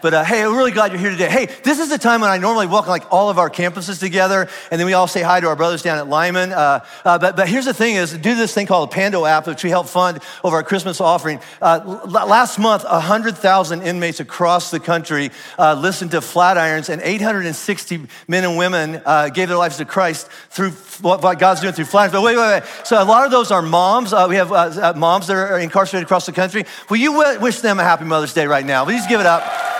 But 0.00 0.14
uh, 0.14 0.24
hey, 0.24 0.42
I'm 0.42 0.56
really 0.56 0.70
glad 0.70 0.92
you're 0.92 1.00
here 1.00 1.10
today. 1.10 1.28
Hey, 1.28 1.46
this 1.64 1.80
is 1.80 1.88
the 1.88 1.98
time 1.98 2.20
when 2.20 2.30
I 2.30 2.38
normally 2.38 2.68
welcome 2.68 2.90
like 2.90 3.12
all 3.12 3.30
of 3.30 3.38
our 3.38 3.50
campuses 3.50 3.98
together, 3.98 4.48
and 4.70 4.78
then 4.78 4.86
we 4.86 4.92
all 4.92 5.08
say 5.08 5.22
hi 5.22 5.40
to 5.40 5.48
our 5.48 5.56
brothers 5.56 5.82
down 5.82 5.98
at 5.98 6.08
Limon. 6.08 6.52
Uh, 6.52 6.84
uh, 7.04 7.18
but, 7.18 7.34
but 7.34 7.48
here's 7.48 7.64
the 7.64 7.74
thing: 7.74 7.96
is 7.96 8.12
do 8.12 8.36
this 8.36 8.54
thing 8.54 8.66
called 8.66 8.90
the 8.90 8.94
Pando 8.94 9.24
app, 9.24 9.48
which 9.48 9.64
we 9.64 9.70
help 9.70 9.88
fund 9.88 10.20
over 10.44 10.56
our 10.56 10.62
Christmas 10.62 11.00
offering. 11.00 11.40
Uh, 11.60 12.00
last 12.06 12.58
month, 12.58 12.84
100,000 12.84 13.82
inmates 13.82 14.20
across 14.20 14.70
the 14.70 14.78
country 14.78 15.30
uh, 15.58 15.74
listened 15.74 16.12
to 16.12 16.18
Flatirons, 16.18 16.88
and 16.88 17.02
860 17.02 18.06
men 18.28 18.44
and 18.44 18.56
women 18.56 19.02
uh, 19.04 19.30
gave 19.30 19.48
their 19.48 19.58
lives 19.58 19.78
to 19.78 19.84
Christ 19.84 20.28
through 20.50 20.70
what, 21.00 21.38
God's 21.40 21.60
doing 21.60 21.74
through 21.74 21.86
Flatirons. 21.86 22.12
But 22.12 22.22
wait, 22.22 22.36
wait, 22.36 22.60
wait. 22.60 22.62
So 22.84 23.02
a 23.02 23.04
lot 23.04 23.24
of 23.24 23.32
those 23.32 23.50
are 23.50 23.62
moms. 23.62 24.12
we 24.12 24.36
have 24.36 24.96
moms 24.96 25.26
that 25.26 25.34
are 25.34 25.58
incarcerated 25.58 26.06
across 26.06 26.26
the 26.26 26.32
country. 26.32 26.66
Will 26.88 26.98
you 26.98 27.38
wish 27.40 27.60
them 27.60 27.80
a 27.80 27.82
happy 27.82 28.04
Mother's 28.04 28.32
Day 28.32 28.46
right 28.46 28.64
now? 28.64 28.84
Please 28.84 29.04
give 29.08 29.18
it 29.18 29.26
up. 29.26 29.77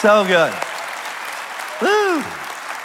So 0.00 0.24
good. 0.24 0.50
Woo. 1.82 2.24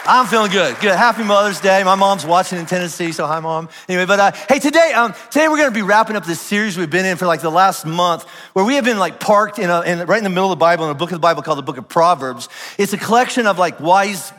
I'm 0.04 0.26
feeling 0.26 0.50
good. 0.50 0.78
Good. 0.80 0.94
Happy 0.94 1.24
Mother's 1.24 1.62
Day. 1.62 1.82
My 1.82 1.94
mom's 1.94 2.26
watching 2.26 2.58
in 2.58 2.66
Tennessee, 2.66 3.10
so 3.10 3.26
hi, 3.26 3.40
mom. 3.40 3.70
Anyway, 3.88 4.04
but 4.04 4.20
uh, 4.20 4.32
hey, 4.50 4.58
today, 4.58 4.92
um, 4.92 5.14
today 5.30 5.48
we're 5.48 5.56
going 5.56 5.70
to 5.70 5.74
be 5.74 5.80
wrapping 5.80 6.14
up 6.14 6.26
this 6.26 6.42
series 6.42 6.76
we've 6.76 6.90
been 6.90 7.06
in 7.06 7.16
for 7.16 7.26
like 7.26 7.40
the 7.40 7.50
last 7.50 7.86
month, 7.86 8.24
where 8.52 8.66
we 8.66 8.74
have 8.74 8.84
been 8.84 8.98
like 8.98 9.18
parked 9.18 9.58
in, 9.58 9.70
a, 9.70 9.80
in 9.80 10.00
right 10.00 10.18
in 10.18 10.24
the 10.24 10.30
middle 10.30 10.52
of 10.52 10.58
the 10.58 10.60
Bible, 10.60 10.84
in 10.84 10.90
a 10.90 10.94
book 10.94 11.08
of 11.08 11.14
the 11.14 11.20
Bible 11.20 11.40
called 11.40 11.56
the 11.56 11.62
Book 11.62 11.78
of 11.78 11.88
Proverbs. 11.88 12.50
It's 12.76 12.92
a 12.92 12.98
collection 12.98 13.46
of 13.46 13.58
like 13.58 13.80
wise 13.80 14.30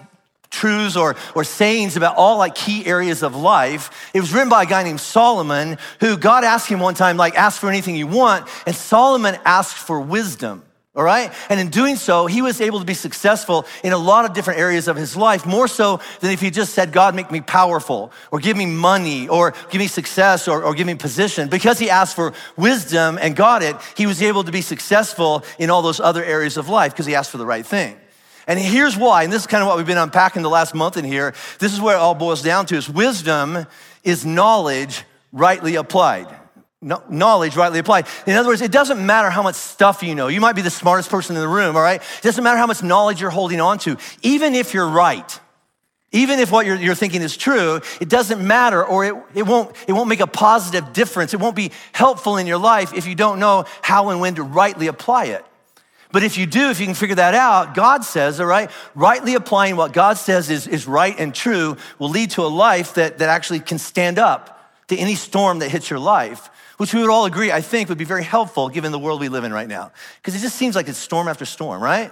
truths 0.52 0.96
or, 0.96 1.16
or 1.34 1.44
sayings 1.44 1.98
about 1.98 2.16
all 2.16 2.38
like 2.38 2.54
key 2.54 2.85
areas 2.85 3.23
of 3.23 3.35
life. 3.35 4.12
It 4.13 4.21
was 4.21 4.32
written 4.32 4.49
by 4.49 4.62
a 4.62 4.66
guy 4.68 4.84
named 4.84 4.99
Solomon, 4.99 5.80
who 5.99 6.16
God 6.16 6.44
asked 6.44 6.70
him 6.70 6.80
one 6.80 6.94
time, 6.94 7.18
like, 7.18 7.34
ask 7.34 7.59
for 7.59 7.70
anything 7.70 7.96
you 7.96 8.05
want, 8.05 8.48
and 8.68 8.76
Solomon 8.76 9.35
asked 9.46 9.77
for 9.77 9.99
wisdom 9.99 10.62
all 10.98 11.04
right? 11.04 11.32
And 11.48 11.60
in 11.60 11.70
doing 11.70 11.96
so, 11.96 12.26
he 12.26 12.42
was 12.42 12.60
able 12.60 12.80
to 12.80 12.86
be 12.86 12.96
successful 12.96 13.68
in 13.84 13.94
a 13.94 13.98
lot 13.98 14.26
of 14.26 14.34
different 14.34 14.60
areas 14.60 14.88
of 14.88 14.98
his 14.98 15.16
life, 15.16 15.46
more 15.46 15.68
so 15.68 15.99
than 16.21 16.32
if 16.32 16.41
he 16.41 16.49
just 16.49 16.74
said, 16.74 16.91
God, 16.91 17.13
make 17.13 17.30
me 17.30 17.40
powerful, 17.40 18.12
or 18.32 18.40
give 18.40 18.58
me 18.58 18.66
money, 18.66 19.27
or 19.27 19.54
give 19.70 19.80
me 19.80 19.86
success, 19.86 20.48
or, 20.48 20.63
or 20.63 20.74
give 20.74 20.88
me 20.88 20.96
position. 20.96 21.49
Because 21.49 21.77
he 21.77 21.91
asked 21.91 22.16
for 22.16 22.34
wisdom 22.58 23.20
and 23.21 23.36
got 23.36 23.62
it, 23.62 23.76
he 23.96 24.08
was 24.08 24.24
able 24.24 24.44
to 24.44 24.52
be 24.52 24.62
successful 24.62 25.44
in 25.60 25.70
all 25.70 25.84
those 25.84 25.99
other 25.99 26.24
areas 26.24 26.58
of 26.58 26.68
life 26.68 26.94
because 26.94 27.05
he 27.05 27.14
asked 27.14 27.30
for 27.30 27.38
the 27.38 27.46
right 27.46 27.66
thing. 27.66 27.96
And 28.48 28.58
here's 28.58 28.98
why, 28.98 29.21
and 29.21 29.32
this 29.32 29.41
is 29.41 29.48
kind 29.48 29.62
of 29.62 29.68
what 29.68 29.77
we've 29.77 29.86
been 29.86 29.99
unpacking 29.99 30.41
the 30.41 30.49
last 30.49 30.74
month 30.74 30.98
in 30.98 31.05
here. 31.05 31.36
This 31.60 31.74
is 31.74 31.82
where 31.82 31.96
it 31.96 31.99
all 31.99 32.16
boils 32.16 32.41
down 32.41 32.66
to 32.68 32.76
is 32.76 32.90
wisdom 32.90 33.68
is 34.04 34.26
knowledge 34.26 35.04
rightly 35.32 35.76
applied 35.76 36.27
knowledge 36.82 37.56
rightly 37.56 37.80
applied. 37.80 38.06
In 38.28 38.36
other 38.36 38.50
words, 38.50 38.62
it 38.62 38.72
doesn't 38.72 39.04
matter 39.04 39.30
how 39.30 39.42
much 39.42 39.56
stuff 39.56 40.04
you 40.04 40.14
know. 40.14 40.28
You 40.28 40.40
might 40.40 40.56
be 40.56 40.62
the 40.62 40.70
smartest 40.70 41.10
person 41.10 41.36
in 41.36 41.42
the 41.42 41.48
room, 41.48 41.76
all 41.76 41.82
right? 41.82 42.02
It 42.02 42.24
doesn't 42.24 42.44
matter 42.44 42.58
how 42.58 42.68
much 42.68 42.84
knowledge 42.84 43.20
you're 43.20 43.32
holding 43.32 43.60
on 43.60 43.80
to. 43.80 43.98
Even 44.22 44.54
if 44.54 44.74
you're 44.74 44.88
right, 44.88 45.40
even 46.12 46.40
if 46.40 46.52
what 46.52 46.66
you're, 46.66 46.76
you're 46.76 46.96
thinking 46.96 47.22
is 47.22 47.36
true, 47.36 47.82
it 48.00 48.10
doesn't 48.10 48.46
matter 48.46 48.86
or 48.86 49.05
it, 49.05 49.16
it, 49.34 49.44
won't, 49.44 49.76
it 49.88 49.94
won't 49.94 50.08
make 50.08 50.20
a 50.20 50.28
positive 50.28 50.94
difference. 50.94 51.34
It 51.34 51.40
won't 51.40 51.55
be 51.55 51.72
helpful 51.94 52.38
in 52.38 52.46
your 52.46 52.60
life 52.60 52.94
if 52.94 53.08
you 53.08 53.16
don't 53.16 53.40
know 53.40 53.66
how 53.82 54.10
and 54.10 54.22
when 54.22 54.36
to 54.36 54.44
rightly 54.44 54.88
apply 54.88 55.26
it. 55.26 55.44
But 56.12 56.24
if 56.24 56.38
you 56.38 56.46
do, 56.46 56.70
if 56.70 56.80
you 56.80 56.86
can 56.86 56.96
figure 56.96 57.16
that 57.16 57.34
out, 57.34 57.76
God 57.76 58.05
says, 58.05 58.40
all 58.40 58.46
right, 58.46 58.72
rightly 58.96 59.36
applying 59.36 59.76
what 59.76 59.92
God 59.92 60.18
says 60.18 60.50
is, 60.50 60.66
is 60.66 60.88
right 60.88 61.16
and 61.20 61.36
true 61.36 61.76
will 62.00 62.10
lead 62.10 62.32
to 62.32 62.44
a 62.44 62.48
life 62.48 62.94
that, 62.94 63.18
that 63.18 63.30
actually 63.30 63.60
can 63.60 63.78
stand 63.78 64.18
up 64.18 64.53
to 64.88 64.96
any 64.96 65.16
storm 65.16 65.59
that 65.59 65.70
hits 65.70 65.90
your 65.90 66.00
life 66.00 66.50
which 66.78 66.94
we 66.94 67.02
would 67.02 67.09
all 67.09 67.25
agree, 67.25 67.52
I 67.52 67.62
think, 67.62 67.90
would 67.90 67.97
be 67.97 68.06
very 68.06 68.24
helpful 68.24 68.70
given 68.70 68.92
the 68.92 69.00
world 69.00 69.20
we 69.20 69.30
live 69.30 69.44
in 69.44 69.53
right 69.53 69.68
now. 69.68 69.92
Because 70.18 70.36
it 70.36 70.40
just 70.40 70.56
seems 70.56 70.75
like 70.75 70.88
it's 70.88 70.97
storm 70.97 71.28
after 71.28 71.46
storm, 71.46 71.81
right? 71.81 72.12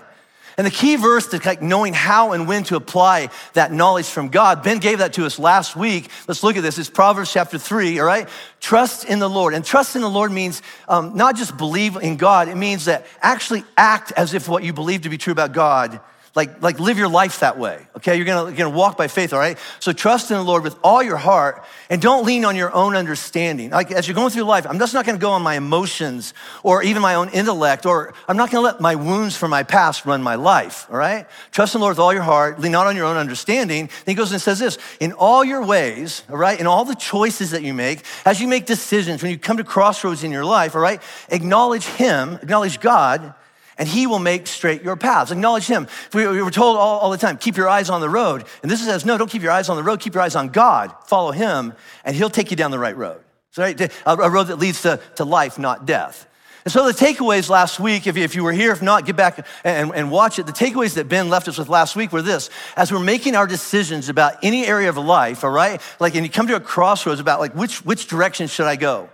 And 0.57 0.65
the 0.65 0.71
key 0.71 0.95
verse 0.95 1.27
to 1.27 1.41
like 1.45 1.61
knowing 1.61 1.93
how 1.93 2.31
and 2.31 2.47
when 2.47 2.63
to 2.65 2.77
apply 2.77 3.29
that 3.53 3.73
knowledge 3.73 4.05
from 4.05 4.29
God, 4.29 4.63
Ben 4.63 4.77
gave 4.79 4.99
that 4.99 5.13
to 5.13 5.25
us 5.25 5.37
last 5.37 5.75
week. 5.75 6.09
Let's 6.27 6.43
look 6.43 6.55
at 6.55 6.63
this. 6.63 6.77
It's 6.77 6.89
Proverbs 6.89 7.31
chapter 7.31 7.57
three, 7.57 7.99
all 7.99 8.05
right? 8.05 8.29
Trust 8.61 9.03
in 9.03 9.19
the 9.19 9.29
Lord. 9.29 9.53
And 9.53 9.65
trust 9.65 9.97
in 9.97 10.01
the 10.01 10.09
Lord 10.09 10.31
means 10.31 10.61
um, 10.87 11.15
not 11.15 11.35
just 11.35 11.57
believe 11.57 11.97
in 11.97 12.15
God, 12.15 12.47
it 12.47 12.55
means 12.55 12.85
that 12.85 13.05
actually 13.21 13.65
act 13.75 14.13
as 14.13 14.33
if 14.33 14.47
what 14.47 14.63
you 14.63 14.71
believe 14.71 15.01
to 15.01 15.09
be 15.09 15.17
true 15.17 15.33
about 15.33 15.51
God 15.51 15.99
like, 16.35 16.61
like 16.61 16.81
live 16.81 16.97
your 16.97 17.07
life 17.07 17.39
that 17.39 17.57
way, 17.57 17.79
okay? 17.95 18.17
You're 18.17 18.25
gonna, 18.25 18.49
you're 18.49 18.57
gonna 18.57 18.69
walk 18.69 18.97
by 18.97 19.07
faith, 19.07 19.31
all 19.31 19.39
right? 19.39 19.57
So 19.79 19.93
trust 19.93 20.31
in 20.31 20.37
the 20.37 20.43
Lord 20.43 20.63
with 20.63 20.75
all 20.83 21.01
your 21.01 21.15
heart 21.15 21.63
and 21.89 22.01
don't 22.01 22.25
lean 22.25 22.43
on 22.43 22.57
your 22.57 22.73
own 22.75 22.93
understanding. 22.93 23.69
Like 23.69 23.91
as 23.91 24.05
you're 24.05 24.15
going 24.15 24.31
through 24.31 24.43
life, 24.43 24.67
I'm 24.67 24.77
just 24.77 24.93
not 24.93 25.05
gonna 25.05 25.17
go 25.17 25.31
on 25.31 25.41
my 25.41 25.55
emotions 25.55 26.33
or 26.61 26.83
even 26.83 27.01
my 27.01 27.15
own 27.15 27.29
intellect, 27.29 27.85
or 27.85 28.13
I'm 28.27 28.35
not 28.35 28.51
gonna 28.51 28.65
let 28.65 28.81
my 28.81 28.95
wounds 28.95 29.37
from 29.37 29.49
my 29.49 29.63
past 29.63 30.05
run 30.05 30.21
my 30.21 30.35
life, 30.35 30.87
all 30.91 30.97
right? 30.97 31.25
Trust 31.51 31.73
in 31.73 31.79
the 31.79 31.83
Lord 31.83 31.93
with 31.93 31.99
all 31.99 32.13
your 32.13 32.23
heart, 32.23 32.59
lean 32.59 32.73
not 32.73 32.85
on 32.85 32.97
your 32.97 33.05
own 33.05 33.15
understanding. 33.15 33.85
Then 33.87 34.13
he 34.13 34.13
goes 34.13 34.33
and 34.33 34.41
says 34.41 34.59
this 34.59 34.77
in 34.99 35.13
all 35.13 35.45
your 35.45 35.65
ways, 35.65 36.23
all 36.29 36.35
right, 36.35 36.59
in 36.59 36.67
all 36.67 36.83
the 36.83 36.95
choices 36.95 37.51
that 37.51 37.63
you 37.63 37.73
make, 37.73 38.03
as 38.25 38.41
you 38.41 38.49
make 38.49 38.65
decisions, 38.65 39.21
when 39.21 39.31
you 39.31 39.37
come 39.37 39.55
to 39.55 39.63
crossroads 39.63 40.25
in 40.25 40.31
your 40.31 40.43
life, 40.43 40.75
all 40.75 40.81
right, 40.81 41.01
acknowledge 41.29 41.85
him, 41.85 42.33
acknowledge 42.41 42.81
God 42.81 43.33
and 43.77 43.87
he 43.87 44.07
will 44.07 44.19
make 44.19 44.47
straight 44.47 44.83
your 44.83 44.95
paths. 44.95 45.31
Acknowledge 45.31 45.67
him. 45.67 45.87
We, 46.13 46.25
were 46.25 46.51
told 46.51 46.77
all, 46.77 46.99
all, 46.99 47.11
the 47.11 47.17
time, 47.17 47.37
keep 47.37 47.57
your 47.57 47.67
eyes 47.67 47.89
on 47.89 48.01
the 48.01 48.09
road. 48.09 48.45
And 48.61 48.71
this 48.71 48.83
says, 48.83 49.05
no, 49.05 49.17
don't 49.17 49.29
keep 49.29 49.41
your 49.41 49.51
eyes 49.51 49.69
on 49.69 49.77
the 49.77 49.83
road, 49.83 49.99
keep 49.99 50.13
your 50.13 50.23
eyes 50.23 50.35
on 50.35 50.49
God. 50.49 50.93
Follow 51.07 51.31
him, 51.31 51.73
and 52.03 52.15
he'll 52.15 52.29
take 52.29 52.51
you 52.51 52.57
down 52.57 52.71
the 52.71 52.79
right 52.79 52.95
road. 52.95 53.21
So, 53.51 53.63
right, 53.63 53.91
a 54.05 54.29
road 54.29 54.47
that 54.47 54.57
leads 54.57 54.81
to, 54.81 54.99
to 55.15 55.25
life, 55.25 55.57
not 55.57 55.85
death. 55.85 56.27
And 56.65 56.71
so 56.71 56.87
the 56.87 56.93
takeaways 56.93 57.47
last 57.47 57.79
week, 57.79 58.07
if 58.07 58.17
you, 58.17 58.23
if 58.23 58.33
you 58.33 58.43
were 58.43 58.51
here, 58.51 58.71
if 58.71 58.81
not, 58.81 59.05
get 59.05 59.15
back 59.15 59.45
and, 59.63 59.93
and 59.93 60.09
watch 60.09 60.39
it. 60.39 60.47
The 60.47 60.51
takeaways 60.51 60.95
that 60.95 61.07
Ben 61.07 61.29
left 61.29 61.47
us 61.47 61.59
with 61.59 61.69
last 61.69 61.95
week 61.95 62.11
were 62.11 62.23
this. 62.23 62.49
As 62.75 62.91
we're 62.91 62.99
making 62.99 63.35
our 63.35 63.45
decisions 63.45 64.09
about 64.09 64.43
any 64.43 64.65
area 64.65 64.89
of 64.89 64.97
life, 64.97 65.43
all 65.43 65.51
right? 65.51 65.79
Like, 65.99 66.15
and 66.15 66.25
you 66.25 66.31
come 66.31 66.47
to 66.47 66.55
a 66.55 66.59
crossroads 66.59 67.19
about 67.19 67.39
like, 67.39 67.53
which, 67.53 67.85
which 67.85 68.07
direction 68.07 68.47
should 68.47 68.65
I 68.65 68.77
go? 68.77 69.09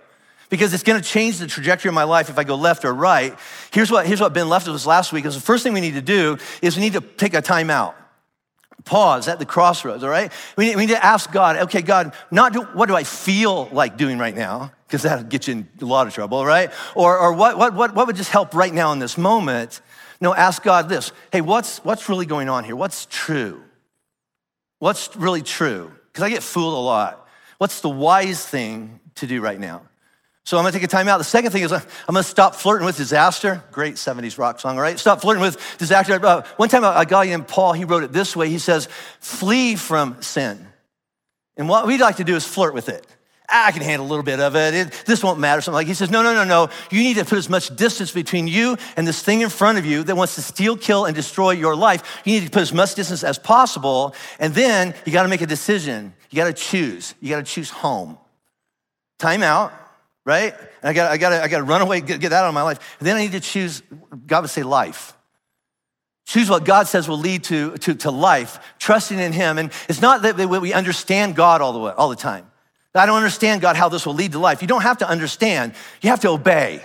Because 0.51 0.73
it's 0.73 0.83
going 0.83 1.01
to 1.01 1.07
change 1.07 1.39
the 1.39 1.47
trajectory 1.47 1.89
of 1.89 1.95
my 1.95 2.03
life 2.03 2.29
if 2.29 2.37
I 2.37 2.43
go 2.43 2.55
left 2.55 2.85
or 2.85 2.93
right. 2.93 3.35
Here's 3.71 3.89
what, 3.89 4.05
here's 4.05 4.21
what 4.21 4.33
Ben 4.33 4.49
left 4.49 4.67
us 4.67 4.85
last 4.85 5.11
week 5.11 5.25
is 5.25 5.33
the 5.33 5.41
first 5.41 5.63
thing 5.63 5.73
we 5.73 5.81
need 5.81 5.95
to 5.95 6.01
do 6.01 6.37
is 6.61 6.75
we 6.75 6.83
need 6.83 6.93
to 6.93 7.01
take 7.01 7.33
a 7.33 7.41
time 7.41 7.71
out. 7.71 7.95
Pause 8.83 9.29
at 9.29 9.39
the 9.39 9.45
crossroads, 9.45 10.03
all 10.03 10.09
right? 10.09 10.31
We 10.57 10.67
need, 10.67 10.75
we 10.75 10.85
need 10.87 10.93
to 10.93 11.03
ask 11.03 11.31
God, 11.31 11.55
okay, 11.55 11.81
God, 11.81 12.13
not 12.31 12.51
do, 12.51 12.63
what 12.63 12.87
do 12.87 12.95
I 12.95 13.03
feel 13.03 13.69
like 13.71 13.95
doing 13.95 14.17
right 14.17 14.35
now? 14.35 14.73
Because 14.87 15.03
that'll 15.03 15.23
get 15.23 15.47
you 15.47 15.53
in 15.53 15.69
a 15.81 15.85
lot 15.85 16.07
of 16.07 16.13
trouble, 16.13 16.45
right? 16.45 16.71
Or, 16.95 17.17
or 17.17 17.33
what, 17.33 17.57
what, 17.57 17.73
what, 17.73 17.95
what 17.95 18.07
would 18.07 18.17
just 18.17 18.31
help 18.31 18.53
right 18.53 18.73
now 18.73 18.91
in 18.91 18.99
this 18.99 19.17
moment? 19.17 19.81
No, 20.19 20.33
ask 20.35 20.61
God 20.63 20.89
this 20.89 21.13
hey, 21.31 21.41
what's, 21.41 21.77
what's 21.85 22.09
really 22.09 22.25
going 22.25 22.49
on 22.49 22.65
here? 22.65 22.75
What's 22.75 23.07
true? 23.09 23.63
What's 24.79 25.15
really 25.15 25.43
true? 25.43 25.91
Because 26.11 26.23
I 26.23 26.29
get 26.29 26.43
fooled 26.43 26.73
a 26.73 26.77
lot. 26.77 27.25
What's 27.57 27.79
the 27.81 27.89
wise 27.89 28.45
thing 28.45 28.99
to 29.15 29.27
do 29.27 29.41
right 29.41 29.59
now? 29.59 29.83
So 30.43 30.57
I'm 30.57 30.63
gonna 30.63 30.73
take 30.73 30.83
a 30.83 30.87
time 30.87 31.07
out. 31.07 31.17
The 31.17 31.23
second 31.23 31.51
thing 31.51 31.63
is 31.63 31.71
I'm 31.71 31.83
gonna 32.07 32.23
stop 32.23 32.55
flirting 32.55 32.85
with 32.85 32.97
disaster. 32.97 33.63
Great 33.71 33.95
70s 33.95 34.37
rock 34.37 34.59
song, 34.59 34.75
all 34.75 34.81
right? 34.81 34.97
Stop 34.97 35.21
flirting 35.21 35.41
with 35.41 35.57
disaster. 35.77 36.19
Uh, 36.25 36.43
one 36.57 36.69
time 36.69 36.83
a 36.83 37.05
guy 37.05 37.25
named 37.25 37.47
Paul, 37.47 37.73
he 37.73 37.85
wrote 37.85 38.03
it 38.03 38.11
this 38.11 38.35
way. 38.35 38.49
He 38.49 38.59
says, 38.59 38.87
flee 39.19 39.75
from 39.75 40.21
sin. 40.21 40.67
And 41.57 41.69
what 41.69 41.85
we'd 41.85 42.01
like 42.01 42.17
to 42.17 42.23
do 42.23 42.35
is 42.35 42.45
flirt 42.45 42.73
with 42.73 42.89
it. 42.89 43.05
Ah, 43.53 43.67
I 43.67 43.71
can 43.71 43.81
handle 43.81 44.07
a 44.07 44.09
little 44.09 44.23
bit 44.23 44.39
of 44.39 44.55
it. 44.55 44.73
it. 44.73 45.03
This 45.05 45.21
won't 45.21 45.37
matter. 45.37 45.61
Something 45.61 45.75
like 45.75 45.87
he 45.87 45.93
says, 45.93 46.09
no, 46.09 46.23
no, 46.23 46.33
no, 46.33 46.45
no. 46.45 46.69
You 46.89 47.03
need 47.03 47.17
to 47.17 47.25
put 47.25 47.37
as 47.37 47.49
much 47.49 47.75
distance 47.75 48.09
between 48.11 48.47
you 48.47 48.77
and 48.95 49.05
this 49.05 49.21
thing 49.21 49.41
in 49.41 49.49
front 49.49 49.77
of 49.77 49.85
you 49.85 50.03
that 50.03 50.15
wants 50.15 50.35
to 50.35 50.41
steal, 50.41 50.77
kill, 50.77 51.05
and 51.05 51.13
destroy 51.13 51.51
your 51.51 51.75
life. 51.75 52.21
You 52.23 52.39
need 52.39 52.45
to 52.45 52.51
put 52.51 52.61
as 52.61 52.73
much 52.73 52.95
distance 52.95 53.25
as 53.25 53.37
possible. 53.37 54.15
And 54.39 54.55
then 54.55 54.95
you 55.05 55.11
got 55.11 55.23
to 55.23 55.29
make 55.29 55.41
a 55.41 55.47
decision. 55.47 56.13
You 56.29 56.37
got 56.37 56.45
to 56.45 56.53
choose. 56.53 57.13
You 57.19 57.29
got 57.29 57.45
to 57.45 57.51
choose 57.51 57.69
home. 57.69 58.17
Time 59.19 59.43
out 59.43 59.73
right? 60.25 60.53
And 60.81 60.89
I 60.89 60.93
got, 60.93 61.11
I 61.11 61.17
got, 61.17 61.33
I 61.33 61.47
got 61.47 61.57
to 61.57 61.63
run 61.63 61.81
away, 61.81 62.01
get, 62.01 62.19
get 62.19 62.29
that 62.29 62.43
out 62.43 62.47
of 62.47 62.53
my 62.53 62.61
life. 62.63 62.97
And 62.99 63.07
then 63.07 63.17
I 63.17 63.21
need 63.21 63.31
to 63.33 63.39
choose. 63.39 63.81
God 64.27 64.41
would 64.41 64.49
say 64.49 64.63
life. 64.63 65.13
Choose 66.25 66.49
what 66.49 66.63
God 66.63 66.87
says 66.87 67.09
will 67.09 67.17
lead 67.17 67.43
to, 67.45 67.77
to, 67.79 67.95
to 67.95 68.11
life, 68.11 68.59
trusting 68.79 69.19
in 69.19 69.33
Him. 69.33 69.57
And 69.57 69.71
it's 69.89 70.01
not 70.01 70.21
that 70.21 70.37
we 70.37 70.73
understand 70.73 71.35
God 71.35 71.61
all 71.61 71.73
the 71.73 71.79
way, 71.79 71.91
all 71.91 72.09
the 72.09 72.15
time. 72.15 72.45
I 72.93 73.05
don't 73.05 73.17
understand 73.17 73.61
God 73.61 73.75
how 73.75 73.89
this 73.89 74.05
will 74.05 74.13
lead 74.13 74.33
to 74.33 74.39
life. 74.39 74.61
You 74.61 74.67
don't 74.67 74.83
have 74.83 74.99
to 74.99 75.07
understand. 75.07 75.73
You 76.01 76.09
have 76.09 76.19
to 76.21 76.29
obey. 76.29 76.83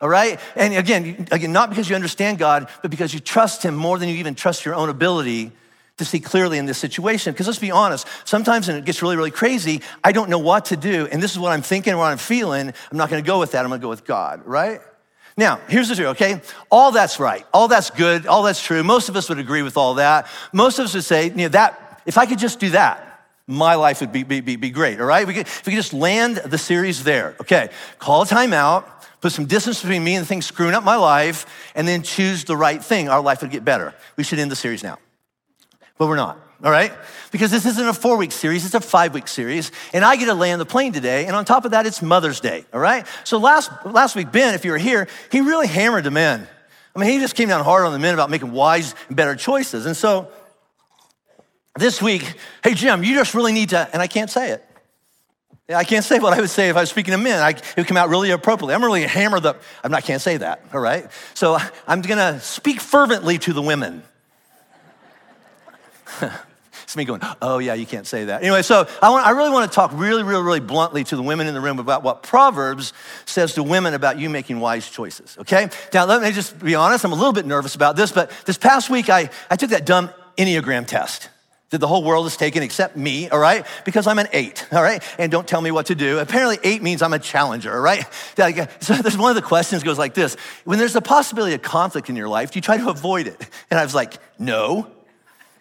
All 0.00 0.08
right? 0.08 0.38
And 0.54 0.74
again, 0.74 1.26
again, 1.30 1.52
not 1.52 1.70
because 1.70 1.88
you 1.88 1.94
understand 1.94 2.38
God, 2.38 2.68
but 2.82 2.90
because 2.90 3.14
you 3.14 3.20
trust 3.20 3.62
Him 3.62 3.74
more 3.74 3.98
than 3.98 4.08
you 4.08 4.16
even 4.16 4.34
trust 4.34 4.64
your 4.64 4.74
own 4.74 4.88
ability 4.88 5.52
to 5.98 6.04
see 6.04 6.20
clearly 6.20 6.58
in 6.58 6.66
this 6.66 6.78
situation. 6.78 7.32
Because 7.32 7.46
let's 7.46 7.58
be 7.58 7.70
honest, 7.70 8.06
sometimes 8.24 8.68
when 8.68 8.76
it 8.76 8.84
gets 8.84 9.00
really, 9.00 9.16
really 9.16 9.30
crazy, 9.30 9.80
I 10.02 10.12
don't 10.12 10.28
know 10.28 10.38
what 10.38 10.66
to 10.66 10.76
do. 10.76 11.06
And 11.10 11.22
this 11.22 11.32
is 11.32 11.38
what 11.38 11.52
I'm 11.52 11.62
thinking, 11.62 11.96
what 11.96 12.10
I'm 12.10 12.18
feeling. 12.18 12.72
I'm 12.90 12.98
not 12.98 13.10
gonna 13.10 13.22
go 13.22 13.38
with 13.38 13.52
that. 13.52 13.64
I'm 13.64 13.70
gonna 13.70 13.80
go 13.80 13.88
with 13.88 14.04
God, 14.04 14.42
right? 14.44 14.80
Now, 15.36 15.60
here's 15.68 15.88
the 15.88 15.96
truth, 15.96 16.08
okay? 16.10 16.40
All 16.70 16.92
that's 16.92 17.18
right. 17.18 17.44
All 17.52 17.66
that's 17.68 17.90
good. 17.90 18.26
All 18.26 18.42
that's 18.44 18.62
true. 18.62 18.82
Most 18.84 19.08
of 19.08 19.16
us 19.16 19.28
would 19.28 19.38
agree 19.38 19.62
with 19.62 19.76
all 19.76 19.94
that. 19.94 20.28
Most 20.52 20.78
of 20.78 20.84
us 20.84 20.94
would 20.94 21.04
say, 21.04 21.26
you 21.26 21.34
know, 21.34 21.48
that, 21.48 22.02
if 22.06 22.18
I 22.18 22.26
could 22.26 22.38
just 22.38 22.60
do 22.60 22.70
that, 22.70 23.10
my 23.46 23.74
life 23.74 24.00
would 24.00 24.12
be, 24.12 24.22
be, 24.22 24.40
be, 24.40 24.56
be 24.56 24.70
great, 24.70 25.00
all 25.00 25.06
right? 25.06 25.26
We 25.26 25.34
could, 25.34 25.46
if 25.46 25.66
we 25.66 25.72
could 25.72 25.78
just 25.78 25.92
land 25.92 26.36
the 26.36 26.56
series 26.56 27.04
there, 27.04 27.34
okay? 27.40 27.68
Call 27.98 28.22
a 28.22 28.26
timeout, 28.26 28.84
put 29.20 29.32
some 29.32 29.46
distance 29.46 29.82
between 29.82 30.02
me 30.04 30.14
and 30.14 30.22
the 30.22 30.26
things 30.26 30.46
screwing 30.46 30.74
up 30.74 30.84
my 30.84 30.96
life, 30.96 31.46
and 31.74 31.86
then 31.86 32.02
choose 32.02 32.44
the 32.44 32.56
right 32.56 32.82
thing, 32.82 33.08
our 33.08 33.20
life 33.20 33.42
would 33.42 33.50
get 33.50 33.64
better. 33.64 33.92
We 34.16 34.24
should 34.24 34.38
end 34.38 34.50
the 34.50 34.56
series 34.56 34.82
now. 34.82 34.98
But 35.96 36.08
we're 36.08 36.16
not, 36.16 36.38
all 36.62 36.70
right? 36.70 36.92
Because 37.30 37.50
this 37.50 37.66
isn't 37.66 37.86
a 37.86 37.94
four 37.94 38.16
week 38.16 38.32
series, 38.32 38.64
it's 38.64 38.74
a 38.74 38.80
five 38.80 39.14
week 39.14 39.28
series. 39.28 39.70
And 39.92 40.04
I 40.04 40.16
get 40.16 40.26
to 40.26 40.34
land 40.34 40.60
the 40.60 40.66
plane 40.66 40.92
today. 40.92 41.26
And 41.26 41.36
on 41.36 41.44
top 41.44 41.64
of 41.64 41.70
that, 41.70 41.86
it's 41.86 42.02
Mother's 42.02 42.40
Day, 42.40 42.64
all 42.72 42.80
right? 42.80 43.06
So 43.22 43.38
last, 43.38 43.70
last 43.84 44.16
week, 44.16 44.32
Ben, 44.32 44.54
if 44.54 44.64
you 44.64 44.72
were 44.72 44.78
here, 44.78 45.06
he 45.30 45.40
really 45.40 45.68
hammered 45.68 46.04
the 46.04 46.10
men. 46.10 46.48
I 46.94 46.98
mean, 46.98 47.10
he 47.10 47.18
just 47.18 47.34
came 47.36 47.48
down 47.48 47.64
hard 47.64 47.84
on 47.84 47.92
the 47.92 47.98
men 47.98 48.14
about 48.14 48.30
making 48.30 48.52
wise 48.52 48.94
and 49.08 49.16
better 49.16 49.34
choices. 49.34 49.86
And 49.86 49.96
so 49.96 50.28
this 51.76 52.00
week, 52.00 52.36
hey, 52.62 52.74
Jim, 52.74 53.02
you 53.02 53.14
just 53.14 53.34
really 53.34 53.52
need 53.52 53.70
to, 53.70 53.88
and 53.92 54.00
I 54.00 54.06
can't 54.06 54.30
say 54.30 54.50
it. 54.50 54.64
I 55.68 55.84
can't 55.84 56.04
say 56.04 56.18
what 56.18 56.34
I 56.34 56.40
would 56.40 56.50
say 56.50 56.68
if 56.68 56.76
I 56.76 56.80
was 56.80 56.90
speaking 56.90 57.12
to 57.12 57.18
men. 57.18 57.40
I, 57.40 57.50
it 57.50 57.76
would 57.76 57.86
come 57.86 57.96
out 57.96 58.10
really 58.10 58.30
appropriately. 58.30 58.74
I'm 58.74 58.84
really 58.84 59.04
hammered 59.04 59.46
up. 59.46 59.62
I'm 59.82 59.90
not, 59.90 60.04
can't 60.04 60.20
say 60.20 60.36
that, 60.36 60.62
all 60.74 60.80
right? 60.80 61.10
So 61.32 61.58
I'm 61.86 62.02
gonna 62.02 62.38
speak 62.40 62.80
fervently 62.80 63.38
to 63.38 63.52
the 63.52 63.62
women. 63.62 64.02
it's 66.82 66.96
me 66.96 67.04
going, 67.04 67.20
oh 67.42 67.58
yeah, 67.58 67.74
you 67.74 67.86
can't 67.86 68.06
say 68.06 68.26
that. 68.26 68.42
Anyway, 68.42 68.62
so 68.62 68.86
I, 69.02 69.10
want, 69.10 69.26
I 69.26 69.30
really 69.30 69.50
want 69.50 69.70
to 69.70 69.74
talk 69.74 69.90
really, 69.94 70.22
really, 70.22 70.42
really 70.42 70.60
bluntly 70.60 71.04
to 71.04 71.16
the 71.16 71.22
women 71.22 71.46
in 71.46 71.54
the 71.54 71.60
room 71.60 71.78
about 71.78 72.02
what 72.02 72.22
Proverbs 72.22 72.92
says 73.24 73.54
to 73.54 73.62
women 73.62 73.94
about 73.94 74.18
you 74.18 74.28
making 74.30 74.60
wise 74.60 74.88
choices, 74.88 75.36
okay? 75.40 75.68
Now, 75.92 76.06
let 76.06 76.22
me 76.22 76.32
just 76.32 76.58
be 76.58 76.74
honest, 76.74 77.04
I'm 77.04 77.12
a 77.12 77.16
little 77.16 77.32
bit 77.32 77.46
nervous 77.46 77.74
about 77.74 77.96
this, 77.96 78.12
but 78.12 78.30
this 78.46 78.58
past 78.58 78.90
week 78.90 79.08
I, 79.08 79.30
I 79.50 79.56
took 79.56 79.70
that 79.70 79.86
dumb 79.86 80.10
Enneagram 80.36 80.86
test 80.86 81.30
that 81.74 81.78
the 81.78 81.88
whole 81.88 82.04
world 82.04 82.24
has 82.24 82.36
taken 82.36 82.62
except 82.62 82.96
me, 82.96 83.28
all 83.30 83.38
right? 83.38 83.66
Because 83.84 84.06
I'm 84.06 84.20
an 84.20 84.28
eight, 84.32 84.64
all 84.72 84.82
right? 84.82 85.02
And 85.18 85.32
don't 85.32 85.46
tell 85.46 85.60
me 85.60 85.72
what 85.72 85.86
to 85.86 85.96
do. 85.96 86.20
Apparently, 86.20 86.58
eight 86.62 86.82
means 86.82 87.02
I'm 87.02 87.12
a 87.12 87.18
challenger, 87.18 87.74
all 87.74 87.80
right? 87.80 88.06
So 88.80 88.94
there's 88.94 89.18
one 89.18 89.30
of 89.30 89.34
the 89.34 89.42
questions 89.42 89.82
goes 89.82 89.98
like 89.98 90.14
this 90.14 90.36
When 90.64 90.78
there's 90.78 90.94
a 90.94 91.00
possibility 91.00 91.54
of 91.54 91.62
conflict 91.62 92.08
in 92.08 92.16
your 92.16 92.28
life, 92.28 92.52
do 92.52 92.58
you 92.58 92.62
try 92.62 92.76
to 92.76 92.88
avoid 92.90 93.26
it? 93.26 93.48
And 93.70 93.80
I 93.80 93.82
was 93.82 93.94
like, 93.94 94.14
no. 94.38 94.88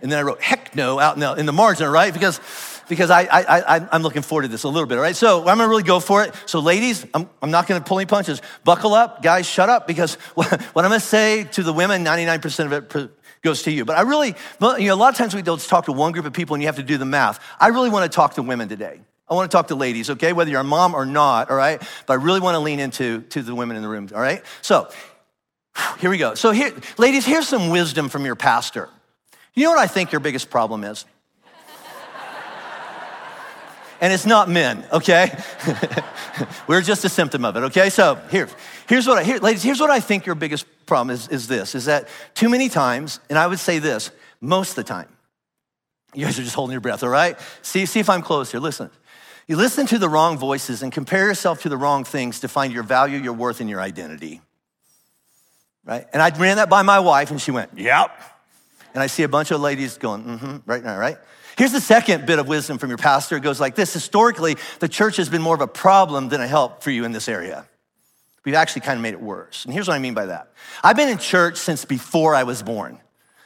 And 0.04 0.12
then 0.12 0.20
I 0.20 0.22
wrote, 0.22 0.42
heck 0.42 0.76
no, 0.76 1.00
out 1.00 1.16
in 1.16 1.22
the, 1.22 1.34
in 1.34 1.46
the 1.46 1.54
margin, 1.54 1.90
right? 1.90 2.14
Because 2.14 2.40
because 2.90 3.10
I, 3.10 3.22
I, 3.22 3.78
I, 3.78 3.96
am 3.96 4.04
looking 4.04 4.22
forward 4.22 4.42
to 4.44 4.48
this 4.50 4.64
a 4.64 4.68
little 4.68 4.86
bit, 4.86 4.98
all 4.98 5.02
right? 5.02 5.16
So 5.16 5.40
I'm 5.40 5.58
gonna 5.58 5.70
really 5.70 5.84
go 5.84 6.02
for 6.02 6.24
it. 6.24 6.36
So, 6.46 6.60
ladies, 6.60 7.06
I'm, 7.14 7.30
I'm 7.42 7.50
not 7.50 7.66
gonna 7.66 7.80
pull 7.80 8.00
any 8.00 8.06
punches. 8.06 8.42
Buckle 8.66 8.94
up, 8.94 9.24
guys, 9.24 9.48
shut 9.48 9.70
up, 9.70 9.88
because 9.88 10.16
what, 10.36 10.62
what 10.76 10.84
I'm 10.84 10.92
gonna 10.92 11.00
say 11.00 11.46
to 11.46 11.64
the 11.64 11.72
women, 11.72 12.04
99% 12.04 12.66
of 12.66 12.96
it 12.96 13.12
goes 13.42 13.64
to 13.64 13.72
you. 13.72 13.86
But 13.86 13.98
I 13.98 14.02
really, 14.02 14.36
you 14.80 14.88
know, 14.88 14.94
a 14.94 14.96
lot 14.96 15.14
of 15.14 15.18
times 15.18 15.34
we 15.34 15.42
don't 15.42 15.62
talk 15.62 15.86
to 15.86 15.94
one 15.94 16.12
group 16.12 16.26
of 16.26 16.34
people 16.34 16.56
and 16.56 16.62
you 16.62 16.68
have 16.68 16.76
to 16.78 16.84
do 16.84 16.98
the 16.98 17.06
math. 17.06 17.40
I 17.60 17.70
really 17.70 17.90
want 17.90 18.10
to 18.10 18.14
talk 18.14 18.34
to 18.36 18.42
women 18.42 18.70
today. 18.70 19.00
I 19.30 19.34
want 19.36 19.50
to 19.50 19.56
talk 19.56 19.68
to 19.68 19.76
ladies, 19.76 20.10
okay? 20.10 20.34
Whether 20.34 20.52
you're 20.52 20.62
a 20.62 20.66
mom 20.66 20.94
or 20.94 21.06
not, 21.06 21.50
all 21.50 21.56
right? 21.56 21.82
But 22.06 22.14
I 22.14 22.16
really 22.18 22.42
want 22.42 22.56
to 22.56 22.60
lean 22.60 22.80
into 22.80 23.22
to 23.22 23.42
the 23.42 23.56
women 23.56 23.78
in 23.78 23.84
the 23.84 23.90
room, 23.90 24.10
all 24.14 24.22
right? 24.22 24.44
So 24.62 24.90
here 26.00 26.10
we 26.10 26.18
go. 26.18 26.36
So 26.36 26.52
here, 26.52 26.74
ladies, 26.98 27.26
here's 27.26 27.48
some 27.48 27.70
wisdom 27.70 28.10
from 28.10 28.26
your 28.26 28.36
pastor. 28.36 28.90
You 29.56 29.66
know 29.66 29.72
what 29.72 29.80
I 29.80 29.88
think 29.88 30.12
your 30.12 30.20
biggest 30.20 30.50
problem 30.50 30.84
is? 30.84 31.06
and 34.02 34.12
it's 34.12 34.26
not 34.26 34.50
men, 34.50 34.84
okay? 34.92 35.32
We're 36.68 36.82
just 36.82 37.06
a 37.06 37.10
symptom 37.10 37.46
of 37.46 37.56
it, 37.56 37.64
okay? 37.66 37.90
So 37.90 38.16
here, 38.32 38.50
here's 38.88 39.08
what 39.08 39.20
I, 39.20 39.24
here, 39.24 39.38
ladies, 39.38 39.64
here's 39.64 39.80
what 39.80 39.92
I 39.92 40.00
think 40.00 40.26
your 40.26 40.36
biggest 40.36 40.66
problem 40.86 41.14
is, 41.14 41.28
is 41.30 41.48
this, 41.48 41.76
is 41.76 41.86
that 41.86 42.10
too 42.34 42.50
many 42.50 42.68
times, 42.68 43.20
and 43.30 43.38
I 43.38 43.48
would 43.48 43.60
say 43.60 43.80
this, 43.80 44.12
most 44.42 44.72
of 44.72 44.76
the 44.76 44.84
time, 44.84 45.08
you 46.14 46.26
guys 46.26 46.38
are 46.38 46.44
just 46.44 46.56
holding 46.56 46.74
your 46.74 46.82
breath, 46.82 47.04
all 47.04 47.10
right? 47.10 47.40
See, 47.62 47.86
see 47.86 48.00
if 48.00 48.10
I'm 48.10 48.22
close 48.22 48.52
here, 48.52 48.60
listen. 48.60 48.90
You 49.48 49.56
listen 49.56 49.86
to 49.88 49.98
the 49.98 50.10
wrong 50.10 50.38
voices 50.38 50.84
and 50.84 50.92
compare 50.92 51.28
yourself 51.28 51.62
to 51.62 51.70
the 51.70 51.78
wrong 51.78 52.04
things 52.04 52.40
to 52.42 52.48
find 52.48 52.74
your 52.74 52.84
value, 52.84 53.20
your 53.20 53.34
worth, 53.34 53.62
and 53.62 53.70
your 53.70 53.82
identity. 53.82 54.42
Right? 55.86 56.08
And 56.14 56.22
I 56.22 56.30
ran 56.38 56.58
that 56.58 56.70
by 56.70 56.82
my 56.82 57.00
wife, 57.00 57.30
and 57.30 57.42
she 57.42 57.52
went, 57.52 57.72
Yep. 57.78 58.33
And 58.94 59.02
I 59.02 59.08
see 59.08 59.24
a 59.24 59.30
bunch 59.30 59.52
of 59.52 59.62
ladies 59.62 59.98
going, 59.98 60.24
Mm-hmm, 60.24 60.58
right 60.66 60.84
now, 60.84 60.98
right? 60.98 61.18
Here's 61.58 61.72
the 61.72 61.82
second 61.82 62.26
bit 62.26 62.40
of 62.40 62.48
wisdom 62.48 62.78
from 62.78 62.90
your 62.90 62.98
pastor. 62.98 63.38
It 63.38 63.42
goes 63.42 63.60
like 63.60 63.76
this 63.76 63.94
Historically, 63.94 64.58
the 64.80 64.90
church 64.90 65.18
has 65.18 65.30
been 65.30 65.42
more 65.42 65.56
of 65.56 65.62
a 65.62 65.68
problem 65.68 66.30
than 66.30 66.42
a 66.42 66.48
help 66.48 66.84
for 66.84 66.92
you 66.92 67.06
in 67.06 67.12
this 67.12 67.28
area. 67.28 67.66
We've 68.46 68.56
actually 68.56 68.82
kind 68.82 68.98
of 68.98 69.02
made 69.02 69.14
it 69.14 69.22
worse. 69.22 69.64
And 69.64 69.74
here's 69.74 69.88
what 69.88 69.94
I 69.94 70.00
mean 70.00 70.14
by 70.14 70.28
that 70.28 70.52
I've 70.84 70.96
been 70.96 71.10
in 71.10 71.18
church 71.18 71.58
since 71.58 71.86
before 71.86 72.36
I 72.36 72.44
was 72.44 72.62
born. 72.64 73.00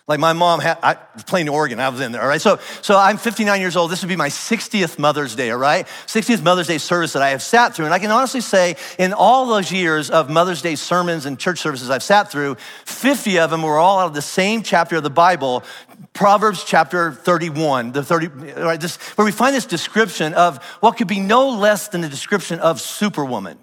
Like 0.08 0.22
my 0.22 0.32
mom 0.32 0.62
had, 0.62 0.78
I 0.82 0.94
playing 0.94 1.48
the 1.48 1.52
organ, 1.52 1.82
I 1.82 1.90
was 1.90 2.00
in 2.00 2.14
there, 2.14 2.22
all 2.22 2.30
right? 2.30 2.40
So, 2.40 2.60
so 2.82 2.98
I'm 2.98 3.18
59 3.18 3.60
years 3.60 3.76
old. 3.76 3.92
This 3.92 4.02
would 4.02 4.08
be 4.08 4.16
my 4.16 4.30
60th 4.30 4.98
Mother's 4.98 5.36
Day, 5.36 5.52
all 5.52 5.58
right? 5.58 5.86
60th 6.06 6.42
Mother's 6.42 6.68
Day 6.68 6.78
service 6.78 7.12
that 7.12 7.22
I 7.22 7.32
have 7.32 7.42
sat 7.42 7.76
through. 7.76 7.86
And 7.86 7.94
I 7.94 8.00
can 8.00 8.10
honestly 8.10 8.40
say, 8.40 8.78
in 8.98 9.12
all 9.12 9.48
those 9.48 9.70
years 9.70 10.10
of 10.10 10.30
Mother's 10.30 10.62
Day 10.62 10.76
sermons 10.76 11.26
and 11.26 11.38
church 11.38 11.60
services 11.60 11.90
I've 11.90 12.04
sat 12.04 12.32
through, 12.32 12.56
50 12.86 13.38
of 13.40 13.50
them 13.50 13.64
were 13.64 13.78
all 13.78 14.00
out 14.00 14.08
of 14.08 14.14
the 14.14 14.22
same 14.22 14.64
chapter 14.64 14.96
of 14.96 15.04
the 15.04 15.10
Bible, 15.10 15.66
Proverbs 16.14 16.64
chapter 16.64 17.12
31, 17.12 17.92
the 17.92 18.02
30, 18.02 18.28
right, 18.62 18.80
this, 18.80 18.96
where 19.18 19.26
we 19.26 19.34
find 19.34 19.54
this 19.54 19.66
description 19.66 20.34
of 20.36 20.64
what 20.80 20.96
could 20.96 21.08
be 21.08 21.20
no 21.20 21.50
less 21.50 21.90
than 21.90 22.00
the 22.00 22.10
description 22.10 22.60
of 22.60 22.80
Superwoman. 22.80 23.58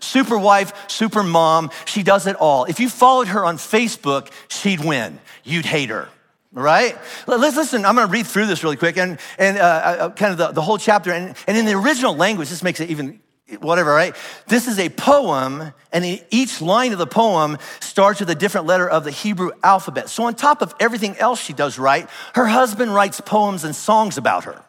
Super 0.00 0.38
wife, 0.38 0.90
super 0.90 1.22
mom, 1.22 1.70
she 1.84 2.02
does 2.02 2.26
it 2.26 2.36
all. 2.36 2.64
If 2.64 2.80
you 2.80 2.88
followed 2.88 3.28
her 3.28 3.44
on 3.44 3.56
Facebook, 3.56 4.30
she'd 4.48 4.84
win. 4.84 5.18
You'd 5.44 5.66
hate 5.66 5.90
her 5.90 6.08
right? 6.54 6.96
Let's 7.26 7.56
listen. 7.56 7.84
I'm 7.84 7.96
going 7.96 8.06
to 8.06 8.12
read 8.12 8.28
through 8.28 8.46
this 8.46 8.62
really 8.62 8.76
quick 8.76 8.96
and, 8.96 9.18
and 9.38 9.58
uh, 9.58 9.60
uh, 9.60 10.10
kind 10.10 10.30
of 10.30 10.38
the, 10.38 10.52
the 10.52 10.62
whole 10.62 10.78
chapter. 10.78 11.10
And, 11.10 11.34
and 11.48 11.58
in 11.58 11.64
the 11.64 11.72
original 11.72 12.14
language, 12.14 12.48
this 12.48 12.62
makes 12.62 12.78
it 12.78 12.90
even 12.90 13.20
whatever, 13.60 13.92
right? 13.92 14.14
This 14.46 14.68
is 14.68 14.78
a 14.78 14.88
poem, 14.88 15.72
and 15.92 16.22
each 16.30 16.62
line 16.62 16.92
of 16.92 16.98
the 16.98 17.06
poem 17.06 17.58
starts 17.80 18.20
with 18.20 18.30
a 18.30 18.34
different 18.34 18.66
letter 18.66 18.88
of 18.88 19.04
the 19.04 19.10
Hebrew 19.10 19.50
alphabet. 19.62 20.08
So, 20.08 20.24
on 20.24 20.34
top 20.34 20.62
of 20.62 20.74
everything 20.80 21.16
else 21.18 21.40
she 21.40 21.52
does 21.52 21.78
right, 21.78 22.08
her 22.34 22.46
husband 22.46 22.94
writes 22.94 23.20
poems 23.20 23.64
and 23.64 23.76
songs 23.76 24.16
about 24.16 24.44
her 24.44 24.62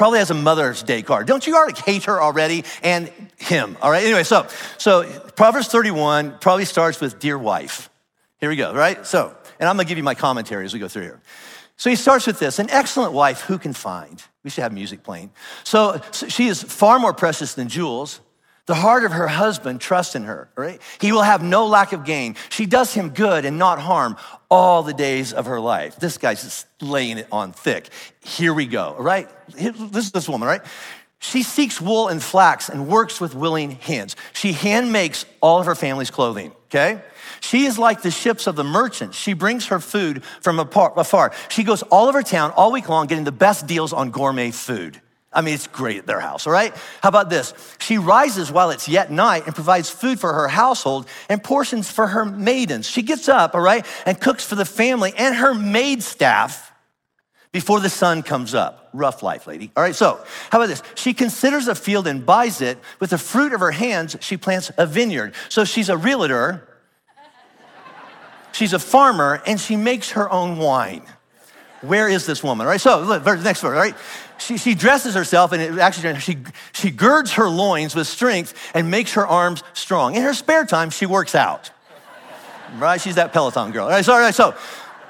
probably 0.00 0.18
has 0.18 0.30
a 0.30 0.34
Mother's 0.34 0.82
Day 0.82 1.02
card. 1.02 1.26
Don't 1.26 1.46
you 1.46 1.54
already 1.54 1.78
hate 1.78 2.04
her 2.04 2.22
already 2.22 2.64
and 2.82 3.12
him? 3.36 3.76
All 3.82 3.90
right. 3.90 4.02
Anyway, 4.02 4.22
so 4.22 4.46
so 4.78 5.04
Proverbs 5.36 5.68
31 5.68 6.38
probably 6.40 6.64
starts 6.64 7.02
with 7.02 7.18
dear 7.18 7.36
wife. 7.36 7.90
Here 8.38 8.48
we 8.48 8.56
go, 8.56 8.72
right? 8.72 9.04
So, 9.04 9.36
and 9.58 9.68
I'm 9.68 9.76
gonna 9.76 9.86
give 9.86 9.98
you 9.98 10.02
my 10.02 10.14
commentary 10.14 10.64
as 10.64 10.72
we 10.72 10.80
go 10.80 10.88
through 10.88 11.02
here. 11.02 11.20
So 11.76 11.90
he 11.90 11.96
starts 11.96 12.26
with 12.26 12.38
this 12.38 12.58
an 12.58 12.70
excellent 12.70 13.12
wife, 13.12 13.42
who 13.42 13.58
can 13.58 13.74
find? 13.74 14.22
We 14.42 14.48
should 14.48 14.62
have 14.62 14.72
music 14.72 15.02
playing. 15.02 15.32
So, 15.64 16.00
so 16.12 16.28
she 16.28 16.46
is 16.46 16.62
far 16.62 16.98
more 16.98 17.12
precious 17.12 17.52
than 17.52 17.68
jewels. 17.68 18.20
The 18.70 18.76
heart 18.76 19.02
of 19.02 19.10
her 19.10 19.26
husband 19.26 19.80
trusts 19.80 20.14
in 20.14 20.22
her, 20.22 20.48
right? 20.54 20.80
He 21.00 21.10
will 21.10 21.22
have 21.22 21.42
no 21.42 21.66
lack 21.66 21.92
of 21.92 22.04
gain. 22.04 22.36
She 22.50 22.66
does 22.66 22.94
him 22.94 23.08
good 23.08 23.44
and 23.44 23.58
not 23.58 23.80
harm 23.80 24.16
all 24.48 24.84
the 24.84 24.94
days 24.94 25.32
of 25.32 25.46
her 25.46 25.58
life. 25.58 25.96
This 25.96 26.18
guy's 26.18 26.44
just 26.44 26.68
laying 26.80 27.18
it 27.18 27.26
on 27.32 27.50
thick. 27.50 27.88
Here 28.20 28.54
we 28.54 28.66
go, 28.66 28.94
right? 28.96 29.28
This 29.48 30.04
is 30.04 30.12
this 30.12 30.28
woman, 30.28 30.46
right? 30.46 30.60
She 31.18 31.42
seeks 31.42 31.80
wool 31.80 32.06
and 32.06 32.22
flax 32.22 32.68
and 32.68 32.86
works 32.86 33.20
with 33.20 33.34
willing 33.34 33.72
hands. 33.72 34.14
She 34.34 34.52
hand 34.52 34.92
makes 34.92 35.26
all 35.40 35.58
of 35.58 35.66
her 35.66 35.74
family's 35.74 36.12
clothing, 36.12 36.52
okay? 36.66 37.02
She 37.40 37.64
is 37.64 37.76
like 37.76 38.02
the 38.02 38.12
ships 38.12 38.46
of 38.46 38.54
the 38.54 38.62
merchants. 38.62 39.18
She 39.18 39.32
brings 39.32 39.66
her 39.66 39.80
food 39.80 40.22
from 40.42 40.60
afar. 40.60 41.32
She 41.48 41.64
goes 41.64 41.82
all 41.82 42.06
over 42.06 42.22
town 42.22 42.52
all 42.52 42.70
week 42.70 42.88
long 42.88 43.08
getting 43.08 43.24
the 43.24 43.32
best 43.32 43.66
deals 43.66 43.92
on 43.92 44.12
gourmet 44.12 44.52
food. 44.52 45.00
I 45.32 45.42
mean, 45.42 45.54
it's 45.54 45.68
great 45.68 45.98
at 45.98 46.06
their 46.06 46.18
house, 46.18 46.46
all 46.46 46.52
right? 46.52 46.74
How 47.02 47.08
about 47.08 47.30
this? 47.30 47.54
She 47.78 47.98
rises 47.98 48.50
while 48.50 48.70
it's 48.70 48.88
yet 48.88 49.12
night 49.12 49.46
and 49.46 49.54
provides 49.54 49.88
food 49.88 50.18
for 50.18 50.32
her 50.32 50.48
household 50.48 51.06
and 51.28 51.42
portions 51.42 51.88
for 51.88 52.08
her 52.08 52.24
maidens. 52.24 52.88
She 52.88 53.02
gets 53.02 53.28
up, 53.28 53.54
all 53.54 53.60
right, 53.60 53.86
and 54.06 54.20
cooks 54.20 54.44
for 54.44 54.56
the 54.56 54.64
family 54.64 55.12
and 55.16 55.36
her 55.36 55.54
maid 55.54 56.02
staff 56.02 56.72
before 57.52 57.78
the 57.78 57.88
sun 57.88 58.22
comes 58.24 58.54
up. 58.54 58.88
Rough 58.92 59.22
life, 59.22 59.46
lady. 59.46 59.70
All 59.76 59.84
right, 59.84 59.94
so 59.94 60.24
how 60.50 60.58
about 60.58 60.68
this? 60.68 60.82
She 60.96 61.14
considers 61.14 61.68
a 61.68 61.76
field 61.76 62.08
and 62.08 62.26
buys 62.26 62.60
it. 62.60 62.78
With 62.98 63.10
the 63.10 63.18
fruit 63.18 63.52
of 63.52 63.60
her 63.60 63.70
hands, 63.70 64.16
she 64.20 64.36
plants 64.36 64.72
a 64.76 64.86
vineyard. 64.86 65.34
So 65.48 65.64
she's 65.64 65.88
a 65.88 65.96
realtor, 65.96 66.66
she's 68.50 68.72
a 68.72 68.80
farmer, 68.80 69.40
and 69.46 69.60
she 69.60 69.76
makes 69.76 70.10
her 70.12 70.28
own 70.28 70.58
wine. 70.58 71.04
Where 71.82 72.08
is 72.08 72.26
this 72.26 72.42
woman? 72.42 72.66
All 72.66 72.72
right, 72.72 72.80
so 72.80 73.00
look, 73.00 73.24
next 73.24 73.60
verse, 73.60 73.64
all 73.64 73.70
right? 73.70 73.94
She, 74.40 74.56
she 74.56 74.74
dresses 74.74 75.14
herself 75.14 75.52
and 75.52 75.62
it 75.62 75.78
actually 75.78 76.18
she, 76.20 76.38
she 76.72 76.90
girds 76.90 77.32
her 77.32 77.48
loins 77.48 77.94
with 77.94 78.06
strength 78.06 78.54
and 78.74 78.90
makes 78.90 79.12
her 79.14 79.26
arms 79.26 79.62
strong. 79.74 80.14
In 80.14 80.22
her 80.22 80.34
spare 80.34 80.64
time, 80.64 80.90
she 80.90 81.06
works 81.06 81.34
out. 81.34 81.70
right? 82.78 83.00
She's 83.00 83.16
that 83.16 83.32
Peloton 83.32 83.70
girl. 83.70 83.84
All 83.84 83.90
right, 83.90 84.04
so, 84.04 84.12
all 84.12 84.20
right, 84.20 84.34
so 84.34 84.54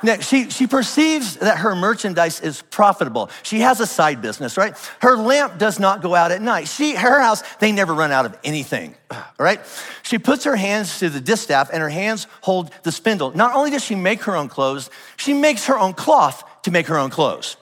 Next, 0.03 0.29
she, 0.29 0.49
she 0.49 0.67
perceives 0.67 1.37
that 1.37 1.59
her 1.59 1.77
merchandise 1.77 2.41
is 2.41 2.63
profitable. 2.63 3.29
She 3.43 3.61
has 3.61 3.81
a 3.81 3.87
side 3.87 4.23
business, 4.23 4.57
right? 4.57 4.75
Her 5.01 5.17
lamp 5.17 5.59
does 5.59 5.79
not 5.79 6.01
go 6.01 6.15
out 6.15 6.33
at 6.33 6.41
night. 6.41 6.69
She, 6.69 6.95
her 6.95 7.21
house, 7.21 7.43
they 7.59 7.71
never 7.71 7.93
run 7.93 8.11
out 8.11 8.25
of 8.25 8.39
anything, 8.43 8.95
all 9.11 9.23
right? 9.39 9.61
She 10.03 10.19
puts 10.19 10.45
her 10.45 10.57
hands 10.57 11.01
to 11.01 11.11
the 11.11 11.21
distaff 11.21 11.69
and 11.71 11.83
her 11.83 11.91
hands 11.91 12.27
hold 12.41 12.71
the 12.83 12.93
spindle. 12.93 13.37
Not 13.37 13.55
only 13.55 13.71
does 13.71 13.85
she 13.85 13.95
make 13.95 14.23
her 14.23 14.37
own 14.37 14.49
clothes, 14.49 14.89
she 15.17 15.35
makes 15.35 15.67
her 15.67 15.79
own 15.79 15.93
cloth 15.93 16.63
to 16.63 16.71
make 16.71 16.87
her 16.87 16.97
own 16.97 17.11
clothes. 17.11 17.57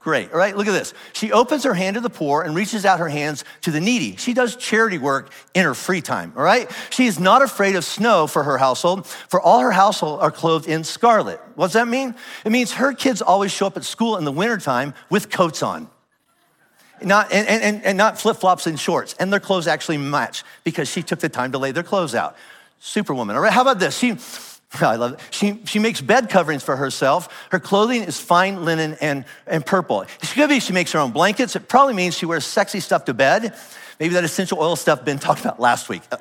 Great, 0.00 0.30
all 0.32 0.38
right? 0.38 0.56
Look 0.56 0.68
at 0.68 0.72
this. 0.72 0.94
She 1.12 1.32
opens 1.32 1.64
her 1.64 1.74
hand 1.74 1.94
to 1.94 2.00
the 2.00 2.10
poor 2.10 2.42
and 2.42 2.54
reaches 2.54 2.84
out 2.84 3.00
her 3.00 3.08
hands 3.08 3.44
to 3.62 3.72
the 3.72 3.80
needy. 3.80 4.14
She 4.16 4.32
does 4.32 4.54
charity 4.54 4.96
work 4.96 5.32
in 5.54 5.64
her 5.64 5.74
free 5.74 6.00
time, 6.00 6.32
all 6.36 6.42
right? 6.42 6.70
She 6.90 7.06
is 7.06 7.18
not 7.18 7.42
afraid 7.42 7.74
of 7.74 7.84
snow 7.84 8.28
for 8.28 8.44
her 8.44 8.58
household, 8.58 9.06
for 9.06 9.40
all 9.40 9.58
her 9.60 9.72
household 9.72 10.20
are 10.20 10.30
clothed 10.30 10.68
in 10.68 10.84
scarlet. 10.84 11.40
What 11.56 11.66
does 11.66 11.72
that 11.72 11.88
mean? 11.88 12.14
It 12.44 12.52
means 12.52 12.72
her 12.72 12.92
kids 12.92 13.20
always 13.20 13.50
show 13.50 13.66
up 13.66 13.76
at 13.76 13.84
school 13.84 14.16
in 14.16 14.24
the 14.24 14.32
wintertime 14.32 14.94
with 15.10 15.30
coats 15.30 15.62
on. 15.62 15.90
Not, 17.02 17.32
and, 17.32 17.46
and, 17.48 17.84
and 17.84 17.98
not 17.98 18.20
flip 18.20 18.36
flops 18.38 18.66
and 18.66 18.78
shorts, 18.78 19.14
and 19.18 19.32
their 19.32 19.40
clothes 19.40 19.66
actually 19.66 19.98
match 19.98 20.44
because 20.64 20.88
she 20.88 21.02
took 21.02 21.18
the 21.20 21.28
time 21.28 21.52
to 21.52 21.58
lay 21.58 21.72
their 21.72 21.82
clothes 21.84 22.14
out. 22.14 22.36
Superwoman. 22.80 23.36
All 23.36 23.42
right, 23.42 23.52
how 23.52 23.62
about 23.62 23.78
this? 23.78 23.98
She, 23.98 24.16
I 24.80 24.96
love 24.96 25.14
it. 25.14 25.20
She, 25.30 25.60
she 25.64 25.78
makes 25.78 26.00
bed 26.00 26.28
coverings 26.28 26.62
for 26.62 26.76
herself. 26.76 27.46
Her 27.50 27.60
clothing 27.60 28.02
is 28.02 28.20
fine 28.20 28.64
linen 28.64 28.96
and, 29.00 29.24
and 29.46 29.64
purple. 29.64 30.04
She 30.22 30.46
be 30.46 30.60
she 30.60 30.72
makes 30.72 30.92
her 30.92 30.98
own 30.98 31.12
blankets. 31.12 31.56
It 31.56 31.68
probably 31.68 31.94
means 31.94 32.16
she 32.16 32.26
wears 32.26 32.44
sexy 32.44 32.80
stuff 32.80 33.04
to 33.06 33.14
bed. 33.14 33.54
Maybe 33.98 34.14
that 34.14 34.24
essential 34.24 34.58
oil 34.60 34.76
stuff 34.76 35.04
Ben 35.04 35.18
talked 35.18 35.40
about 35.40 35.58
last 35.58 35.88
week. 35.88 36.02
Uh, 36.12 36.18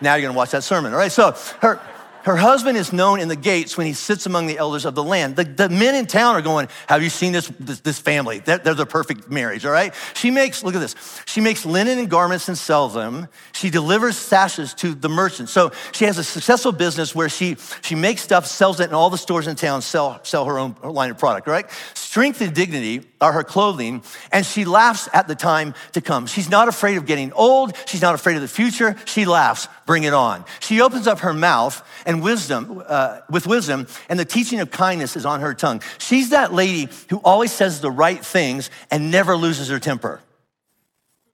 now 0.00 0.14
you're 0.14 0.28
gonna 0.28 0.36
watch 0.36 0.52
that 0.52 0.64
sermon, 0.64 0.92
all 0.92 0.98
right? 0.98 1.12
So 1.12 1.36
her, 1.60 1.80
her 2.24 2.36
husband 2.36 2.76
is 2.76 2.92
known 2.92 3.20
in 3.20 3.28
the 3.28 3.36
gates 3.36 3.76
when 3.76 3.86
he 3.86 3.92
sits 3.92 4.26
among 4.26 4.46
the 4.46 4.58
elders 4.58 4.84
of 4.84 4.94
the 4.94 5.02
land. 5.02 5.36
The, 5.36 5.44
the 5.44 5.68
men 5.68 5.94
in 5.94 6.06
town 6.06 6.36
are 6.36 6.42
going, 6.42 6.68
Have 6.86 7.02
you 7.02 7.10
seen 7.10 7.32
this, 7.32 7.48
this, 7.58 7.80
this 7.80 7.98
family? 7.98 8.40
They're, 8.40 8.58
they're, 8.58 8.74
the 8.74 8.86
perfect 8.86 9.30
marriage, 9.30 9.66
all 9.66 9.72
right? 9.72 9.94
She 10.14 10.30
makes, 10.30 10.62
look 10.62 10.74
at 10.74 10.80
this, 10.80 10.94
she 11.26 11.40
makes 11.40 11.66
linen 11.66 11.98
and 11.98 12.10
garments 12.10 12.48
and 12.48 12.56
sells 12.56 12.94
them. 12.94 13.28
She 13.52 13.70
delivers 13.70 14.16
sashes 14.16 14.74
to 14.74 14.94
the 14.94 15.08
merchants. 15.08 15.52
So 15.52 15.72
she 15.92 16.04
has 16.04 16.18
a 16.18 16.24
successful 16.24 16.72
business 16.72 17.14
where 17.14 17.28
she, 17.28 17.56
she 17.82 17.94
makes 17.94 18.22
stuff, 18.22 18.46
sells 18.46 18.80
it, 18.80 18.84
and 18.84 18.94
all 18.94 19.10
the 19.10 19.18
stores 19.18 19.46
in 19.46 19.56
town 19.56 19.82
sell, 19.82 20.20
sell 20.24 20.44
her 20.44 20.58
own 20.58 20.76
line 20.82 21.10
of 21.10 21.18
product, 21.18 21.46
right? 21.46 21.66
Strength 21.94 22.40
and 22.40 22.54
dignity 22.54 23.06
are 23.20 23.32
her 23.32 23.44
clothing, 23.44 24.02
and 24.32 24.44
she 24.44 24.64
laughs 24.64 25.08
at 25.12 25.28
the 25.28 25.34
time 25.34 25.74
to 25.92 26.00
come. 26.00 26.26
She's 26.26 26.48
not 26.50 26.68
afraid 26.68 26.96
of 26.96 27.06
getting 27.06 27.32
old. 27.32 27.76
She's 27.86 28.02
not 28.02 28.14
afraid 28.14 28.36
of 28.36 28.42
the 28.42 28.48
future. 28.48 28.96
She 29.04 29.26
laughs. 29.26 29.68
Bring 29.90 30.04
it 30.04 30.14
on. 30.14 30.44
She 30.60 30.80
opens 30.82 31.08
up 31.08 31.18
her 31.18 31.32
mouth 31.32 31.84
and 32.06 32.22
wisdom, 32.22 32.80
uh, 32.86 33.22
with 33.28 33.48
wisdom, 33.48 33.88
and 34.08 34.20
the 34.20 34.24
teaching 34.24 34.60
of 34.60 34.70
kindness 34.70 35.16
is 35.16 35.26
on 35.26 35.40
her 35.40 35.52
tongue. 35.52 35.82
She's 35.98 36.30
that 36.30 36.52
lady 36.52 36.88
who 37.08 37.16
always 37.24 37.50
says 37.50 37.80
the 37.80 37.90
right 37.90 38.24
things 38.24 38.70
and 38.92 39.10
never 39.10 39.34
loses 39.34 39.68
her 39.68 39.80
temper. 39.80 40.20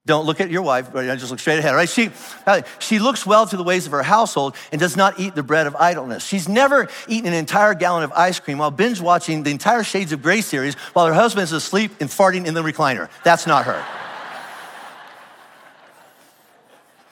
Don't 0.07 0.25
look 0.25 0.41
at 0.41 0.51
your 0.51 0.63
wife, 0.63 0.91
but 0.91 1.05
just 1.19 1.31
look 1.31 1.39
straight 1.39 1.59
ahead, 1.59 1.75
right? 1.75 1.87
She, 1.87 2.09
uh, 2.47 2.63
she 2.79 2.99
looks 2.99 3.27
well 3.27 3.47
to 3.47 3.59
the 3.59 3.63
ways 3.63 3.85
of 3.85 3.93
her 3.93 4.03
household 4.03 4.57
and 4.73 4.81
does 4.81 4.97
not 4.97 5.21
eat 5.21 5.35
the 5.35 5.43
bread 5.43 5.67
of 5.67 5.77
idleness. 5.77 6.25
She's 6.25 6.49
never 6.49 6.89
eaten 7.09 7.27
an 7.27 7.35
entire 7.35 7.75
gallon 7.75 8.05
of 8.05 8.13
ice 8.13 8.41
cream 8.41 8.57
while 8.57 8.71
binge 8.71 9.03
watching 9.03 9.43
the 9.43 9.51
entire 9.51 9.85
Shades 9.85 10.13
of 10.13 10.23
Grey 10.23 10.41
series 10.41 10.77
while 10.95 11.05
her 11.05 11.13
husband 11.13 11.45
is 11.45 11.53
asleep 11.53 11.91
and 12.01 12.09
farting 12.09 12.47
in 12.47 12.55
the 12.55 12.63
recliner. 12.63 13.11
That's 13.23 13.47
not 13.47 13.67
her. 13.67 13.85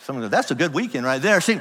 Someone 0.05 0.23
goes, 0.23 0.31
that's 0.31 0.51
a 0.51 0.55
good 0.55 0.75
weekend 0.75 1.07
right 1.07 1.21
there. 1.21 1.41
She, 1.41 1.61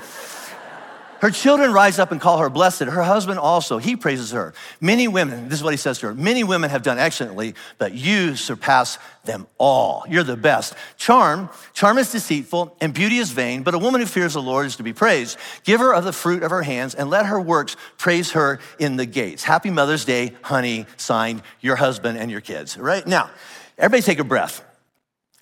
her 1.21 1.31
children 1.31 1.71
rise 1.71 1.99
up 1.99 2.11
and 2.11 2.19
call 2.19 2.39
her 2.39 2.49
blessed. 2.49 2.81
Her 2.81 3.03
husband 3.03 3.39
also, 3.39 3.77
he 3.77 3.95
praises 3.95 4.31
her. 4.31 4.53
Many 4.81 5.07
women, 5.07 5.47
this 5.47 5.59
is 5.59 5.63
what 5.63 5.71
he 5.71 5.77
says 5.77 5.97
to 5.99 6.07
her, 6.07 6.13
many 6.13 6.43
women 6.43 6.69
have 6.69 6.83
done 6.83 6.99
excellently, 6.99 7.55
but 7.77 7.93
you 7.93 8.35
surpass 8.35 8.99
them 9.23 9.47
all. 9.57 10.03
You're 10.09 10.23
the 10.23 10.35
best. 10.35 10.75
Charm, 10.97 11.49
charm 11.71 11.97
is 11.97 12.11
deceitful 12.11 12.75
and 12.81 12.93
beauty 12.93 13.19
is 13.19 13.31
vain, 13.31 13.63
but 13.63 13.73
a 13.73 13.79
woman 13.79 14.01
who 14.01 14.07
fears 14.07 14.33
the 14.33 14.41
Lord 14.41 14.65
is 14.65 14.75
to 14.75 14.83
be 14.83 14.91
praised. 14.91 15.37
Give 15.63 15.79
her 15.79 15.93
of 15.93 16.03
the 16.03 16.11
fruit 16.11 16.43
of 16.43 16.51
her 16.51 16.63
hands 16.63 16.95
and 16.95 17.09
let 17.09 17.27
her 17.27 17.39
works 17.39 17.77
praise 17.97 18.31
her 18.31 18.59
in 18.77 18.97
the 18.97 19.05
gates. 19.05 19.45
Happy 19.45 19.69
Mother's 19.69 20.03
Day, 20.03 20.33
honey, 20.41 20.85
signed 20.97 21.43
your 21.61 21.77
husband 21.77 22.17
and 22.17 22.29
your 22.29 22.41
kids, 22.41 22.77
right? 22.77 23.07
Now, 23.07 23.31
everybody 23.77 24.01
take 24.01 24.19
a 24.19 24.25
breath. 24.25 24.61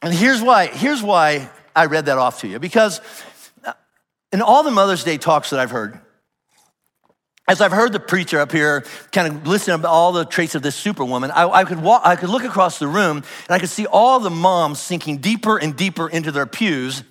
And 0.03 0.13
here's 0.13 0.43
why, 0.43 0.67
here's 0.67 1.01
why 1.01 1.49
I 1.75 1.85
read 1.85 2.05
that 2.05 2.17
off 2.17 2.41
to 2.41 2.47
you, 2.47 2.59
because 2.59 3.01
uh, 3.63 3.73
in 4.31 4.41
all 4.41 4.63
the 4.63 4.71
Mother's 4.71 5.03
Day 5.03 5.17
talks 5.17 5.51
that 5.51 5.59
I've 5.59 5.71
heard, 5.71 5.99
as 7.47 7.59
I've 7.59 7.71
heard 7.71 7.91
the 7.91 7.99
preacher 7.99 8.39
up 8.39 8.51
here 8.51 8.85
kind 9.11 9.27
of 9.27 9.47
listen 9.47 9.81
to 9.81 9.87
all 9.87 10.11
the 10.11 10.25
traits 10.25 10.55
of 10.55 10.61
this 10.61 10.75
superwoman, 10.75 11.31
I, 11.31 11.49
I, 11.49 11.63
could 11.65 11.81
walk, 11.81 12.03
I 12.05 12.15
could 12.15 12.29
look 12.29 12.43
across 12.43 12.79
the 12.79 12.87
room 12.87 13.17
and 13.17 13.49
I 13.49 13.59
could 13.59 13.69
see 13.69 13.85
all 13.85 14.19
the 14.19 14.29
moms 14.29 14.79
sinking 14.79 15.17
deeper 15.17 15.57
and 15.57 15.75
deeper 15.75 16.07
into 16.07 16.31
their 16.31 16.45
pews. 16.45 17.03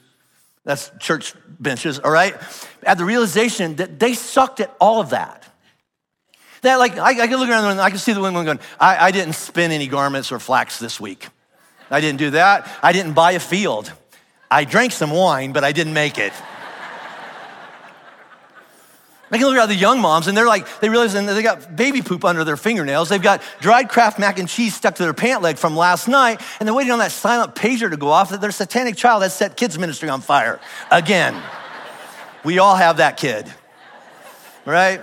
That's 0.64 0.90
church 0.98 1.34
benches, 1.46 1.98
all 1.98 2.10
right? 2.10 2.36
At 2.84 2.96
the 2.96 3.04
realization 3.04 3.76
that 3.76 3.98
they 3.98 4.14
sucked 4.14 4.60
at 4.60 4.74
all 4.80 5.00
of 5.00 5.10
that. 5.10 5.46
That, 6.62 6.76
like, 6.76 6.96
I, 6.96 7.22
I 7.22 7.26
could 7.26 7.38
look 7.38 7.48
around 7.48 7.70
and 7.70 7.80
I 7.80 7.90
could 7.90 8.00
see 8.00 8.12
the 8.12 8.20
women 8.20 8.44
going, 8.44 8.60
I, 8.78 9.06
I 9.06 9.10
didn't 9.10 9.34
spin 9.34 9.72
any 9.72 9.88
garments 9.88 10.30
or 10.30 10.38
flax 10.38 10.78
this 10.78 11.00
week. 11.00 11.28
I 11.90 12.00
didn't 12.00 12.18
do 12.18 12.30
that. 12.30 12.70
I 12.82 12.92
didn't 12.92 13.14
buy 13.14 13.32
a 13.32 13.40
field. 13.40 13.92
I 14.50 14.64
drank 14.64 14.92
some 14.92 15.10
wine, 15.10 15.52
but 15.52 15.62
I 15.62 15.72
didn't 15.72 15.94
make 15.94 16.18
it. 16.18 16.32
I 19.32 19.38
can 19.38 19.46
look 19.46 19.56
at 19.56 19.66
the 19.66 19.76
young 19.76 20.00
moms 20.00 20.26
and 20.26 20.36
they're 20.36 20.46
like, 20.46 20.80
they 20.80 20.88
realize 20.88 21.12
they 21.12 21.42
got 21.42 21.76
baby 21.76 22.02
poop 22.02 22.24
under 22.24 22.42
their 22.42 22.56
fingernails. 22.56 23.08
They've 23.08 23.22
got 23.22 23.42
dried 23.60 23.88
Kraft 23.88 24.18
mac 24.18 24.40
and 24.40 24.48
cheese 24.48 24.74
stuck 24.74 24.96
to 24.96 25.04
their 25.04 25.14
pant 25.14 25.40
leg 25.40 25.56
from 25.56 25.76
last 25.76 26.08
night, 26.08 26.40
and 26.58 26.66
they're 26.66 26.74
waiting 26.74 26.92
on 26.92 26.98
that 26.98 27.12
silent 27.12 27.54
pager 27.54 27.88
to 27.88 27.96
go 27.96 28.08
off 28.08 28.30
that 28.30 28.40
their 28.40 28.50
satanic 28.50 28.96
child 28.96 29.22
has 29.22 29.32
set 29.32 29.56
kids' 29.56 29.78
ministry 29.78 30.08
on 30.08 30.20
fire 30.20 30.58
again. 30.90 31.40
we 32.44 32.58
all 32.58 32.74
have 32.74 32.96
that 32.96 33.16
kid, 33.16 33.46
right? 34.64 35.00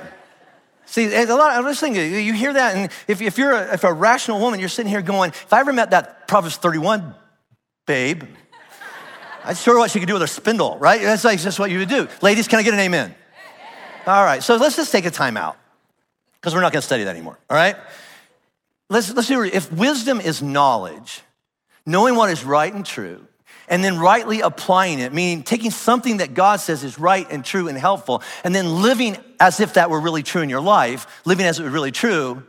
See, 0.88 1.14
a 1.14 1.26
lot. 1.28 1.52
I 1.52 1.62
was 1.62 1.80
thinking, 1.80 2.14
you 2.14 2.34
hear 2.34 2.52
that, 2.52 2.76
and 2.76 2.92
if, 3.08 3.22
if 3.22 3.38
you're 3.38 3.52
a, 3.52 3.74
if 3.74 3.86
a 3.86 3.94
rational 3.94 4.40
woman, 4.40 4.60
you're 4.60 4.70
sitting 4.70 4.90
here 4.90 5.02
going, 5.02 5.30
if 5.30 5.54
I 5.54 5.62
ever 5.62 5.72
met 5.72 5.92
that 5.92 6.28
Proverbs 6.28 6.58
31 6.58 7.16
babe, 7.86 8.24
I'd 9.48 9.56
show 9.56 9.72
her 9.72 9.80
what 9.80 9.92
she 9.92 10.00
could 10.00 10.08
do 10.08 10.14
with 10.14 10.22
her 10.22 10.28
spindle, 10.28 10.78
right? 10.78 11.02
That's 11.02 11.24
like 11.24 11.40
just 11.40 11.58
what 11.58 11.72
you 11.72 11.80
would 11.80 11.88
do. 11.88 12.10
Ladies, 12.22 12.50
can 12.50 12.60
I 12.60 12.64
get 12.64 12.74
an 12.74 12.82
amen? 12.82 13.16
All 14.06 14.24
right, 14.26 14.44
so 14.44 14.58
let's 14.58 14.76
just 14.76 14.92
take 14.92 15.06
a 15.06 15.12
time 15.12 15.38
out 15.38 15.58
because 16.34 16.54
we're 16.54 16.62
not 16.62 16.74
going 16.74 16.82
to 16.82 16.86
study 16.86 17.06
that 17.06 17.16
anymore. 17.16 17.40
All 17.50 17.56
right? 17.56 17.78
Let's, 18.90 19.14
let's 19.14 19.30
do 19.30 19.42
If 19.44 19.72
wisdom 19.72 20.20
is 20.20 20.42
knowledge, 20.42 21.22
knowing 21.86 22.16
what 22.16 22.30
is 22.30 22.44
right 22.44 22.74
and 22.74 22.86
true, 22.86 23.26
and 23.70 23.84
then 23.84 23.98
rightly 23.98 24.42
applying 24.42 25.00
it, 25.00 25.14
meaning 25.14 25.44
taking 25.44 25.72
something 25.72 26.18
that 26.18 26.34
God 26.34 26.60
says 26.60 26.84
is 26.84 27.00
right 27.00 27.26
and 27.30 27.44
true 27.44 27.70
and 27.70 27.78
helpful, 27.78 28.24
and 28.44 28.54
then 28.54 28.82
living 28.82 29.18
as 29.40 29.62
if 29.62 29.76
that 29.76 29.90
were 29.90 30.00
really 30.00 30.24
true 30.24 30.42
in 30.42 30.50
your 30.50 30.62
life, 30.62 31.08
living 31.26 31.46
as 31.46 31.58
it 31.58 31.64
was 31.64 31.72
really 31.72 31.92
true. 31.92 32.44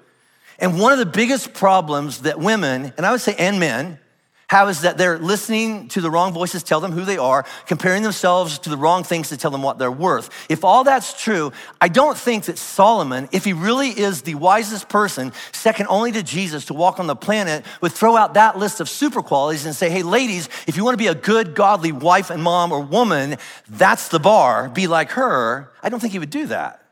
And 0.59 0.81
one 0.81 0.93
of 0.93 0.99
the 0.99 1.07
biggest 1.07 1.55
problems 1.55 2.23
that 2.23 2.40
women, 2.40 2.93
and 2.97 3.07
I 3.07 3.12
would 3.12 3.21
say 3.21 3.37
and 3.37 3.61
men, 3.61 4.00
how 4.49 4.69
is 4.69 4.81
that 4.81 4.97
they're 4.97 5.19
listening 5.19 5.88
to 5.88 6.00
the 6.00 6.11
wrong 6.11 6.33
voices 6.33 6.62
tell 6.62 6.81
them 6.81 6.93
who 6.93 7.05
they 7.05 7.19
are, 7.19 7.45
comparing 7.67 8.02
themselves 8.02 8.59
to 8.61 8.71
the 8.71 8.78
wrong 8.78 9.05
things 9.05 9.28
to 9.28 9.37
tell 9.37 9.50
them 9.50 9.62
what 9.62 9.78
they're 9.78 9.93
worth. 9.93 10.31
If 10.49 10.64
all 10.64 10.85
that's 10.85 11.23
true, 11.23 11.52
I 11.83 11.88
don't 11.88 12.17
think 12.17 12.45
that 12.45 12.57
Solomon, 12.57 13.28
if 13.31 13.45
he 13.45 13.52
really 13.52 13.90
is 13.90 14.23
the 14.23 14.37
wisest 14.37 14.88
person, 14.88 15.33
second 15.52 15.87
only 15.88 16.12
to 16.12 16.23
Jesus 16.23 16.64
to 16.67 16.75
walk 16.75 16.99
on 16.99 17.07
the 17.07 17.14
planet, 17.14 17.64
would 17.83 17.93
throw 17.93 18.17
out 18.17 18.35
that 18.35 18.59
list 18.59 18.81
of 18.81 18.88
super 18.88 19.23
qualities 19.23 19.67
and 19.67 19.75
say, 19.75 19.90
hey, 19.90 20.02
ladies, 20.02 20.49
if 20.67 20.78
you 20.78 20.85
want 20.85 20.95
to 20.95 21.02
be 21.02 21.09
a 21.09 21.14
good, 21.14 21.55
godly 21.55 21.93
wife 21.93 22.31
and 22.31 22.43
mom 22.43 22.73
or 22.73 22.81
woman, 22.81 23.37
that's 23.69 24.09
the 24.09 24.19
bar, 24.19 24.71
be 24.71 24.87
like 24.87 25.11
her. 25.11 25.71
I 25.83 25.90
don't 25.90 26.00
think 26.00 26.12
he 26.14 26.19
would 26.19 26.31
do 26.31 26.47
that. 26.47 26.83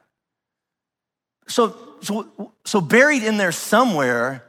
So, 1.48 1.74
so, 2.02 2.52
so 2.64 2.82
buried 2.82 3.22
in 3.22 3.38
there 3.38 3.52
somewhere 3.52 4.45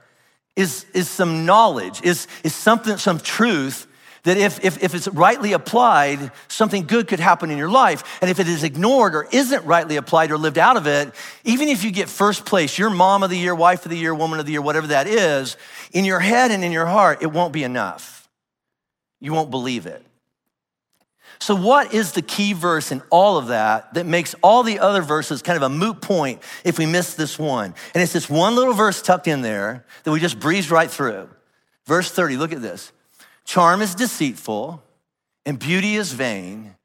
is, 0.58 0.86
is 0.94 1.08
some 1.08 1.46
knowledge, 1.46 2.02
is, 2.02 2.28
is 2.44 2.54
something, 2.54 2.98
some 2.98 3.20
truth 3.20 3.88
that 4.24 4.36
if, 4.36 4.62
if, 4.66 4.84
if 4.84 4.94
it's 4.94 5.08
rightly 5.08 5.54
applied, 5.54 6.32
something 6.50 6.86
good 6.86 7.08
could 7.08 7.22
happen 7.22 7.50
in 7.50 7.58
your 7.58 7.70
life. 7.70 8.20
And 8.22 8.30
if 8.30 8.42
it 8.42 8.48
is 8.50 8.64
ignored 8.64 9.16
or 9.16 9.26
isn't 9.32 9.64
rightly 9.64 9.96
applied 9.96 10.32
or 10.32 10.38
lived 10.38 10.58
out 10.58 10.76
of 10.76 10.86
it, 10.86 11.14
even 11.46 11.70
if 11.70 11.86
you 11.86 11.92
get 11.92 12.10
first 12.10 12.46
place, 12.46 12.78
your 12.78 12.90
mom 12.90 13.24
of 13.24 13.30
the 13.30 13.38
year, 13.38 13.56
wife 13.56 13.86
of 13.86 13.92
the 13.92 13.98
year, 13.98 14.14
woman 14.14 14.40
of 14.40 14.46
the 14.46 14.52
year, 14.52 14.62
whatever 14.62 14.88
that 14.88 15.08
is, 15.08 15.56
in 15.94 16.04
your 16.04 16.20
head 16.20 16.52
and 16.52 16.64
in 16.64 16.74
your 16.74 16.88
heart, 16.88 17.22
it 17.22 17.28
won't 17.28 17.54
be 17.54 17.64
enough. 17.64 18.28
You 19.22 19.32
won't 19.32 19.52
believe 19.52 19.86
it. 19.86 20.06
So, 21.40 21.56
what 21.56 21.94
is 21.94 22.14
the 22.14 22.22
key 22.22 22.54
verse 22.54 22.92
in 22.92 23.02
all 23.10 23.38
of 23.38 23.48
that 23.48 23.94
that 23.94 24.06
makes 24.06 24.36
all 24.42 24.64
the 24.64 24.80
other 24.80 25.02
verses 25.02 25.42
kind 25.42 25.58
of 25.58 25.64
a 25.64 25.70
moot 25.70 26.02
point 26.02 26.42
if 26.64 26.78
we 26.78 26.86
miss 26.86 27.14
this 27.14 27.38
one? 27.38 27.76
And 27.94 28.04
it's 28.04 28.14
this 28.14 28.30
one 28.30 28.56
little 28.56 28.74
verse 28.74 29.02
tucked 29.02 29.28
in 29.28 29.42
there 29.42 29.86
that 30.04 30.12
we 30.12 30.20
just 30.20 30.40
breezed 30.40 30.72
right 30.72 30.90
through. 30.90 31.30
Verse 31.86 32.12
30, 32.12 32.38
look 32.38 32.52
at 32.52 32.62
this. 32.62 32.92
Charm 33.46 33.82
is 33.82 33.96
deceitful 33.96 34.84
and 35.46 35.58
beauty 35.58 35.96
is 35.96 36.12
vain, 36.12 36.76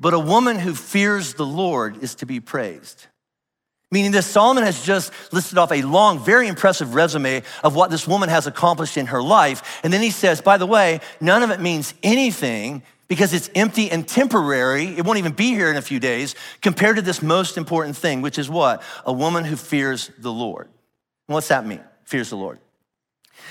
but 0.00 0.14
a 0.14 0.18
woman 0.18 0.58
who 0.58 0.74
fears 0.74 1.34
the 1.34 1.46
Lord 1.46 2.02
is 2.02 2.16
to 2.16 2.26
be 2.26 2.40
praised. 2.40 3.06
Meaning 3.90 4.10
this, 4.10 4.26
Solomon 4.26 4.64
has 4.64 4.82
just 4.84 5.12
listed 5.32 5.56
off 5.56 5.72
a 5.72 5.80
long, 5.80 6.18
very 6.18 6.46
impressive 6.46 6.94
resume 6.94 7.42
of 7.64 7.74
what 7.74 7.90
this 7.90 8.06
woman 8.06 8.28
has 8.28 8.46
accomplished 8.46 8.98
in 8.98 9.06
her 9.06 9.22
life. 9.22 9.80
And 9.82 9.92
then 9.92 10.02
he 10.02 10.10
says, 10.10 10.42
by 10.42 10.58
the 10.58 10.66
way, 10.66 11.00
none 11.20 11.42
of 11.42 11.50
it 11.50 11.60
means 11.60 11.94
anything 12.02 12.82
because 13.08 13.32
it's 13.32 13.50
empty 13.54 13.90
and 13.90 14.06
temporary. 14.06 14.86
It 14.86 15.04
won't 15.04 15.18
even 15.18 15.32
be 15.32 15.48
here 15.48 15.70
in 15.70 15.76
a 15.76 15.82
few 15.82 15.98
days 15.98 16.34
compared 16.60 16.96
to 16.96 17.02
this 17.02 17.22
most 17.22 17.56
important 17.56 17.96
thing, 17.96 18.22
which 18.22 18.38
is 18.38 18.48
what? 18.48 18.82
A 19.04 19.12
woman 19.12 19.44
who 19.44 19.56
fears 19.56 20.10
the 20.18 20.32
Lord. 20.32 20.66
And 21.26 21.34
what's 21.34 21.48
that 21.48 21.66
mean? 21.66 21.80
Fears 22.04 22.30
the 22.30 22.36
Lord. 22.36 22.58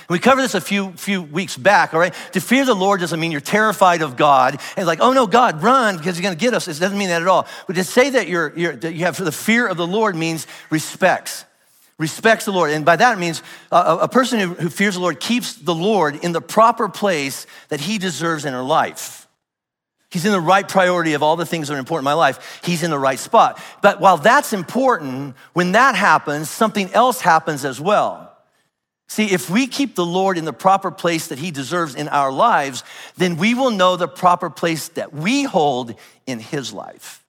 We 0.10 0.20
covered 0.20 0.42
this 0.42 0.54
a 0.54 0.62
few, 0.62 0.92
few 0.92 1.22
weeks 1.22 1.58
back, 1.58 1.94
all 1.94 2.00
right? 2.00 2.14
To 2.34 2.40
fear 2.40 2.66
the 2.66 2.76
Lord 2.76 3.00
doesn't 3.00 3.20
mean 3.20 3.32
you're 3.32 3.42
terrified 3.42 4.02
of 4.02 4.16
God 4.16 4.60
and 4.78 4.86
like, 4.86 5.00
oh 5.02 5.12
no, 5.12 5.28
God, 5.28 5.62
run 5.64 5.98
because 5.98 6.16
he's 6.16 6.24
gonna 6.24 6.36
get 6.36 6.54
us. 6.54 6.68
It 6.68 6.80
doesn't 6.80 6.98
mean 6.98 7.10
that 7.10 7.22
at 7.22 7.28
all. 7.28 7.48
But 7.66 7.76
to 7.76 7.84
say 7.84 8.12
that, 8.12 8.28
you're, 8.28 8.58
you're, 8.58 8.76
that 8.76 8.94
you 8.94 9.06
have 9.06 9.18
the 9.18 9.32
fear 9.32 9.68
of 9.68 9.76
the 9.76 9.88
Lord 9.88 10.16
means 10.16 10.48
respects. 10.70 11.46
Respects 11.98 12.46
the 12.46 12.52
Lord. 12.52 12.72
And 12.72 12.86
by 12.86 12.96
that 12.96 13.18
it 13.18 13.20
means 13.20 13.42
a, 13.72 13.98
a 14.02 14.08
person 14.08 14.40
who, 14.40 14.54
who 14.54 14.70
fears 14.70 14.94
the 14.94 15.02
Lord 15.02 15.20
keeps 15.20 15.56
the 15.56 15.76
Lord 15.76 16.24
in 16.24 16.32
the 16.32 16.42
proper 16.42 16.88
place 16.88 17.48
that 17.70 17.82
he 17.82 17.98
deserves 17.98 18.46
in 18.46 18.54
her 18.54 18.62
life. 18.62 19.27
He's 20.10 20.26
in 20.26 20.32
the 20.32 20.40
right 20.40 20.68
priority 20.68 21.14
of 21.14 21.24
all 21.24 21.36
the 21.36 21.46
things 21.46 21.68
that 21.68 21.76
are 21.76 21.80
important 21.80 22.04
in 22.04 22.12
my 22.12 22.14
life. 22.14 22.62
He's 22.64 22.82
in 22.82 22.92
the 22.92 23.00
right 23.00 23.20
spot. 23.20 23.62
But 23.82 24.00
while 24.00 24.18
that's 24.18 24.54
important, 24.54 25.36
when 25.54 25.74
that 25.74 25.96
happens, 25.96 26.50
something 26.50 26.92
else 26.94 27.20
happens 27.20 27.66
as 27.66 27.82
well. 27.82 28.34
See, 29.10 29.26
if 29.26 29.50
we 29.50 29.68
keep 29.68 29.96
the 29.96 30.06
Lord 30.06 30.38
in 30.38 30.46
the 30.46 30.54
proper 30.54 30.92
place 30.92 31.28
that 31.28 31.40
he 31.40 31.52
deserves 31.52 31.96
in 31.96 32.08
our 32.10 32.32
lives, 32.32 32.84
then 33.16 33.38
we 33.38 33.54
will 33.54 33.72
know 33.72 33.96
the 33.96 34.08
proper 34.08 34.50
place 34.50 34.90
that 34.90 35.14
we 35.14 35.44
hold 35.44 35.96
in 36.26 36.40
his 36.40 36.74
life. 36.74 37.24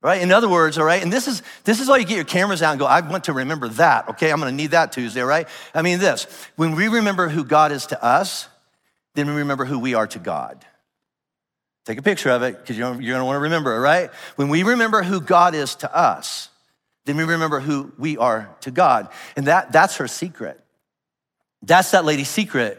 Right? 0.00 0.22
In 0.22 0.30
other 0.30 0.48
words, 0.48 0.78
all 0.78 0.84
right, 0.84 1.02
and 1.02 1.12
this 1.12 1.26
is 1.26 1.42
this 1.64 1.80
is 1.80 1.88
why 1.88 1.96
you 1.96 2.04
get 2.04 2.14
your 2.14 2.24
cameras 2.24 2.62
out 2.62 2.70
and 2.70 2.78
go, 2.78 2.86
I 2.86 3.00
want 3.00 3.24
to 3.24 3.32
remember 3.32 3.68
that. 3.70 4.10
Okay, 4.10 4.30
I'm 4.30 4.38
gonna 4.38 4.52
need 4.52 4.70
that 4.70 4.92
Tuesday, 4.92 5.22
right? 5.22 5.48
I 5.74 5.82
mean 5.82 5.98
this. 5.98 6.28
When 6.54 6.76
we 6.76 6.86
remember 6.86 7.28
who 7.28 7.42
God 7.44 7.72
is 7.72 7.86
to 7.86 8.04
us, 8.04 8.46
then 9.14 9.26
we 9.26 9.32
remember 9.32 9.64
who 9.64 9.80
we 9.80 9.94
are 9.94 10.06
to 10.06 10.20
God. 10.20 10.64
Take 11.88 11.96
a 11.96 12.02
picture 12.02 12.28
of 12.28 12.42
it, 12.42 12.58
because 12.58 12.76
you're, 12.76 13.00
you're 13.00 13.14
gonna 13.14 13.24
wanna 13.24 13.38
remember 13.38 13.74
it, 13.74 13.78
right? 13.78 14.10
When 14.36 14.50
we 14.50 14.62
remember 14.62 15.02
who 15.02 15.22
God 15.22 15.54
is 15.54 15.74
to 15.76 15.96
us, 15.96 16.50
then 17.06 17.16
we 17.16 17.24
remember 17.24 17.60
who 17.60 17.90
we 17.96 18.18
are 18.18 18.54
to 18.60 18.70
God. 18.70 19.08
And 19.36 19.46
that, 19.46 19.72
that's 19.72 19.96
her 19.96 20.06
secret. 20.06 20.62
That's 21.62 21.92
that 21.92 22.04
lady's 22.04 22.28
secret. 22.28 22.78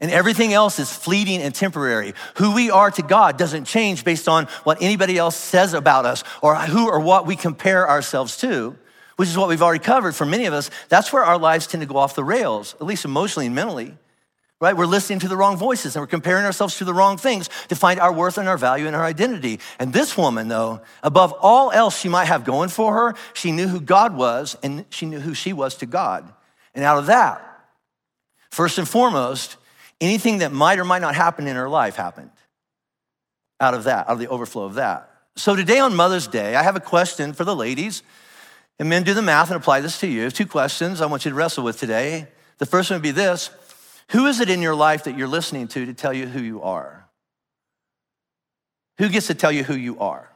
And 0.00 0.08
everything 0.08 0.52
else 0.52 0.78
is 0.78 0.92
fleeting 0.92 1.42
and 1.42 1.52
temporary. 1.52 2.14
Who 2.36 2.54
we 2.54 2.70
are 2.70 2.92
to 2.92 3.02
God 3.02 3.38
doesn't 3.38 3.64
change 3.64 4.04
based 4.04 4.28
on 4.28 4.44
what 4.62 4.80
anybody 4.80 5.18
else 5.18 5.34
says 5.34 5.74
about 5.74 6.06
us 6.06 6.22
or 6.40 6.54
who 6.54 6.86
or 6.88 7.00
what 7.00 7.26
we 7.26 7.34
compare 7.34 7.90
ourselves 7.90 8.36
to, 8.36 8.76
which 9.16 9.28
is 9.28 9.36
what 9.36 9.48
we've 9.48 9.62
already 9.62 9.82
covered 9.82 10.14
for 10.14 10.26
many 10.26 10.46
of 10.46 10.54
us. 10.54 10.70
That's 10.88 11.12
where 11.12 11.24
our 11.24 11.38
lives 11.38 11.66
tend 11.66 11.80
to 11.80 11.88
go 11.88 11.96
off 11.96 12.14
the 12.14 12.22
rails, 12.22 12.74
at 12.74 12.86
least 12.86 13.04
emotionally 13.04 13.46
and 13.46 13.54
mentally 13.56 13.98
right? 14.60 14.76
We're 14.76 14.86
listening 14.86 15.18
to 15.20 15.28
the 15.28 15.36
wrong 15.36 15.56
voices 15.56 15.94
and 15.94 16.02
we're 16.02 16.06
comparing 16.06 16.44
ourselves 16.44 16.78
to 16.78 16.84
the 16.84 16.94
wrong 16.94 17.16
things 17.16 17.50
to 17.68 17.76
find 17.76 18.00
our 18.00 18.12
worth 18.12 18.38
and 18.38 18.48
our 18.48 18.56
value 18.56 18.86
and 18.86 18.96
our 18.96 19.04
identity. 19.04 19.60
And 19.78 19.92
this 19.92 20.16
woman, 20.16 20.48
though, 20.48 20.80
above 21.02 21.34
all 21.40 21.70
else 21.70 21.98
she 21.98 22.08
might 22.08 22.26
have 22.26 22.44
going 22.44 22.68
for 22.68 22.94
her, 22.94 23.14
she 23.34 23.52
knew 23.52 23.68
who 23.68 23.80
God 23.80 24.16
was 24.16 24.56
and 24.62 24.84
she 24.90 25.06
knew 25.06 25.20
who 25.20 25.34
she 25.34 25.52
was 25.52 25.76
to 25.76 25.86
God. 25.86 26.32
And 26.74 26.84
out 26.84 26.98
of 26.98 27.06
that, 27.06 27.42
first 28.50 28.78
and 28.78 28.88
foremost, 28.88 29.56
anything 30.00 30.38
that 30.38 30.52
might 30.52 30.78
or 30.78 30.84
might 30.84 31.02
not 31.02 31.14
happen 31.14 31.46
in 31.46 31.56
her 31.56 31.68
life 31.68 31.96
happened 31.96 32.30
out 33.60 33.74
of 33.74 33.84
that, 33.84 34.08
out 34.08 34.14
of 34.14 34.18
the 34.18 34.28
overflow 34.28 34.64
of 34.64 34.74
that. 34.74 35.10
So 35.36 35.56
today 35.56 35.78
on 35.78 35.94
Mother's 35.94 36.26
Day, 36.26 36.54
I 36.54 36.62
have 36.62 36.76
a 36.76 36.80
question 36.80 37.32
for 37.32 37.44
the 37.44 37.56
ladies. 37.56 38.02
And 38.78 38.88
men, 38.88 39.04
do 39.04 39.14
the 39.14 39.22
math 39.22 39.50
and 39.50 39.56
apply 39.56 39.80
this 39.80 40.00
to 40.00 40.08
you. 40.08 40.30
Two 40.30 40.46
questions 40.46 41.00
I 41.00 41.06
want 41.06 41.24
you 41.24 41.30
to 41.30 41.34
wrestle 41.34 41.64
with 41.64 41.78
today. 41.78 42.26
The 42.58 42.66
first 42.66 42.90
one 42.90 42.96
would 42.96 43.02
be 43.02 43.10
this 43.10 43.50
who 44.10 44.26
is 44.26 44.40
it 44.40 44.50
in 44.50 44.62
your 44.62 44.74
life 44.74 45.04
that 45.04 45.16
you're 45.16 45.28
listening 45.28 45.68
to 45.68 45.86
to 45.86 45.94
tell 45.94 46.12
you 46.12 46.26
who 46.26 46.40
you 46.40 46.62
are? 46.62 47.08
Who 48.98 49.08
gets 49.08 49.26
to 49.28 49.34
tell 49.34 49.50
you 49.50 49.64
who 49.64 49.74
you 49.74 49.98
are? 49.98 50.30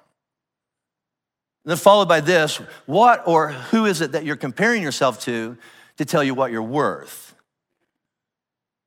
And 1.65 1.71
then 1.71 1.77
followed 1.77 2.09
by 2.09 2.21
this, 2.21 2.57
what 2.87 3.27
or 3.27 3.49
who 3.49 3.87
is 3.87 4.01
it 4.01 4.13
that 4.13 4.25
you're 4.25 4.37
comparing 4.37 4.83
yourself 4.83 5.21
to 5.25 5.57
to 5.99 6.05
tell 6.05 6.25
you 6.25 6.35
what 6.35 6.51
you're 6.51 6.63
worth? 6.63 7.35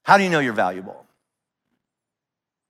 How 0.03 0.17
do 0.17 0.23
you 0.23 0.29
know 0.29 0.39
you're 0.39 0.53
valuable? 0.53 1.05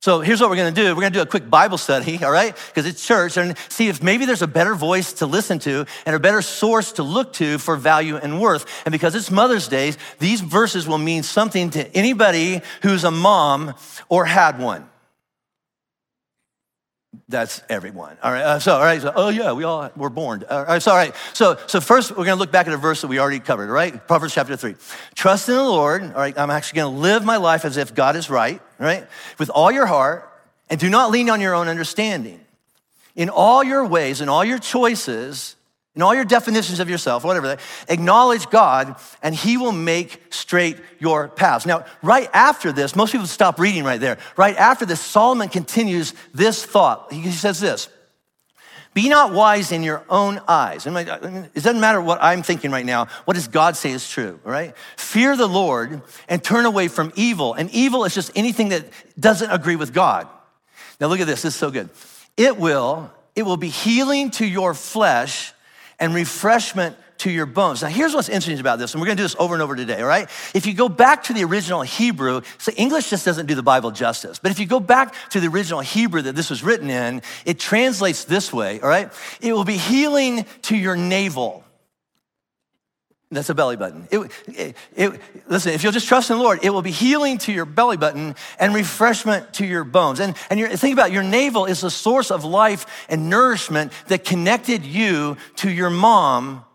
So 0.01 0.20
here's 0.20 0.41
what 0.41 0.50
we're 0.50 0.55
gonna 0.55 0.72
do. 0.72 0.96
We're 0.96 1.01
gonna 1.01 1.12
do 1.12 1.22
a 1.22 1.27
quick 1.27 1.48
Bible 1.48 1.77
study, 1.77 2.24
all 2.24 2.31
right? 2.31 2.58
Because 2.70 2.88
it's 2.88 3.05
church, 3.05 3.38
and 3.38 3.55
see 3.70 3.88
if 3.88 4.01
maybe 4.01 4.25
there's 4.25 4.41
a 4.41 4.48
better 4.48 4.74
voice 4.74 5.13
to 5.13 5.27
listen 5.27 5.60
to 5.60 5.86
and 6.08 6.15
a 6.15 6.20
better 6.20 6.41
source 6.41 6.93
to 6.93 7.03
look 7.03 7.34
to 7.34 7.60
for 7.60 7.75
value 7.75 8.15
and 8.15 8.41
worth. 8.41 8.65
And 8.84 8.91
because 8.91 9.13
it's 9.13 9.29
Mother's 9.29 9.67
Day, 9.67 9.93
these 10.17 10.41
verses 10.41 10.88
will 10.88 10.98
mean 10.98 11.21
something 11.21 11.69
to 11.71 11.88
anybody 11.95 12.62
who's 12.82 13.04
a 13.04 13.12
mom 13.12 13.76
or 14.10 14.26
had 14.26 14.58
one. 14.58 14.90
That's 17.28 17.62
everyone. 17.69 18.17
All 18.24 18.32
right. 18.32 18.43
Uh, 18.43 18.60
so, 18.60 18.76
all 18.76 18.82
right. 18.82 19.02
So, 19.02 19.12
oh 19.13 19.30
yeah, 19.30 19.52
we 19.52 19.65
all 19.65 19.89
were 19.97 20.10
born. 20.10 20.45
All 20.50 20.63
right. 20.63 20.82
So, 20.82 20.91
all 20.91 20.97
right. 20.97 21.13
So, 21.34 21.58
so 21.67 21.82
first 21.82 22.12
we're 22.12 22.26
going 22.26 22.38
to 22.38 22.39
look 22.39 22.52
back 22.52 22.67
at 22.67 22.74
a 22.74 22.78
verse 22.78 23.02
that 23.02 23.08
we 23.08 23.19
already 23.19 23.39
covered. 23.39 23.67
All 23.67 23.76
right. 23.76 24.08
Proverbs 24.08 24.34
chapter 24.34 24.56
three. 24.56 24.76
Trust 25.13 25.50
in 25.50 25.56
the 25.56 25.63
Lord. 25.63 26.04
All 26.04 26.10
right. 26.12 26.38
I'm 26.38 26.50
actually 26.50 26.78
going 26.78 26.95
to 26.95 27.00
live 27.02 27.26
my 27.26 27.38
life 27.38 27.65
as 27.65 27.76
if 27.76 27.93
God 27.93 28.15
is 28.15 28.30
right. 28.30 28.62
Right. 28.80 29.06
With 29.38 29.50
all 29.50 29.71
your 29.71 29.88
heart, 29.88 30.28
and 30.69 30.80
do 30.80 30.89
not 30.89 31.12
lean 31.12 31.30
on 31.30 31.41
your 31.41 31.54
own 31.54 31.67
understanding. 31.67 32.39
In 33.15 33.30
all 33.30 33.62
your 33.62 33.86
ways 33.86 34.21
and 34.21 34.30
all 34.30 34.45
your 34.45 34.60
choices, 34.60 35.58
in 35.95 36.01
all 36.01 36.15
your 36.15 36.23
definitions 36.23 36.80
of 36.80 36.89
yourself, 36.89 37.25
whatever, 37.25 37.58
acknowledge 37.89 38.49
God 38.49 38.95
and 39.21 39.36
He 39.36 39.58
will 39.58 39.73
make 39.73 40.21
straight 40.30 40.77
your 40.99 41.27
paths. 41.27 41.65
Now, 41.65 41.86
right 42.01 42.30
after 42.34 42.71
this, 42.71 42.95
most 42.95 43.12
people 43.12 43.27
stop 43.27 43.60
reading 43.60 43.84
right 43.84 43.99
there. 43.99 44.17
Right 44.38 44.56
after 44.56 44.86
this, 44.86 45.01
Solomon 45.01 45.49
continues 45.49 46.13
this 46.34 46.63
thought. 46.63 47.12
He 47.12 47.30
says 47.32 47.60
this 47.60 47.89
Be 48.93 49.10
not 49.10 49.34
wise 49.34 49.73
in 49.73 49.84
your 49.84 50.06
own 50.10 50.39
eyes. 50.47 50.88
it 50.88 51.54
doesn't 51.56 51.82
matter 51.82 51.99
what 51.99 52.19
I'm 52.23 52.41
thinking 52.41 52.71
right 52.71 52.86
now. 52.86 53.08
What 53.25 53.34
does 53.34 53.49
God 53.49 53.75
say 53.75 53.91
is 53.91 54.10
true, 54.10 54.39
right? 54.45 54.73
Fear 54.95 55.36
the 55.36 55.47
Lord 55.47 56.04
and 56.30 56.41
turn 56.41 56.65
away 56.65 56.88
from 56.88 57.12
evil. 57.17 57.54
And 57.54 57.69
evil 57.71 58.06
is 58.06 58.15
just 58.15 58.32
anything 58.34 58.69
that 58.69 58.86
doesn't 59.19 59.51
agree 59.51 59.75
with 59.75 59.93
God. 59.93 60.30
Now, 61.01 61.08
look 61.08 61.19
at 61.19 61.27
this. 61.27 61.41
This 61.41 61.54
is 61.54 61.60
so 61.60 61.69
good. 61.69 61.89
It 62.38 62.56
will, 62.56 63.12
it 63.36 63.43
will 63.43 63.58
be 63.58 63.67
healing 63.67 64.32
to 64.32 64.45
your 64.45 64.73
flesh 64.73 65.54
and 66.02 66.14
refreshment 66.14 66.98
to 67.20 67.30
your 67.30 67.46
bones. 67.46 67.84
Now, 67.84 67.90
here's 67.90 68.16
what's 68.16 68.30
interesting 68.30 68.60
about 68.60 68.80
this, 68.80 68.94
and 68.94 69.00
we're 69.00 69.06
gonna 69.06 69.18
do 69.18 69.24
this 69.24 69.36
over 69.38 69.54
and 69.54 69.62
over 69.62 69.76
today, 69.76 70.02
all 70.02 70.08
right? 70.08 70.28
If 70.56 70.66
you 70.66 70.74
go 70.74 70.90
back 70.90 71.24
to 71.26 71.34
the 71.34 71.44
original 71.44 71.84
Hebrew, 71.84 72.42
so 72.58 72.72
English 72.76 73.12
just 73.12 73.24
doesn't 73.24 73.46
do 73.46 73.54
the 73.54 73.62
Bible 73.64 73.92
justice, 73.92 74.40
but 74.40 74.50
if 74.50 74.60
you 74.60 74.66
go 74.66 74.80
back 74.80 75.14
to 75.30 75.40
the 75.40 75.48
original 75.48 75.82
Hebrew 75.82 76.24
that 76.24 76.36
this 76.36 76.50
was 76.50 76.64
written 76.64 76.90
in, 76.90 77.22
it 77.46 77.60
translates 77.60 78.24
this 78.24 78.52
way, 78.52 78.82
all 78.82 78.90
right? 78.90 79.14
It 79.40 79.54
will 79.54 79.64
be 79.64 79.78
healing 79.78 80.46
to 80.64 80.76
your 80.76 80.96
navel. 80.96 81.64
That's 83.34 83.50
a 83.50 83.56
belly 83.56 83.78
button. 83.78 84.10
It, 84.12 84.30
it, 84.48 84.76
it, 84.94 85.22
listen, 85.48 85.72
if 85.72 85.84
you'll 85.84 85.94
just 85.94 86.08
trust 86.08 86.30
in 86.30 86.38
the 86.38 86.44
Lord, 86.44 86.60
it 86.63 86.70
will 86.70 86.82
be 86.82 86.91
healing 86.91 87.38
to 87.39 87.54
your 87.54 87.63
belly 87.63 87.96
button 87.96 88.36
and 88.60 88.76
refreshment 88.76 89.54
to 89.54 89.65
your 89.65 89.86
bones. 89.86 90.20
And, 90.20 90.36
and 90.50 90.78
think 90.78 90.94
about 90.94 91.12
it, 91.12 91.13
your 91.13 91.24
navel 91.24 91.65
is 91.65 91.80
the 91.80 91.89
source 91.89 92.30
of 92.30 92.44
life 92.44 93.06
and 93.08 93.30
nourishment 93.30 93.94
that 94.08 94.26
connected 94.26 94.86
you 94.86 95.38
to 95.58 95.72
your 95.72 95.89
mom, 95.89 96.65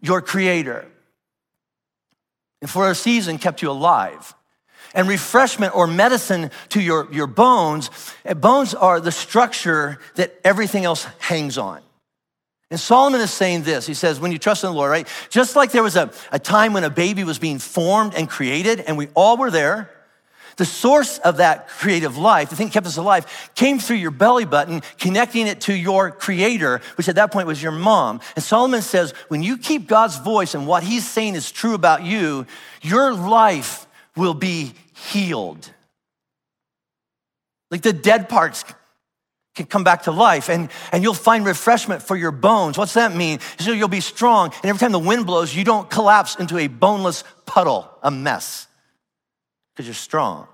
your 0.00 0.22
creator. 0.22 0.86
And 2.62 2.70
for 2.70 2.90
a 2.90 2.94
season 2.94 3.36
kept 3.36 3.60
you 3.60 3.70
alive. 3.70 4.34
And 4.94 5.08
refreshment 5.08 5.76
or 5.76 5.86
medicine 5.86 6.50
to 6.70 6.80
your, 6.80 7.12
your 7.12 7.26
bones, 7.26 7.90
bones 8.36 8.72
are 8.72 8.98
the 8.98 9.12
structure 9.12 9.98
that 10.14 10.40
everything 10.42 10.86
else 10.86 11.06
hangs 11.18 11.58
on. 11.58 11.82
And 12.70 12.78
Solomon 12.78 13.20
is 13.20 13.30
saying 13.30 13.62
this. 13.62 13.86
He 13.86 13.94
says, 13.94 14.20
when 14.20 14.30
you 14.30 14.38
trust 14.38 14.62
in 14.62 14.70
the 14.70 14.76
Lord, 14.76 14.90
right? 14.90 15.08
Just 15.30 15.56
like 15.56 15.72
there 15.72 15.82
was 15.82 15.96
a, 15.96 16.12
a 16.30 16.38
time 16.38 16.74
when 16.74 16.84
a 16.84 16.90
baby 16.90 17.24
was 17.24 17.38
being 17.38 17.58
formed 17.58 18.14
and 18.14 18.28
created, 18.28 18.80
and 18.80 18.98
we 18.98 19.08
all 19.14 19.38
were 19.38 19.50
there, 19.50 19.90
the 20.58 20.66
source 20.66 21.18
of 21.18 21.38
that 21.38 21.68
creative 21.68 22.18
life, 22.18 22.50
the 22.50 22.56
thing 22.56 22.66
that 22.66 22.72
kept 22.72 22.86
us 22.86 22.96
alive, 22.96 23.50
came 23.54 23.78
through 23.78 23.96
your 23.96 24.10
belly 24.10 24.44
button, 24.44 24.82
connecting 24.98 25.46
it 25.46 25.62
to 25.62 25.72
your 25.72 26.10
creator, 26.10 26.80
which 26.96 27.08
at 27.08 27.14
that 27.14 27.30
point 27.30 27.46
was 27.46 27.62
your 27.62 27.72
mom. 27.72 28.20
And 28.34 28.44
Solomon 28.44 28.82
says, 28.82 29.12
when 29.28 29.42
you 29.42 29.56
keep 29.56 29.86
God's 29.86 30.18
voice 30.18 30.54
and 30.54 30.66
what 30.66 30.82
he's 30.82 31.08
saying 31.08 31.36
is 31.36 31.50
true 31.50 31.74
about 31.74 32.02
you, 32.02 32.44
your 32.82 33.14
life 33.14 33.86
will 34.16 34.34
be 34.34 34.74
healed. 34.94 35.70
Like 37.70 37.82
the 37.82 37.92
dead 37.92 38.28
parts 38.28 38.64
can 39.58 39.66
come 39.66 39.84
back 39.84 40.04
to 40.04 40.12
life 40.12 40.48
and, 40.48 40.70
and 40.92 41.02
you'll 41.02 41.14
find 41.14 41.44
refreshment 41.44 42.02
for 42.02 42.16
your 42.16 42.30
bones. 42.30 42.78
What's 42.78 42.94
that 42.94 43.14
mean? 43.14 43.40
So 43.58 43.72
you'll 43.72 43.88
be 43.88 44.00
strong, 44.00 44.52
and 44.62 44.64
every 44.64 44.78
time 44.78 44.92
the 44.92 44.98
wind 44.98 45.26
blows, 45.26 45.54
you 45.54 45.64
don't 45.64 45.90
collapse 45.90 46.36
into 46.36 46.56
a 46.58 46.68
boneless 46.68 47.24
puddle, 47.44 47.90
a 48.02 48.10
mess, 48.10 48.66
because 49.74 49.86
you're 49.86 49.94
strong. 49.94 50.46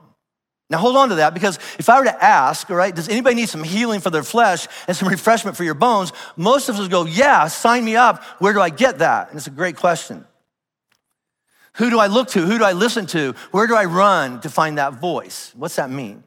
Now 0.71 0.79
hold 0.79 0.97
on 0.97 1.11
to 1.11 1.17
that 1.17 1.35
because 1.35 1.59
if 1.79 1.89
I 1.89 1.99
were 1.99 2.07
to 2.07 2.25
ask, 2.25 2.71
all 2.71 2.77
right, 2.77 2.95
does 2.95 3.09
anybody 3.09 3.37
need 3.37 3.49
some 3.49 3.63
healing 3.63 4.01
for 4.01 4.11
their 4.11 4.23
flesh 4.23 4.67
and 4.89 4.97
some 4.97 5.09
refreshment 5.09 5.57
for 5.57 5.65
your 5.65 5.75
bones? 5.75 6.13
Most 6.37 6.69
of 6.69 6.77
us 6.81 6.89
go, 6.89 7.05
yeah, 7.05 7.47
sign 7.49 7.85
me 7.85 7.97
up. 7.97 8.25
Where 8.39 8.55
do 8.55 8.61
I 8.61 8.71
get 8.71 8.99
that? 8.99 9.29
And 9.29 9.37
it's 9.37 9.47
a 9.47 9.51
great 9.51 9.77
question. 9.77 10.25
Who 11.75 11.91
do 11.91 11.99
I 11.99 12.07
look 12.07 12.29
to? 12.31 12.41
Who 12.41 12.59
do 12.59 12.65
I 12.65 12.73
listen 12.73 13.07
to? 13.07 13.35
Where 13.51 13.67
do 13.67 13.75
I 13.75 13.85
run 13.85 14.41
to 14.41 14.49
find 14.49 14.79
that 14.79 14.95
voice? 14.95 15.53
What's 15.55 15.77
that 15.77 15.91
mean? 15.91 16.25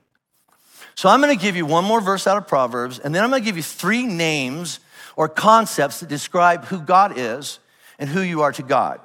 So 0.97 1.09
I'm 1.09 1.21
going 1.21 1.37
to 1.37 1.39
give 1.39 1.55
you 1.55 1.67
one 1.67 1.85
more 1.85 2.01
verse 2.01 2.25
out 2.25 2.37
of 2.37 2.47
Proverbs, 2.47 2.97
and 2.97 3.13
then 3.13 3.23
I'm 3.23 3.29
going 3.29 3.43
to 3.43 3.45
give 3.45 3.55
you 3.55 3.61
three 3.61 4.07
names 4.07 4.79
or 5.15 5.29
concepts 5.29 5.99
that 5.99 6.09
describe 6.09 6.65
who 6.65 6.81
God 6.81 7.13
is 7.17 7.59
and 7.99 8.09
who 8.09 8.19
you 8.21 8.41
are 8.41 8.51
to 8.53 8.63
God. 8.63 8.99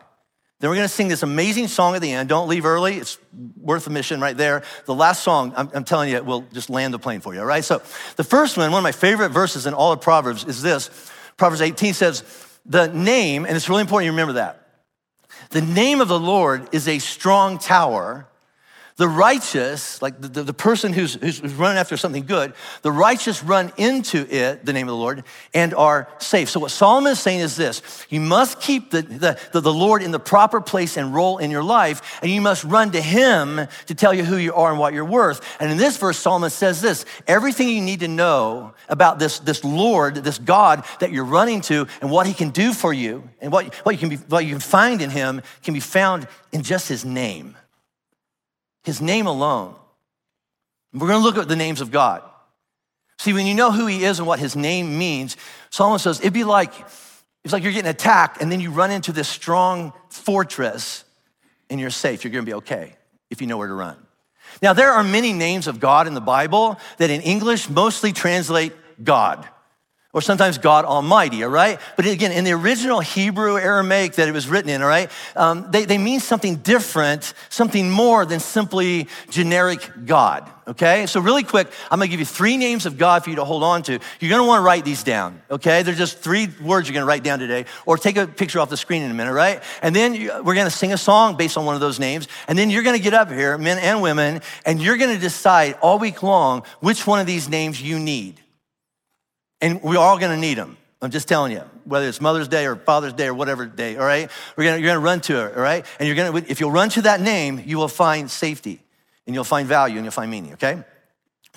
Then 0.59 0.71
we're 0.71 0.77
gonna 0.77 0.87
sing 0.87 1.09
this 1.09 1.25
amazing 1.25 1.67
song 1.67 1.97
at 1.97 2.03
the 2.03 2.13
end. 2.13 2.29
Don't 2.29 2.49
leave 2.49 2.65
early. 2.65 2.97
It's 2.97 3.19
worth 3.61 3.89
a 3.89 3.91
mission 3.91 4.21
right 4.21 4.37
there. 4.37 4.63
The 4.85 4.95
last 4.95 5.25
song, 5.25 5.53
I'm, 5.57 5.69
I'm 5.75 5.83
telling 5.83 6.09
you, 6.09 6.15
it 6.15 6.25
will 6.25 6.43
just 6.53 6.71
land 6.71 6.95
the 6.95 7.01
plane 7.01 7.21
for 7.21 7.35
you, 7.35 7.41
all 7.41 7.47
right? 7.47 7.65
So 7.65 7.83
the 8.15 8.23
first 8.23 8.57
one, 8.57 8.71
one 8.71 8.79
of 8.79 8.85
my 8.85 8.93
favorite 8.93 9.31
verses 9.31 9.67
in 9.67 9.75
all 9.75 9.91
of 9.91 10.01
Proverbs 10.01 10.45
is 10.45 10.63
this. 10.63 10.89
Proverbs 11.37 11.63
18 11.63 11.95
says, 11.95 12.23
the 12.65 12.87
name, 12.87 13.45
and 13.45 13.57
it's 13.57 13.69
really 13.69 13.81
important 13.81 14.05
you 14.05 14.13
remember 14.13 14.35
that. 14.35 14.65
The 15.51 15.63
name 15.63 16.01
of 16.01 16.07
the 16.07 16.21
Lord 16.21 16.69
is 16.73 16.87
a 16.87 17.01
strong 17.01 17.59
tower 17.59 18.29
the 18.97 19.09
righteous, 19.09 20.03
like 20.03 20.21
the, 20.21 20.29
the, 20.29 20.43
the 20.43 20.55
person 20.55 20.93
who's, 20.93 21.15
who's, 21.15 21.41
running 21.55 21.79
after 21.79 21.97
something 21.97 22.25
good, 22.25 22.53
the 22.83 22.93
righteous 22.93 23.43
run 23.43 23.73
into 23.77 24.27
it, 24.29 24.65
the 24.65 24.73
name 24.73 24.89
of 24.89 24.93
the 24.93 24.99
Lord, 24.99 25.25
and 25.55 25.73
are 25.75 26.09
safe. 26.19 26.51
So, 26.51 26.61
what 26.61 26.71
Solomon 26.71 27.13
is 27.13 27.21
saying 27.21 27.41
is 27.41 27.57
this 27.57 27.83
you 28.11 28.21
must 28.21 28.61
keep 28.61 28.91
the, 28.91 29.03
the, 29.03 29.41
the, 29.53 29.61
the 29.61 29.73
Lord 29.73 30.03
in 30.03 30.11
the 30.11 30.19
proper 30.21 30.61
place 30.61 30.97
and 30.97 31.15
role 31.15 31.39
in 31.39 31.51
your 31.51 31.63
life, 31.63 32.21
and 32.23 32.31
you 32.31 32.41
must 32.41 32.65
run 32.65 32.91
to 32.93 33.01
Him 33.01 33.67
to 33.87 33.95
tell 33.95 34.13
you 34.13 34.25
who 34.25 34.37
you 34.37 34.55
are 34.55 34.71
and 34.71 34.79
what 34.79 34.93
you're 34.93 35.05
worth. 35.05 35.41
And 35.59 35.71
in 35.71 35.79
this 35.79 35.97
verse, 35.97 36.19
Solomon 36.19 36.51
says 36.51 36.81
this 36.83 37.07
everything 37.27 37.69
you 37.69 37.81
need 37.81 38.01
to 38.01 38.09
know 38.09 38.75
about 38.89 39.19
this, 39.19 39.39
this 39.39 39.65
Lord, 39.65 40.17
this 40.17 40.39
God 40.39 40.85
that 41.01 41.13
you're 41.13 41.25
running 41.25 41.63
to, 41.63 41.87
and 42.03 42.11
what 42.11 42.27
He 42.27 42.35
can 42.35 42.51
do 42.51 42.75
for 42.75 42.93
you, 42.93 43.29
and 43.41 43.51
what, 43.51 43.75
what, 43.87 43.93
you 43.93 43.99
can 43.99 44.11
be, 44.11 44.17
what 44.17 44.45
you 44.45 44.51
can 44.51 44.61
find 44.61 45.01
in 45.01 45.09
Him 45.09 45.41
can 45.63 45.73
be 45.73 45.81
found 45.81 46.29
in 46.53 46.63
just 46.63 46.89
His 46.89 47.05
name 47.07 47.57
his 48.85 49.01
name 49.01 49.27
alone. 49.27 49.75
We're 50.93 51.09
going 51.09 51.21
to 51.21 51.25
look 51.25 51.39
at 51.39 51.49
the 51.49 51.57
names 51.57 51.81
of 51.81 51.91
God. 51.91 52.23
See, 53.19 53.33
when 53.33 53.47
you 53.47 53.55
know 53.55 53.71
who 53.71 53.87
he 53.87 54.05
is 54.05 54.19
and 54.19 54.27
what 54.27 54.39
his 54.39 54.57
name 54.57 54.99
means, 54.99 55.37
Solomon 55.71 55.99
says 55.99 56.21
it'd 56.21 56.33
be 56.33 56.45
like 56.45 56.73
it's 57.45 57.53
like 57.53 57.63
you're 57.63 57.73
getting 57.73 57.91
attacked 57.91 58.41
and 58.41 58.51
then 58.53 58.61
you 58.61 58.71
run 58.71 58.91
into 58.91 59.13
this 59.13 59.29
strong 59.29 59.93
fortress 60.11 61.05
and 61.71 61.81
you're 61.81 61.91
safe. 61.91 62.25
You're 62.25 62.33
going 62.33 62.45
to 62.45 62.51
be 62.51 62.55
okay 62.55 62.95
if 63.31 63.41
you 63.41 63.47
know 63.47 63.57
where 63.57 63.69
to 63.69 63.75
run. 63.75 63.97
Now, 64.61 64.75
there 64.75 64.91
are 64.93 65.03
many 65.03 65.33
names 65.33 65.67
of 65.67 65.81
God 65.81 66.07
in 66.07 66.15
the 66.15 66.21
Bible 66.21 66.79
that 66.99 67.11
in 67.11 67.21
English 67.23 67.69
mostly 67.69 68.13
translate 68.13 68.73
God 69.03 69.49
or 70.15 70.21
sometimes 70.21 70.59
God 70.59 70.85
Almighty, 70.85 71.43
all 71.43 71.51
right? 71.51 71.81
But 71.97 72.05
again, 72.05 72.33
in 72.33 72.45
the 72.45 72.53
original 72.53 73.01
Hebrew 73.01 73.57
Aramaic 73.57 74.13
that 74.15 74.29
it 74.29 74.33
was 74.33 74.47
written 74.47 74.69
in, 74.69 74.83
all 74.83 74.89
right, 74.89 75.11
um, 75.37 75.71
they, 75.71 75.87
they 75.87 75.97
mean 75.97 76.21
something 76.21 76.57
different, 76.57 77.33
something 77.49 77.91
more 77.91 78.27
than 78.27 78.39
simply 78.39 79.09
generic 79.31 79.91
God, 80.05 80.51
okay? 80.69 81.07
So, 81.07 81.19
really 81.19 81.43
quick, 81.43 81.69
I'm 81.91 81.99
gonna 81.99 82.09
give 82.09 82.21
you 82.21 82.27
three 82.27 82.59
names 82.59 82.85
of 82.85 82.99
God 82.99 83.25
for 83.25 83.31
you 83.31 83.37
to 83.37 83.45
hold 83.45 83.63
on 83.63 83.83
to. 83.85 83.99
You're 84.21 84.31
gonna 84.31 84.47
wanna 84.47 84.61
write 84.61 84.85
these 84.85 85.03
down, 85.03 85.41
okay? 85.51 85.83
They're 85.83 85.95
just 85.95 86.19
three 86.19 86.49
words 86.61 86.87
you're 86.87 86.95
gonna 86.95 87.07
write 87.07 87.23
down 87.23 87.39
today, 87.39 87.65
or 87.87 87.97
take 87.97 88.19
a 88.19 88.27
picture 88.27 88.61
off 88.61 88.69
the 88.69 88.77
screen 88.77 89.03
in 89.03 89.11
a 89.11 89.15
minute, 89.15 89.33
right? 89.33 89.63
And 89.81 89.97
then 89.97 90.45
we're 90.45 90.55
gonna 90.55 90.69
sing 90.69 90.93
a 90.93 90.99
song 90.99 91.39
based 91.39 91.57
on 91.57 91.65
one 91.65 91.75
of 91.75 91.81
those 91.81 91.99
names, 91.99 92.29
and 92.49 92.59
then 92.59 92.69
you're 92.69 92.83
gonna 92.83 92.99
get 92.99 93.15
up 93.15 93.31
here, 93.31 93.57
men 93.57 93.79
and 93.79 94.03
women, 94.03 94.43
and 94.67 94.79
you're 94.79 94.99
gonna 94.99 95.19
decide 95.19 95.79
all 95.81 95.99
week 95.99 96.23
long 96.23 96.65
which 96.81 97.07
one 97.07 97.19
of 97.19 97.27
these 97.27 97.49
names 97.49 97.81
you 97.81 97.99
need. 97.99 98.42
And 99.63 99.83
we're 99.83 99.97
all 99.97 100.19
gonna 100.19 100.37
need 100.37 100.59
them. 100.59 100.77
I'm 101.01 101.11
just 101.11 101.27
telling 101.27 101.53
you, 101.53 101.63
whether 101.85 102.07
it's 102.07 102.21
Mother's 102.21 102.49
Day 102.49 102.67
or 102.67 102.77
Father's 102.77 103.15
Day 103.15 103.27
or 103.29 103.35
whatever 103.35 103.65
day, 103.65 103.97
all 103.97 104.05
right? 104.05 104.31
We're 104.57 104.65
gonna, 104.65 104.79
you're 104.79 104.89
gonna 104.89 105.01
run 105.01 105.21
to 105.23 105.47
it, 105.47 105.57
all 105.57 105.63
right? 105.63 105.87
And 105.99 106.07
you're 106.07 106.17
gonna, 106.17 106.45
if 106.49 106.61
you'll 106.61 106.71
run 106.71 106.91
to 106.91 107.03
that 107.03 107.21
name, 107.21 107.63
you 107.65 107.79
will 107.79 107.89
find 107.89 108.31
safety 108.31 108.81
and 109.27 109.35
you'll 109.35 109.45
find 109.45 109.67
value 109.67 109.97
and 109.97 110.05
you'll 110.05 110.13
find 110.13 110.31
meaning, 110.31 110.53
okay? 110.55 110.83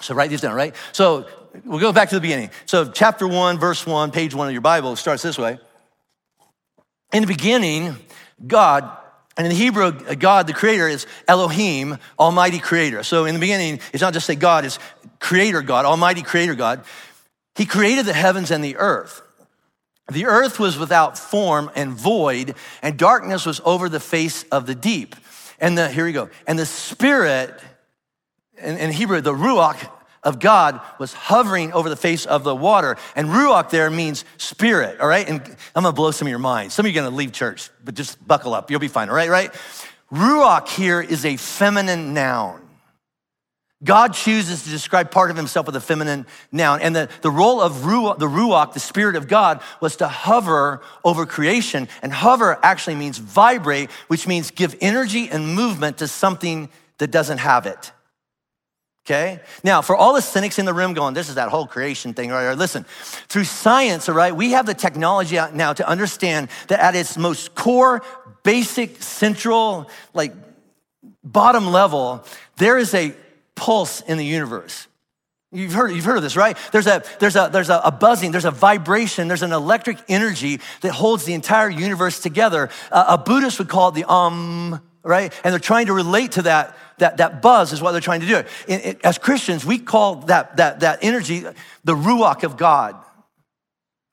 So 0.02 0.16
write 0.16 0.30
these 0.30 0.42
down, 0.42 0.56
right? 0.56 0.76
So 0.92 1.28
we'll 1.64 1.80
go 1.80 1.92
back 1.92 2.10
to 2.10 2.16
the 2.16 2.22
beginning. 2.22 2.50
So 2.66 2.90
chapter 2.90 3.28
one, 3.28 3.60
verse 3.60 3.86
one, 3.86 4.12
page 4.12 4.34
one 4.34 4.48
of 4.48 4.54
your 4.54 4.62
Bible 4.62 4.96
starts 4.96 5.24
this 5.24 5.38
way. 5.38 5.60
In 7.14 7.22
the 7.22 7.28
beginning, 7.28 7.96
God, 8.46 8.90
and 9.38 9.48
in 9.48 9.52
the 9.52 9.58
Hebrew, 9.58 9.92
God, 10.16 10.48
the 10.48 10.54
creator, 10.54 10.88
is 10.88 11.08
Elohim, 11.28 11.98
Almighty 12.18 12.60
Creator. 12.60 13.04
So 13.04 13.26
in 13.26 13.34
the 13.34 13.40
beginning, 13.40 13.80
it's 13.94 14.02
not 14.02 14.14
just 14.14 14.26
say 14.26 14.36
God, 14.36 14.66
it's 14.66 14.80
Creator 15.20 15.62
God, 15.62 15.86
Almighty 15.86 16.22
Creator 16.22 16.56
God. 16.56 16.84
He 17.56 17.66
created 17.66 18.06
the 18.06 18.14
heavens 18.14 18.52
and 18.52 18.64
the 18.64 18.78
earth. 18.78 19.22
The 20.12 20.26
earth 20.26 20.60
was 20.60 20.78
without 20.78 21.18
form 21.18 21.72
and 21.76 21.92
void, 21.92 22.56
and 22.82 22.98
darkness 22.98 23.46
was 23.46 23.60
over 23.66 23.90
the 23.90 24.00
face 24.00 24.44
of 24.52 24.68
the 24.68 24.76
deep. 24.76 25.16
And 25.60 25.78
the, 25.78 25.90
here 25.90 26.06
we 26.06 26.12
go. 26.12 26.30
And 26.46 26.60
the 26.60 26.66
spirit, 26.66 27.60
in, 28.58 28.78
in 28.78 28.92
Hebrew, 28.92 29.22
the 29.22 29.34
ruach 29.34 29.90
of 30.22 30.40
God 30.40 30.82
was 31.00 31.14
hovering 31.14 31.72
over 31.72 31.88
the 31.88 31.96
face 31.96 32.26
of 32.26 32.44
the 32.44 32.56
water. 32.56 32.98
And 33.16 33.30
ruach 33.30 33.70
there 33.70 33.90
means 33.90 34.26
spirit, 34.38 35.00
all 35.00 35.08
right? 35.08 35.28
And 35.28 35.42
I'm 35.76 35.84
gonna 35.84 35.94
blow 35.94 36.12
some 36.12 36.28
of 36.28 36.30
your 36.30 36.40
minds. 36.40 36.74
Some 36.74 36.86
of 36.86 36.92
you 36.92 37.00
are 37.00 37.04
gonna 37.04 37.16
leave 37.16 37.32
church, 37.32 37.70
but 37.84 37.96
just 37.96 38.26
buckle 38.28 38.54
up. 38.54 38.70
You'll 38.70 38.80
be 38.80 38.88
fine, 38.88 39.10
all 39.10 39.16
right, 39.16 39.30
right? 39.30 39.54
Ruach 40.12 40.68
here 40.68 41.02
is 41.02 41.26
a 41.26 41.38
feminine 41.38 42.14
noun. 42.14 42.65
God 43.84 44.14
chooses 44.14 44.64
to 44.64 44.70
describe 44.70 45.12
part 45.12 45.32
of 45.32 45.38
himself 45.38 45.66
with 45.66 45.76
a 45.76 45.82
feminine 45.82 46.26
noun. 46.52 46.82
And 46.82 46.96
the, 46.96 47.10
the 47.22 47.30
role 47.30 47.62
of 47.62 47.74
ruach, 47.74 48.20
the 48.20 48.28
ruach, 48.28 48.74
the 48.74 48.80
spirit 48.80 49.16
of 49.16 49.28
God, 49.28 49.62
was 49.82 49.98
to 49.98 50.08
hover 50.08 50.82
over 51.04 51.26
creation. 51.26 51.90
And 52.02 52.14
hover 52.14 52.58
actually 52.64 52.96
means 52.96 53.18
vibrate, 53.18 53.92
which 54.08 54.28
means 54.28 54.50
give 54.52 54.76
energy 54.80 55.30
and 55.30 55.54
movement 55.54 55.98
to 55.98 56.08
something 56.08 56.70
that 57.00 57.12
doesn't 57.12 57.40
have 57.40 57.66
it. 57.66 57.92
Okay? 59.06 59.42
Now, 59.64 59.82
for 59.82 59.96
all 59.96 60.14
the 60.14 60.22
cynics 60.22 60.58
in 60.58 60.66
the 60.66 60.74
room 60.74 60.94
going, 60.94 61.14
this 61.14 61.30
is 61.30 61.36
that 61.36 61.50
whole 61.50 61.68
creation 61.68 62.14
thing, 62.14 62.32
right? 62.32 62.46
Or 62.46 62.56
listen, 62.56 62.86
through 63.28 63.44
science, 63.44 64.10
all 64.10 64.16
right, 64.16 64.36
we 64.36 64.52
have 64.52 64.66
the 64.66 64.74
technology 64.74 65.38
out 65.38 65.54
now 65.54 65.74
to 65.74 65.88
understand 65.88 66.50
that 66.70 66.80
at 66.80 66.96
its 66.96 67.18
most 67.18 67.54
core, 67.54 68.02
basic, 68.44 69.04
central, 69.04 69.92
like 70.16 70.34
bottom 71.24 71.68
level, 71.68 72.26
there 72.58 72.80
is 72.80 72.96
a 72.96 73.14
pulse 73.56 74.02
in 74.02 74.18
the 74.18 74.26
universe. 74.26 74.88
You've 75.52 75.74
heard, 75.74 75.92
you've 75.92 76.06
heard 76.06 76.18
of 76.18 76.24
this, 76.24 76.36
right? 76.36 76.58
There's, 76.72 76.88
a, 76.88 77.04
there's, 77.20 77.36
a, 77.36 77.50
there's 77.52 77.70
a, 77.70 77.80
a 77.86 77.92
buzzing, 77.92 78.32
there's 78.32 78.46
a 78.46 78.52
vibration, 78.52 79.28
there's 79.28 79.44
an 79.44 79.54
electric 79.54 79.98
energy 80.10 80.60
that 80.82 80.92
holds 80.92 81.24
the 81.24 81.34
entire 81.34 81.70
universe 81.70 82.20
together. 82.20 82.70
Uh, 82.92 83.06
a 83.10 83.18
Buddhist 83.18 83.60
would 83.60 83.70
call 83.70 83.90
it 83.90 83.96
the 83.96 84.12
um, 84.12 84.82
right? 85.06 85.32
And 85.44 85.54
they're 85.54 85.60
trying 85.60 85.86
to 85.86 85.94
relate 85.94 86.34
to 86.34 86.42
that, 86.42 86.76
that, 86.98 87.18
that 87.18 87.42
buzz 87.42 87.72
is 87.72 87.82
what 87.82 87.92
they're 87.92 88.02
trying 88.02 88.22
to 88.22 88.28
do. 88.28 88.44
In, 88.68 88.80
in, 88.82 88.98
as 89.04 89.18
Christians, 89.18 89.64
we 89.64 89.78
call 89.78 90.16
that, 90.16 90.58
that, 90.58 90.82
that 90.82 91.00
energy 91.02 91.46
the 91.84 91.96
ruach 91.96 92.44
of 92.44 92.58
God. 92.58 92.96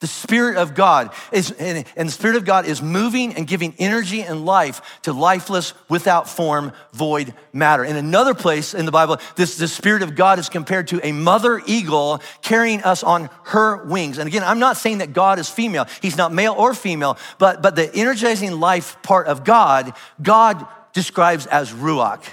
The 0.03 0.09
Spirit 0.09 0.57
of 0.57 0.75
God 0.75 1.15
is, 1.31 1.53
and 1.53 1.87
the 2.09 2.13
Spirit 2.13 2.35
of 2.35 2.45
God 2.45 2.67
is 2.67 2.83
moving 2.83 3.37
and 3.37 3.47
giving 3.47 3.73
energy 3.79 4.21
and 4.21 4.45
life 4.45 5.01
to 5.03 5.13
lifeless, 5.13 5.75
without 5.89 6.29
form, 6.29 6.73
void 6.93 7.33
matter. 7.53 7.85
In 7.85 7.95
another 7.95 8.35
place 8.35 8.75
in 8.75 8.85
the 8.85 8.91
Bible, 8.91 9.19
this, 9.37 9.57
the 9.57 9.69
Spirit 9.69 10.03
of 10.03 10.17
God 10.17 10.41
is 10.41 10.49
compared 10.49 10.89
to 10.89 11.07
a 11.07 11.13
mother 11.13 11.63
eagle 11.67 12.21
carrying 12.43 12.83
us 12.83 13.05
on 13.05 13.31
her 13.45 13.85
wings. 13.85 14.19
And 14.19 14.27
again, 14.27 14.43
I'm 14.43 14.59
not 14.59 14.77
saying 14.77 14.99
that 14.99 15.13
God 15.13 15.39
is 15.39 15.49
female. 15.49 15.87
He's 16.01 16.17
not 16.17 16.33
male 16.33 16.55
or 16.59 16.75
female, 16.75 17.17
but, 17.39 17.63
but 17.63 17.77
the 17.77 17.95
energizing 17.95 18.59
life 18.59 19.01
part 19.05 19.29
of 19.29 19.45
God, 19.45 19.93
God 20.21 20.67
describes 20.93 21.47
as 21.47 21.71
ruach 21.73 22.25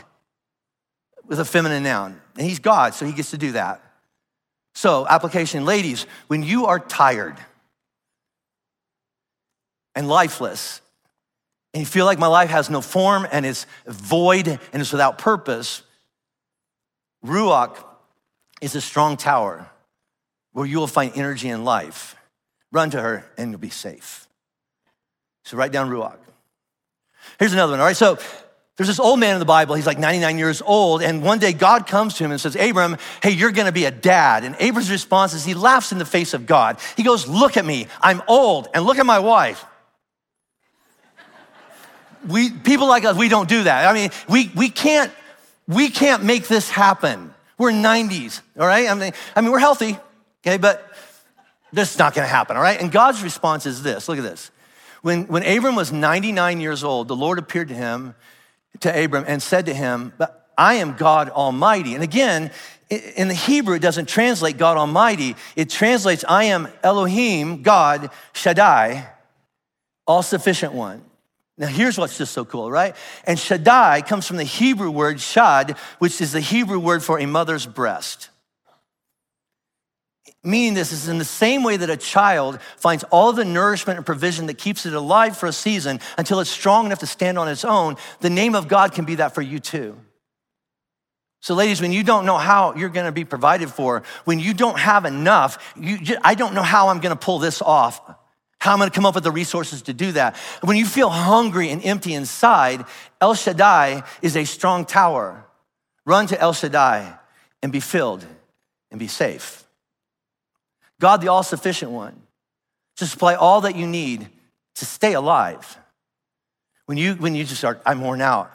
with 1.27 1.39
a 1.39 1.45
feminine 1.45 1.84
noun. 1.84 2.19
And 2.36 2.47
he's 2.47 2.58
God, 2.58 2.95
so 2.95 3.05
he 3.05 3.12
gets 3.12 3.29
to 3.29 3.38
do 3.38 3.51
that. 3.51 3.84
So, 4.73 5.05
application, 5.08 5.65
ladies, 5.65 6.08
when 6.25 6.41
you 6.41 6.65
are 6.65 6.79
tired, 6.79 7.36
and 9.95 10.08
lifeless, 10.08 10.82
and 11.73 11.82
you 11.82 11.86
feel 11.86 12.06
like 12.06 12.17
my 12.17 12.28
life 12.28 12.49
has 12.49 12.69
no 12.69 12.82
form 12.82 13.28
and 13.32 13.45
is 13.45 13.65
void 13.86 14.47
and 14.47 14.82
is 14.82 14.91
without 14.91 15.17
purpose, 15.17 15.84
Ruach 17.23 17.78
is 18.62 18.75
a 18.75 18.82
strong 18.82 19.17
tower 19.17 19.69
where 20.54 20.65
you 20.65 20.80
will 20.80 20.88
find 20.88 21.12
energy 21.15 21.49
and 21.49 21.63
life. 21.63 22.15
Run 22.71 22.89
to 22.91 23.02
her 23.02 23.30
and 23.38 23.52
you'll 23.52 23.60
be 23.60 23.69
safe. 23.69 24.28
So 25.43 25.58
write 25.58 25.71
down 25.71 25.89
Ruach. 25.89 26.17
Here's 27.38 27.54
another 27.54 27.73
one, 27.73 27.80
all 27.80 27.86
right? 27.86 27.95
So 27.95 28.17
there's 28.78 28.88
this 28.88 28.99
old 28.99 29.19
man 29.19 29.34
in 29.34 29.39
the 29.39 29.45
Bible, 29.45 29.75
he's 29.75 29.86
like 29.86 29.99
99 29.99 30.38
years 30.38 30.62
old, 30.65 31.02
and 31.02 31.21
one 31.21 31.38
day 31.38 31.54
God 31.54 31.86
comes 31.86 32.15
to 32.15 32.23
him 32.23 32.32
and 32.32 32.39
says, 32.39 32.56
Abram, 32.56 32.97
hey, 33.21 33.32
you're 33.32 33.52
gonna 33.52 33.71
be 33.71 33.86
a 33.86 33.91
dad. 33.91 34.43
And 34.43 34.56
Abram's 34.60 34.89
response 34.89 35.34
is 35.34 35.45
he 35.45 35.54
laughs 35.54 35.91
in 35.91 35.97
the 35.97 36.06
face 36.06 36.34
of 36.34 36.45
God. 36.45 36.80
He 36.95 37.04
goes, 37.04 37.28
Look 37.28 37.58
at 37.58 37.65
me, 37.65 37.88
I'm 38.02 38.21
old, 38.28 38.69
and 38.73 38.86
look 38.86 38.97
at 38.97 39.06
my 39.06 39.19
wife 39.19 39.65
we 42.27 42.51
people 42.51 42.88
like 42.88 43.05
us, 43.05 43.15
we 43.17 43.29
don't 43.29 43.49
do 43.49 43.63
that. 43.63 43.88
I 43.88 43.93
mean, 43.93 44.12
we 44.27 44.51
we 44.55 44.69
can't 44.69 45.12
we 45.67 45.89
can't 45.89 46.23
make 46.23 46.47
this 46.47 46.69
happen. 46.69 47.34
We're 47.58 47.71
90s, 47.71 48.41
all 48.58 48.67
right? 48.67 48.89
I 48.89 48.93
mean, 48.93 49.12
I 49.36 49.41
mean, 49.41 49.51
we're 49.51 49.60
healthy, 49.60 49.97
okay, 50.45 50.58
but 50.58 50.89
this 51.73 51.91
is 51.91 51.99
not 51.99 52.13
gonna 52.13 52.27
happen, 52.27 52.55
all 52.55 52.63
right? 52.63 52.79
And 52.79 52.91
God's 52.91 53.21
response 53.21 53.65
is 53.65 53.84
this 53.84 54.08
look 54.08 54.17
at 54.17 54.23
this. 54.23 54.51
When, 55.01 55.27
when 55.27 55.45
Abram 55.45 55.75
was 55.75 55.91
99 55.91 56.60
years 56.60 56.84
old, 56.84 57.08
the 57.08 57.15
Lord 57.15 57.39
appeared 57.39 57.69
to 57.69 57.73
him, 57.73 58.15
to 58.82 59.03
Abram, 59.05 59.23
and 59.27 59.41
said 59.41 59.65
to 59.67 59.73
him, 59.73 60.13
But 60.17 60.51
I 60.58 60.75
am 60.75 60.95
God 60.95 61.29
Almighty. 61.29 61.93
And 61.93 62.03
again, 62.03 62.51
in 62.89 63.27
the 63.27 63.34
Hebrew, 63.34 63.75
it 63.75 63.82
doesn't 63.82 64.10
translate 64.10 64.58
God 64.58 64.77
Almighty. 64.77 65.36
It 65.55 65.69
translates, 65.69 66.25
I 66.27 66.45
am 66.45 66.67
Elohim, 66.84 67.62
God, 67.62 68.10
Shaddai, 68.34 69.08
all 70.05 70.23
sufficient 70.23 70.73
one. 70.73 71.03
Now, 71.59 71.67
here's 71.67 71.97
what's 71.97 72.17
just 72.17 72.31
so 72.31 72.45
cool, 72.45 72.71
right? 72.71 72.95
And 73.25 73.37
Shaddai 73.37 74.01
comes 74.03 74.25
from 74.25 74.37
the 74.37 74.45
Hebrew 74.45 74.89
word 74.89 75.19
shad, 75.19 75.77
which 75.99 76.21
is 76.21 76.31
the 76.31 76.39
Hebrew 76.39 76.79
word 76.79 77.03
for 77.03 77.19
a 77.19 77.27
mother's 77.27 77.65
breast. 77.65 78.29
Meaning, 80.41 80.73
this 80.73 80.93
is 80.93 81.09
in 81.09 81.17
the 81.17 81.25
same 81.25 81.63
way 81.63 81.75
that 81.75 81.89
a 81.89 81.97
child 81.97 82.61
finds 82.77 83.03
all 83.05 83.33
the 83.33 83.43
nourishment 83.43 83.97
and 83.97 84.05
provision 84.05 84.45
that 84.45 84.57
keeps 84.57 84.85
it 84.85 84.93
alive 84.93 85.37
for 85.37 85.47
a 85.47 85.51
season 85.51 85.99
until 86.17 86.39
it's 86.39 86.49
strong 86.49 86.85
enough 86.85 86.99
to 86.99 87.07
stand 87.07 87.37
on 87.37 87.49
its 87.49 87.65
own. 87.65 87.97
The 88.21 88.29
name 88.29 88.55
of 88.55 88.69
God 88.69 88.93
can 88.93 89.03
be 89.03 89.15
that 89.15 89.35
for 89.35 89.41
you 89.41 89.59
too. 89.59 89.99
So, 91.41 91.55
ladies, 91.55 91.81
when 91.81 91.91
you 91.91 92.05
don't 92.05 92.25
know 92.25 92.37
how 92.37 92.73
you're 92.75 92.87
gonna 92.87 93.11
be 93.11 93.25
provided 93.25 93.69
for, 93.69 94.03
when 94.23 94.39
you 94.39 94.53
don't 94.53 94.79
have 94.79 95.03
enough, 95.03 95.73
you, 95.77 95.97
I 96.23 96.35
don't 96.35 96.53
know 96.53 96.63
how 96.63 96.87
I'm 96.87 97.01
gonna 97.01 97.17
pull 97.17 97.39
this 97.39 97.61
off, 97.61 97.99
how 98.59 98.71
am 98.71 98.75
I'm 98.75 98.79
gonna 98.79 98.91
come 98.91 99.05
up 99.05 99.15
with 99.15 99.23
the 99.23 99.31
resources 99.31 99.83
to 99.83 99.93
do 99.93 100.11
that. 100.13 100.35
When 100.61 100.77
you 100.77 100.85
feel 100.85 101.09
hungry 101.09 101.69
and 101.69 101.83
empty 101.83 102.13
inside, 102.13 102.85
El 103.21 103.33
Shaddai 103.33 104.03
is 104.21 104.35
a 104.35 104.43
strong 104.43 104.85
tower. 104.85 105.45
Run 106.05 106.27
to 106.27 106.39
El 106.39 106.53
Shaddai 106.53 107.17
and 107.63 107.71
be 107.71 107.79
filled 107.79 108.25
and 108.91 108.99
be 108.99 109.07
safe. 109.07 109.65
God, 110.99 111.21
the 111.21 111.29
all 111.29 111.43
sufficient 111.43 111.91
one, 111.91 112.21
to 112.97 113.07
supply 113.07 113.35
all 113.35 113.61
that 113.61 113.75
you 113.75 113.87
need 113.87 114.27
to 114.75 114.85
stay 114.85 115.13
alive. 115.13 115.77
When 116.85 116.97
you, 116.97 117.13
when 117.13 117.35
you 117.35 117.45
just 117.45 117.59
start, 117.59 117.81
I'm 117.85 118.01
worn 118.01 118.21
out, 118.21 118.51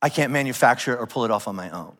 I 0.00 0.10
can't 0.10 0.32
manufacture 0.32 0.92
it 0.94 1.00
or 1.00 1.06
pull 1.06 1.24
it 1.24 1.30
off 1.30 1.48
on 1.48 1.56
my 1.56 1.70
own. 1.70 1.96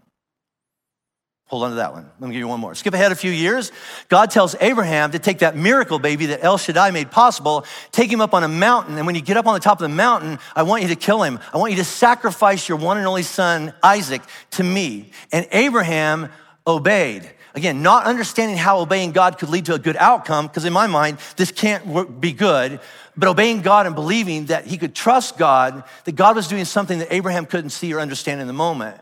Hold 1.52 1.64
on 1.64 1.70
to 1.72 1.76
that 1.76 1.92
one. 1.92 2.10
Let 2.18 2.28
me 2.28 2.32
give 2.32 2.40
you 2.40 2.48
one 2.48 2.60
more. 2.60 2.74
Skip 2.74 2.94
ahead 2.94 3.12
a 3.12 3.14
few 3.14 3.30
years. 3.30 3.72
God 4.08 4.30
tells 4.30 4.56
Abraham 4.58 5.10
to 5.10 5.18
take 5.18 5.40
that 5.40 5.54
miracle 5.54 5.98
baby 5.98 6.24
that 6.26 6.42
El 6.42 6.56
Shaddai 6.56 6.92
made 6.92 7.10
possible, 7.10 7.66
take 7.90 8.10
him 8.10 8.22
up 8.22 8.32
on 8.32 8.42
a 8.42 8.48
mountain. 8.48 8.96
And 8.96 9.04
when 9.04 9.14
you 9.14 9.20
get 9.20 9.36
up 9.36 9.46
on 9.46 9.52
the 9.52 9.60
top 9.60 9.78
of 9.78 9.82
the 9.82 9.94
mountain, 9.94 10.38
I 10.56 10.62
want 10.62 10.80
you 10.80 10.88
to 10.88 10.96
kill 10.96 11.22
him. 11.22 11.38
I 11.52 11.58
want 11.58 11.72
you 11.72 11.76
to 11.76 11.84
sacrifice 11.84 12.70
your 12.70 12.78
one 12.78 12.96
and 12.96 13.06
only 13.06 13.22
son, 13.22 13.74
Isaac, 13.82 14.22
to 14.52 14.64
me. 14.64 15.10
And 15.30 15.46
Abraham 15.52 16.30
obeyed. 16.66 17.30
Again, 17.54 17.82
not 17.82 18.06
understanding 18.06 18.56
how 18.56 18.78
obeying 18.80 19.12
God 19.12 19.36
could 19.36 19.50
lead 19.50 19.66
to 19.66 19.74
a 19.74 19.78
good 19.78 19.98
outcome, 19.98 20.46
because 20.46 20.64
in 20.64 20.72
my 20.72 20.86
mind, 20.86 21.18
this 21.36 21.52
can't 21.52 22.18
be 22.18 22.32
good, 22.32 22.80
but 23.14 23.28
obeying 23.28 23.60
God 23.60 23.84
and 23.84 23.94
believing 23.94 24.46
that 24.46 24.64
he 24.64 24.78
could 24.78 24.94
trust 24.94 25.36
God, 25.36 25.84
that 26.04 26.12
God 26.12 26.34
was 26.34 26.48
doing 26.48 26.64
something 26.64 27.00
that 27.00 27.12
Abraham 27.12 27.44
couldn't 27.44 27.70
see 27.70 27.92
or 27.92 28.00
understand 28.00 28.40
in 28.40 28.46
the 28.46 28.54
moment. 28.54 28.98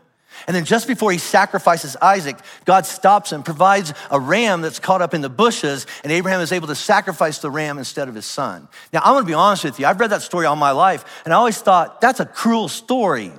And 0.47 0.55
then 0.55 0.65
just 0.65 0.87
before 0.87 1.11
he 1.11 1.17
sacrifices 1.17 1.95
Isaac, 2.01 2.37
God 2.65 2.85
stops 2.85 3.31
and 3.31 3.43
provides 3.43 3.93
a 4.09 4.19
ram 4.19 4.61
that's 4.61 4.79
caught 4.79 5.01
up 5.01 5.13
in 5.13 5.21
the 5.21 5.29
bushes, 5.29 5.85
and 6.03 6.11
Abraham 6.11 6.41
is 6.41 6.51
able 6.51 6.67
to 6.67 6.75
sacrifice 6.75 7.39
the 7.39 7.51
ram 7.51 7.77
instead 7.77 8.07
of 8.07 8.15
his 8.15 8.25
son. 8.25 8.67
Now, 8.93 9.01
I'm 9.03 9.13
gonna 9.13 9.25
be 9.25 9.33
honest 9.33 9.63
with 9.63 9.79
you. 9.79 9.85
I've 9.85 9.99
read 9.99 10.11
that 10.11 10.21
story 10.21 10.45
all 10.45 10.55
my 10.55 10.71
life, 10.71 11.03
and 11.25 11.33
I 11.33 11.37
always 11.37 11.59
thought, 11.59 12.01
that's 12.01 12.19
a 12.19 12.25
cruel 12.25 12.67
story. 12.67 13.31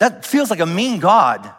That 0.00 0.26
feels 0.26 0.50
like 0.50 0.60
a 0.60 0.66
mean 0.66 0.98
God. 0.98 1.52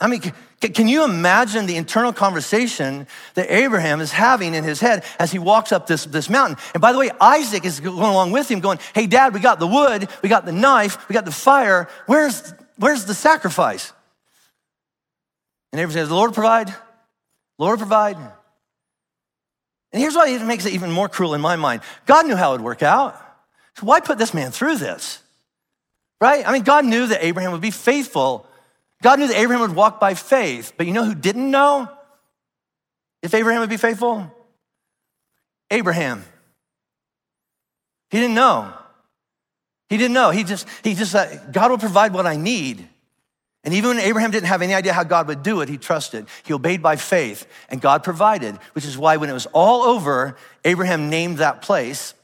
I 0.00 0.06
mean, 0.06 0.20
can 0.60 0.88
you 0.88 1.04
imagine 1.04 1.66
the 1.66 1.76
internal 1.76 2.12
conversation 2.12 3.06
that 3.34 3.50
Abraham 3.50 4.00
is 4.00 4.12
having 4.12 4.54
in 4.54 4.64
his 4.64 4.80
head 4.80 5.04
as 5.18 5.30
he 5.30 5.38
walks 5.38 5.72
up 5.72 5.86
this, 5.86 6.04
this 6.06 6.30
mountain? 6.30 6.56
And 6.72 6.80
by 6.80 6.92
the 6.92 6.98
way, 6.98 7.10
Isaac 7.20 7.64
is 7.64 7.80
going 7.80 7.98
along 7.98 8.32
with 8.32 8.50
him, 8.50 8.60
going, 8.60 8.78
Hey, 8.94 9.06
dad, 9.06 9.34
we 9.34 9.40
got 9.40 9.60
the 9.60 9.66
wood, 9.66 10.08
we 10.22 10.28
got 10.28 10.46
the 10.46 10.52
knife, 10.52 11.08
we 11.08 11.12
got 11.12 11.24
the 11.24 11.32
fire. 11.32 11.88
Where's, 12.06 12.54
where's 12.76 13.04
the 13.04 13.14
sacrifice? 13.14 13.92
And 15.72 15.80
Abraham 15.80 15.92
says, 15.92 16.08
The 16.08 16.14
Lord 16.14 16.34
provide, 16.34 16.74
Lord 17.58 17.78
provide. 17.78 18.16
And 18.16 20.02
here's 20.02 20.16
why 20.16 20.28
it 20.28 20.42
makes 20.42 20.66
it 20.66 20.72
even 20.72 20.90
more 20.90 21.08
cruel 21.08 21.34
in 21.34 21.40
my 21.40 21.56
mind 21.56 21.82
God 22.06 22.26
knew 22.26 22.36
how 22.36 22.50
it 22.50 22.56
would 22.56 22.64
work 22.64 22.82
out. 22.82 23.20
So 23.76 23.86
why 23.86 24.00
put 24.00 24.18
this 24.18 24.34
man 24.34 24.50
through 24.50 24.78
this? 24.78 25.20
Right? 26.20 26.46
I 26.46 26.52
mean, 26.52 26.62
God 26.62 26.84
knew 26.84 27.06
that 27.08 27.24
Abraham 27.24 27.52
would 27.52 27.60
be 27.60 27.70
faithful 27.70 28.46
God 29.04 29.18
knew 29.18 29.28
that 29.28 29.36
Abraham 29.36 29.60
would 29.60 29.76
walk 29.76 30.00
by 30.00 30.14
faith, 30.14 30.72
but 30.78 30.86
you 30.86 30.94
know 30.94 31.04
who 31.04 31.14
didn't 31.14 31.50
know 31.50 31.90
if 33.22 33.34
Abraham 33.34 33.60
would 33.60 33.68
be 33.68 33.76
faithful? 33.76 34.32
Abraham. 35.70 36.24
He 38.08 38.18
didn't 38.18 38.34
know. 38.34 38.72
He 39.94 39.98
didn't 39.98 40.14
know. 40.14 40.30
He 40.30 40.42
just, 40.42 40.66
he 40.82 40.94
just 40.94 41.14
God 41.52 41.70
will 41.70 41.78
provide 41.78 42.12
what 42.12 42.26
I 42.26 42.34
need. 42.34 42.88
And 43.62 43.72
even 43.74 43.90
when 43.90 44.00
Abraham 44.00 44.32
didn't 44.32 44.48
have 44.48 44.60
any 44.60 44.74
idea 44.74 44.92
how 44.92 45.04
God 45.04 45.28
would 45.28 45.44
do 45.44 45.60
it, 45.60 45.68
he 45.68 45.78
trusted. 45.78 46.26
He 46.42 46.52
obeyed 46.52 46.82
by 46.82 46.96
faith, 46.96 47.46
and 47.68 47.80
God 47.80 48.02
provided, 48.02 48.56
which 48.72 48.84
is 48.84 48.98
why 48.98 49.18
when 49.18 49.30
it 49.30 49.34
was 49.34 49.46
all 49.52 49.82
over, 49.82 50.36
Abraham 50.64 51.10
named 51.10 51.38
that 51.38 51.62
place. 51.62 52.14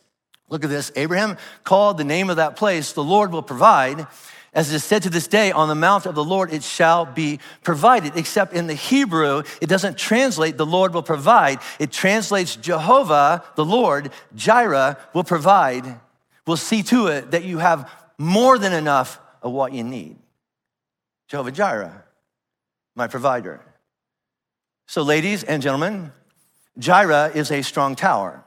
Look 0.48 0.64
at 0.64 0.70
this. 0.70 0.90
Abraham 0.96 1.37
called 1.62 1.96
the 1.96 2.02
name 2.02 2.28
of 2.28 2.38
that 2.38 2.56
place, 2.56 2.90
the 2.90 3.04
Lord 3.04 3.30
will 3.30 3.40
provide. 3.40 4.04
As 4.52 4.72
it 4.72 4.74
is 4.74 4.83
said 4.83 5.04
to 5.04 5.11
this 5.11 5.28
day, 5.28 5.52
on 5.52 5.68
the 5.68 5.76
mount 5.76 6.06
of 6.06 6.16
the 6.16 6.24
Lord 6.24 6.52
it 6.52 6.64
shall 6.64 7.06
be 7.06 7.38
provided. 7.62 8.16
Except 8.16 8.52
in 8.52 8.66
the 8.66 8.74
Hebrew, 8.74 9.44
it 9.61 9.68
doesn't 9.68 9.96
translate 9.96 10.56
the 10.56 10.66
Lord 10.66 10.92
will 10.92 11.04
provide. 11.04 11.61
It 11.78 11.92
translates 11.92 12.56
Jehovah, 12.56 13.44
the 13.54 13.64
Lord, 13.64 14.11
Jireh, 14.35 14.98
will 15.14 15.22
provide. 15.22 16.00
Will 16.50 16.56
see 16.56 16.82
to 16.82 17.06
it 17.06 17.30
that 17.30 17.44
you 17.44 17.58
have 17.58 17.88
more 18.18 18.58
than 18.58 18.72
enough 18.72 19.20
of 19.40 19.52
what 19.52 19.72
you 19.72 19.84
need. 19.84 20.16
Jehovah 21.28 21.52
Jireh, 21.52 22.02
my 22.96 23.06
provider. 23.06 23.60
So, 24.88 25.02
ladies 25.02 25.44
and 25.44 25.62
gentlemen, 25.62 26.10
Jireh 26.76 27.30
is 27.36 27.52
a 27.52 27.62
strong 27.62 27.94
tower. 27.94 28.42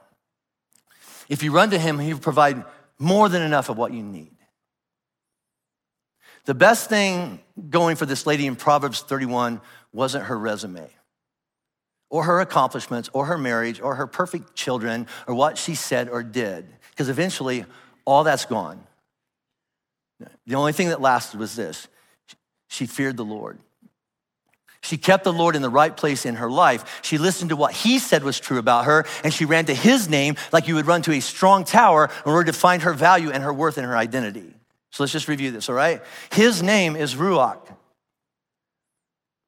If 1.30 1.42
you 1.42 1.50
run 1.50 1.70
to 1.70 1.78
him, 1.78 1.98
he 1.98 2.12
will 2.12 2.20
provide 2.20 2.62
more 2.98 3.30
than 3.30 3.40
enough 3.40 3.70
of 3.70 3.78
what 3.78 3.94
you 3.94 4.02
need. 4.02 4.36
The 6.44 6.52
best 6.52 6.90
thing 6.90 7.40
going 7.70 7.96
for 7.96 8.04
this 8.04 8.26
lady 8.26 8.46
in 8.46 8.54
Proverbs 8.54 9.00
31 9.00 9.62
wasn't 9.94 10.26
her 10.26 10.38
resume 10.38 10.90
or 12.10 12.24
her 12.24 12.40
accomplishments 12.40 13.08
or 13.14 13.24
her 13.24 13.38
marriage 13.38 13.80
or 13.80 13.94
her 13.94 14.06
perfect 14.06 14.54
children 14.54 15.06
or 15.26 15.34
what 15.34 15.56
she 15.56 15.74
said 15.74 16.10
or 16.10 16.22
did, 16.22 16.66
because 16.90 17.08
eventually 17.08 17.64
all 18.04 18.24
that's 18.24 18.44
gone. 18.44 18.82
The 20.46 20.54
only 20.54 20.72
thing 20.72 20.88
that 20.88 21.00
lasted 21.00 21.38
was 21.38 21.56
this 21.56 21.88
she 22.68 22.86
feared 22.86 23.16
the 23.16 23.24
Lord. 23.24 23.58
She 24.80 24.98
kept 24.98 25.24
the 25.24 25.32
Lord 25.32 25.56
in 25.56 25.62
the 25.62 25.70
right 25.70 25.96
place 25.96 26.26
in 26.26 26.34
her 26.34 26.50
life. 26.50 27.00
She 27.02 27.16
listened 27.16 27.48
to 27.48 27.56
what 27.56 27.72
he 27.72 27.98
said 27.98 28.22
was 28.22 28.38
true 28.38 28.58
about 28.58 28.84
her, 28.84 29.06
and 29.22 29.32
she 29.32 29.46
ran 29.46 29.64
to 29.66 29.74
his 29.74 30.10
name 30.10 30.36
like 30.52 30.68
you 30.68 30.74
would 30.74 30.86
run 30.86 31.00
to 31.02 31.12
a 31.12 31.20
strong 31.20 31.64
tower 31.64 32.10
in 32.26 32.32
order 32.32 32.52
to 32.52 32.52
find 32.52 32.82
her 32.82 32.92
value 32.92 33.30
and 33.30 33.42
her 33.42 33.52
worth 33.52 33.78
and 33.78 33.86
her 33.86 33.96
identity. 33.96 34.54
So 34.90 35.02
let's 35.02 35.12
just 35.12 35.26
review 35.26 35.50
this, 35.50 35.70
all 35.70 35.74
right? 35.74 36.02
His 36.30 36.62
name 36.62 36.96
is 36.96 37.14
Ruach. 37.14 37.66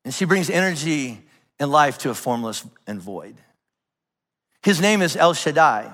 And 0.07 0.15
she 0.15 0.25
brings 0.25 0.49
energy 0.49 1.21
and 1.59 1.71
life 1.71 1.99
to 1.99 2.11
a 2.11 2.15
formless 2.15 2.65
and 2.87 2.99
void. 2.99 3.37
His 4.63 4.81
name 4.81 5.03
is 5.03 5.17
El 5.17 5.35
Shaddai. 5.35 5.93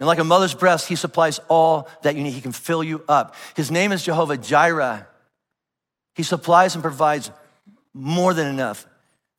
And 0.00 0.06
like 0.06 0.18
a 0.18 0.24
mother's 0.24 0.54
breast, 0.54 0.88
he 0.88 0.96
supplies 0.96 1.38
all 1.48 1.88
that 2.02 2.16
you 2.16 2.22
need. 2.22 2.32
He 2.32 2.40
can 2.40 2.52
fill 2.52 2.82
you 2.82 3.04
up. 3.06 3.36
His 3.54 3.70
name 3.70 3.92
is 3.92 4.02
Jehovah 4.02 4.38
Jireh. 4.38 5.06
He 6.14 6.22
supplies 6.22 6.74
and 6.74 6.82
provides 6.82 7.30
more 7.92 8.32
than 8.32 8.46
enough 8.46 8.86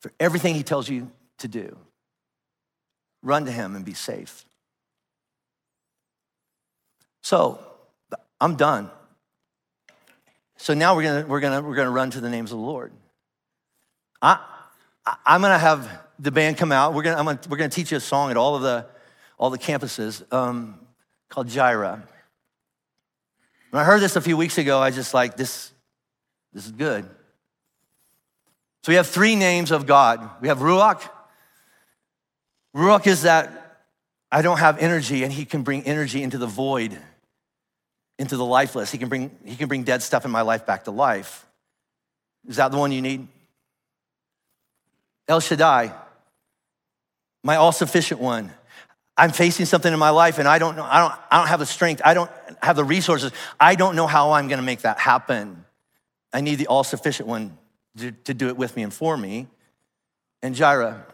for 0.00 0.12
everything 0.20 0.54
he 0.54 0.62
tells 0.62 0.88
you 0.88 1.10
to 1.38 1.48
do. 1.48 1.76
Run 3.22 3.44
to 3.46 3.52
him 3.52 3.74
and 3.74 3.84
be 3.84 3.94
safe. 3.94 4.44
So, 7.22 7.58
I'm 8.40 8.56
done. 8.56 8.90
So 10.56 10.74
now 10.74 10.94
we're 10.94 11.02
gonna, 11.02 11.26
we're 11.26 11.40
gonna, 11.40 11.60
we're 11.60 11.74
gonna 11.74 11.90
run 11.90 12.10
to 12.12 12.20
the 12.20 12.30
names 12.30 12.52
of 12.52 12.58
the 12.58 12.64
Lord. 12.64 12.92
I, 14.20 14.38
I'm 15.26 15.40
gonna 15.40 15.58
have 15.58 15.88
the 16.20 16.30
band 16.30 16.56
come 16.56 16.70
out. 16.70 16.94
We're 16.94 17.02
gonna, 17.02 17.16
I'm 17.16 17.24
gonna, 17.24 17.40
we're 17.48 17.56
gonna 17.56 17.68
teach 17.68 17.90
you 17.90 17.96
a 17.96 18.00
song 18.00 18.30
at 18.30 18.36
all 18.36 18.54
of 18.54 18.62
the, 18.62 18.86
all 19.42 19.50
the 19.50 19.58
campuses 19.58 20.22
um, 20.32 20.78
called 21.28 21.48
Jireh. 21.48 22.00
When 23.70 23.82
I 23.82 23.84
heard 23.84 24.00
this 24.00 24.14
a 24.14 24.20
few 24.20 24.36
weeks 24.36 24.56
ago, 24.56 24.78
I 24.78 24.92
just 24.92 25.14
like, 25.14 25.36
this, 25.36 25.72
this 26.52 26.64
is 26.64 26.70
good. 26.70 27.02
So 28.84 28.92
we 28.92 28.94
have 28.94 29.08
three 29.08 29.34
names 29.34 29.72
of 29.72 29.84
God. 29.84 30.30
We 30.40 30.46
have 30.46 30.58
Ruach. 30.58 31.02
Ruach 32.72 33.04
is 33.08 33.22
that 33.22 33.80
I 34.30 34.42
don't 34.42 34.60
have 34.60 34.78
energy, 34.78 35.24
and 35.24 35.32
he 35.32 35.44
can 35.44 35.62
bring 35.64 35.82
energy 35.86 36.22
into 36.22 36.38
the 36.38 36.46
void 36.46 36.96
into 38.20 38.36
the 38.36 38.44
lifeless. 38.44 38.92
He 38.92 38.98
can 38.98 39.08
bring, 39.08 39.36
he 39.44 39.56
can 39.56 39.66
bring 39.66 39.82
dead 39.82 40.04
stuff 40.04 40.24
in 40.24 40.30
my 40.30 40.42
life 40.42 40.66
back 40.66 40.84
to 40.84 40.92
life. 40.92 41.44
Is 42.46 42.56
that 42.56 42.70
the 42.70 42.78
one 42.78 42.92
you 42.92 43.02
need? 43.02 43.26
El 45.26 45.40
Shaddai, 45.40 45.92
my 47.42 47.56
all 47.56 47.72
sufficient 47.72 48.20
one. 48.20 48.52
I'm 49.16 49.30
facing 49.30 49.66
something 49.66 49.92
in 49.92 49.98
my 49.98 50.10
life 50.10 50.38
and 50.38 50.48
I 50.48 50.58
don't 50.58 50.76
know, 50.76 50.84
I 50.84 50.98
don't, 51.00 51.12
I 51.30 51.38
don't 51.38 51.48
have 51.48 51.60
the 51.60 51.66
strength, 51.66 52.00
I 52.04 52.14
don't 52.14 52.30
have 52.62 52.76
the 52.76 52.84
resources, 52.84 53.32
I 53.60 53.74
don't 53.74 53.94
know 53.94 54.06
how 54.06 54.32
I'm 54.32 54.48
gonna 54.48 54.62
make 54.62 54.82
that 54.82 54.98
happen. 54.98 55.64
I 56.32 56.40
need 56.40 56.56
the 56.56 56.66
all 56.66 56.84
sufficient 56.84 57.28
one 57.28 57.58
to, 57.98 58.12
to 58.12 58.34
do 58.34 58.48
it 58.48 58.56
with 58.56 58.74
me 58.74 58.82
and 58.82 58.92
for 58.92 59.16
me. 59.16 59.48
And 60.42 60.54
Jireh, 60.54 61.06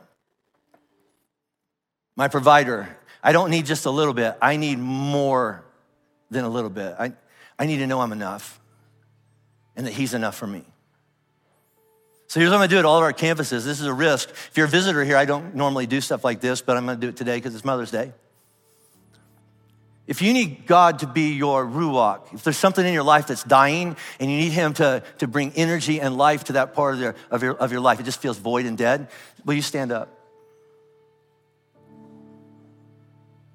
my 2.17 2.29
provider, 2.29 2.89
I 3.23 3.33
don't 3.33 3.51
need 3.51 3.67
just 3.67 3.85
a 3.87 3.91
little 3.91 4.15
bit. 4.15 4.37
I 4.41 4.57
need 4.57 4.79
more 4.79 5.65
than 6.31 6.45
a 6.45 6.49
little 6.49 6.71
bit. 6.71 6.95
I, 6.99 7.13
I 7.59 7.67
need 7.67 7.79
to 7.79 7.87
know 7.87 8.01
I'm 8.01 8.13
enough 8.13 8.61
and 9.77 9.87
that 9.87 9.93
He's 9.93 10.15
enough 10.15 10.37
for 10.37 10.47
me. 10.47 10.65
So 12.29 12.41
here's 12.41 12.51
what 12.51 12.57
I'm 12.57 12.61
gonna 12.61 12.69
do 12.69 12.79
at 12.79 12.85
all 12.85 12.99
of 12.99 13.03
our 13.03 13.15
campuses. 13.15 13.65
This 13.65 13.81
is 13.81 13.87
a 13.87 13.93
risk. 13.93 14.29
If 14.29 14.53
you're 14.55 14.67
a 14.67 14.71
visitor 14.71 15.03
here, 15.03 15.17
I 15.17 15.25
don't 15.25 15.55
normally 15.55 15.87
do 15.87 15.99
stuff 16.03 16.25
like 16.25 16.41
this, 16.41 16.61
but 16.61 16.77
I'm 16.77 16.85
gonna 16.85 16.99
do 16.99 17.09
it 17.09 17.17
today 17.17 17.37
because 17.37 17.55
it's 17.55 17.65
Mother's 17.65 17.91
Day. 17.91 18.13
If 20.07 20.21
you 20.21 20.35
need 20.35 20.67
God 20.67 20.99
to 21.01 21.07
be 21.07 21.33
your 21.33 21.65
ruach, 21.65 22.35
if 22.35 22.45
there's 22.45 22.59
something 22.59 22.85
in 22.85 22.93
your 22.93 23.03
life 23.03 23.27
that's 23.27 23.45
dying 23.45 23.97
and 24.21 24.31
you 24.31 24.37
need 24.37 24.53
Him 24.53 24.75
to, 24.75 25.03
to 25.19 25.27
bring 25.27 25.53
energy 25.53 26.01
and 26.03 26.19
life 26.19 26.45
to 26.45 26.55
that 26.55 26.75
part 26.75 26.95
of, 26.95 27.01
your, 27.01 27.15
of, 27.31 27.43
your, 27.43 27.55
of 27.55 27.73
your 27.73 27.81
life, 27.81 27.99
it 27.99 28.05
just 28.05 28.21
feels 28.21 28.39
void 28.39 28.67
and 28.67 28.77
dead, 28.77 29.09
will 29.47 29.55
you 29.55 29.63
stand 29.63 29.91
up? 29.91 30.09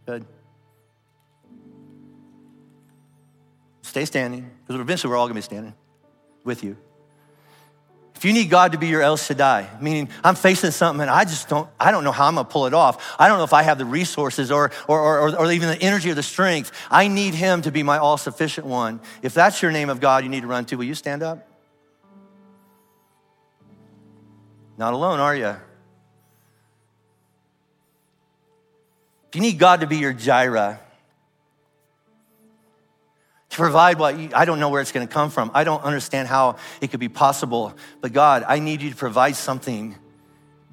Good. 0.07 0.25
Stay 3.83 4.05
standing, 4.05 4.49
because 4.65 4.81
eventually 4.81 5.11
we're 5.11 5.17
all 5.17 5.27
gonna 5.27 5.35
be 5.35 5.41
standing 5.41 5.75
with 6.43 6.63
you. 6.63 6.75
If 8.23 8.27
you 8.27 8.31
need 8.31 8.49
God 8.49 8.71
to 8.71 8.77
be 8.77 8.87
your 8.87 9.01
El 9.01 9.17
Shaddai, 9.17 9.67
meaning 9.81 10.07
I'm 10.23 10.35
facing 10.35 10.71
something 10.71 11.01
and 11.01 11.09
I 11.09 11.25
just 11.25 11.49
don't, 11.49 11.67
I 11.77 11.91
don't 11.91 12.05
know 12.05 12.13
how 12.13 12.27
I'm 12.27 12.35
gonna 12.35 12.47
pull 12.47 12.67
it 12.67 12.73
off. 12.73 13.17
I 13.19 13.27
don't 13.27 13.37
know 13.37 13.43
if 13.43 13.51
I 13.51 13.63
have 13.63 13.77
the 13.77 13.83
resources 13.83 14.49
or, 14.49 14.71
or, 14.87 15.19
or, 15.19 15.35
or 15.39 15.51
even 15.51 15.67
the 15.67 15.81
energy 15.81 16.09
or 16.09 16.13
the 16.13 16.23
strength. 16.23 16.71
I 16.89 17.09
need 17.09 17.33
Him 17.33 17.63
to 17.63 17.69
be 17.69 17.83
my 17.83 17.97
all 17.97 18.17
sufficient 18.17 18.65
one. 18.65 19.01
If 19.21 19.33
that's 19.33 19.61
your 19.61 19.73
name 19.73 19.89
of 19.89 19.99
God 19.99 20.23
you 20.23 20.29
need 20.29 20.39
to 20.39 20.47
run 20.47 20.63
to, 20.67 20.77
will 20.77 20.85
you 20.85 20.95
stand 20.95 21.21
up? 21.21 21.45
Not 24.77 24.93
alone, 24.93 25.19
are 25.19 25.35
you? 25.35 25.57
If 29.27 29.35
you 29.35 29.41
need 29.41 29.59
God 29.59 29.81
to 29.81 29.87
be 29.87 29.97
your 29.97 30.13
Jireh, 30.13 30.79
to 33.53 33.57
provide 33.59 33.99
what 33.99 34.17
you, 34.17 34.29
I 34.33 34.45
don't 34.45 34.59
know 34.59 34.69
where 34.69 34.81
it's 34.81 34.91
going 34.91 35.07
to 35.07 35.13
come 35.13 35.29
from. 35.29 35.51
I 35.53 35.63
don't 35.63 35.83
understand 35.83 36.27
how 36.27 36.57
it 36.81 36.89
could 36.89 36.99
be 36.99 37.07
possible. 37.07 37.75
But 38.01 38.11
God, 38.11 38.43
I 38.47 38.57
need 38.57 38.81
you 38.81 38.89
to 38.89 38.95
provide 38.95 39.35
something 39.35 39.95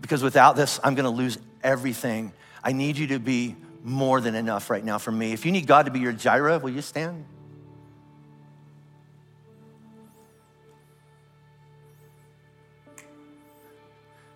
because 0.00 0.22
without 0.22 0.56
this, 0.56 0.80
I'm 0.82 0.94
going 0.94 1.04
to 1.04 1.10
lose 1.10 1.38
everything. 1.62 2.32
I 2.64 2.72
need 2.72 2.96
you 2.96 3.08
to 3.08 3.18
be 3.18 3.54
more 3.84 4.22
than 4.22 4.34
enough 4.34 4.70
right 4.70 4.82
now 4.82 4.96
for 4.96 5.12
me. 5.12 5.32
If 5.32 5.44
you 5.44 5.52
need 5.52 5.66
God 5.66 5.84
to 5.86 5.92
be 5.92 6.00
your 6.00 6.12
Jireh, 6.12 6.58
will 6.58 6.70
you 6.70 6.80
stand? 6.80 7.26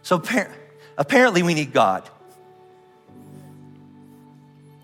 So 0.02 0.22
apparently, 0.98 1.42
we 1.42 1.54
need 1.54 1.72
God. 1.72 2.06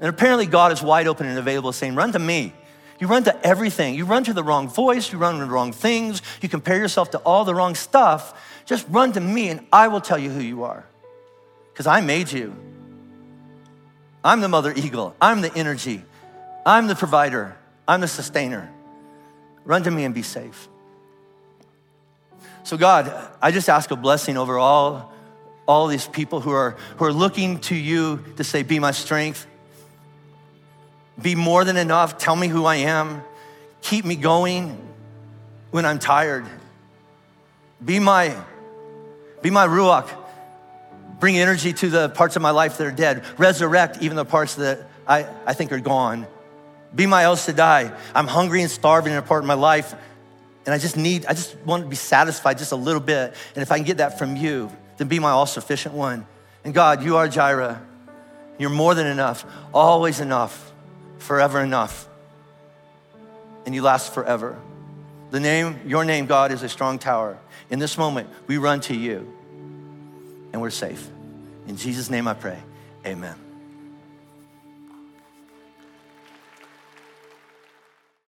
And 0.01 0.09
apparently, 0.09 0.47
God 0.47 0.73
is 0.73 0.83
wide 0.83 1.07
open 1.07 1.27
and 1.27 1.39
available, 1.39 1.73
saying, 1.73 1.95
Run 1.95 2.13
to 2.13 2.19
me. 2.19 2.55
You 3.01 3.07
run 3.07 3.25
to 3.25 3.47
everything. 3.47 3.95
You 3.95 4.05
run 4.05 4.25
to 4.25 4.35
the 4.35 4.45
wrong 4.45 4.69
voice. 4.69 5.11
You 5.11 5.19
run 5.19 5.39
to 5.39 5.47
the 5.47 5.51
wrong 5.51 5.73
things. 5.73 6.21
You 6.43 6.49
compare 6.51 6.77
yourself 6.77 7.13
to 7.13 7.19
all 7.19 7.47
the 7.47 7.55
wrong 7.55 7.75
stuff. 7.75 8.39
Just 8.67 8.87
run 8.91 9.13
to 9.13 9.21
me 9.21 9.49
and 9.49 9.67
I 9.73 9.89
will 9.89 10.03
tell 10.03 10.19
you 10.19 10.31
who 10.31 10.41
you 10.41 10.65
are. 10.65 10.85
Because 11.73 11.87
I 11.87 12.03
made 12.03 12.31
you. 12.31 12.55
I'm 14.23 14.43
the 14.43 14.49
mother 14.49 14.73
eagle. 14.77 15.17
I'm 15.21 15.41
the 15.41 15.53
energy. 15.55 16.05
I'm 16.67 16.89
the 16.89 16.95
provider. 16.95 17.57
I'm 17.89 18.03
the 18.03 18.09
sustainer. 18.09 18.71
Run 19.65 19.83
to 19.85 19.91
me 19.91 20.05
and 20.05 20.15
be 20.15 20.23
safe. 20.23 20.69
So, 22.65 22.77
God, 22.77 23.13
I 23.41 23.51
just 23.51 23.71
ask 23.71 23.91
a 23.91 23.97
blessing 23.97 24.37
over 24.37 24.59
all, 24.59 25.13
all 25.67 25.87
these 25.87 26.07
people 26.07 26.41
who 26.41 26.51
are, 26.51 26.77
who 26.99 27.07
are 27.07 27.13
looking 27.13 27.61
to 27.61 27.75
you 27.75 28.23
to 28.37 28.45
say, 28.45 28.63
Be 28.63 28.79
my 28.79 28.91
strength, 28.91 29.47
be 31.23 31.35
more 31.35 31.65
than 31.65 31.77
enough. 31.77 32.19
Tell 32.19 32.37
me 32.37 32.49
who 32.49 32.65
I 32.65 32.77
am. 32.77 33.23
Keep 33.83 34.05
me 34.05 34.17
going 34.17 34.77
when 35.71 35.85
I'm 35.85 35.99
tired. 35.99 36.47
Be 37.85 37.99
my, 37.99 38.37
be 39.43 39.51
my 39.51 39.67
ruach. 39.67 40.09
Bring 41.19 41.39
energy 41.39 41.73
to 41.73 41.89
the 41.89 42.09
parts 42.09 42.37
of 42.37 42.43
my 42.43 42.51
life 42.51 42.79
that 42.79 42.87
are 42.87 42.93
dead. 42.93 43.25
Resurrect 43.39 44.03
even 44.03 44.17
the 44.17 44.25
parts 44.25 44.55
that 44.57 44.87
I, 45.07 45.27
I 45.47 45.55
think 45.55 45.73
are 45.73 45.81
gone. 45.81 46.27
Be 46.95 47.07
my 47.07 47.25
El 47.25 47.37
Shaddai. 47.37 47.93
I'm 48.15 48.27
hungry 48.27 48.63
and 48.63 48.71
starving 48.71 49.13
in 49.13 49.19
a 49.19 49.23
part 49.23 49.43
of 49.43 49.47
my 49.47 49.55
life, 49.55 49.95
and 50.67 50.75
I 50.75 50.79
just 50.79 50.97
need, 50.97 51.25
I 51.27 51.35
just 51.35 51.57
want 51.59 51.85
to 51.85 51.89
be 51.89 51.97
satisfied 51.97 52.59
just 52.59 52.73
a 52.73 52.77
little 52.77 53.01
bit. 53.01 53.35
And 53.55 53.63
if 53.63 53.71
I 53.71 53.77
can 53.77 53.87
get 53.87 53.99
that 53.99 54.19
from 54.19 54.37
you, 54.37 54.71
then 54.97 55.09
be 55.09 55.19
my 55.19 55.31
all 55.31 55.47
sufficient 55.47 55.95
one. 55.95 56.27
And 56.65 56.75
God, 56.75 57.05
you 57.05 57.17
are 57.17 57.29
Jireh. 57.29 57.81
You're 58.59 58.71
more 58.71 58.95
than 58.95 59.07
enough, 59.07 59.45
always 59.73 60.21
enough 60.21 60.70
forever 61.21 61.61
enough. 61.61 62.09
And 63.67 63.75
you 63.75 63.83
last 63.83 64.13
forever. 64.13 64.59
The 65.31 65.41
name, 65.41 65.81
your 65.87 66.05
name, 66.05 66.27
God, 66.27 66.51
is 66.51 66.63
a 66.63 66.69
strong 66.69 66.99
tower. 66.99 67.39
In 67.71 67.79
this 67.79 67.97
moment, 67.97 68.29
we 68.47 68.59
run 68.59 68.81
to 68.83 68.95
you 68.97 69.33
and 70.53 70.61
we're 70.61 70.71
safe. 70.71 71.09
In 71.69 71.77
Jesus' 71.77 72.11
name 72.11 72.27
I 72.27 72.35
pray. 72.35 72.59
Amen. 73.07 73.50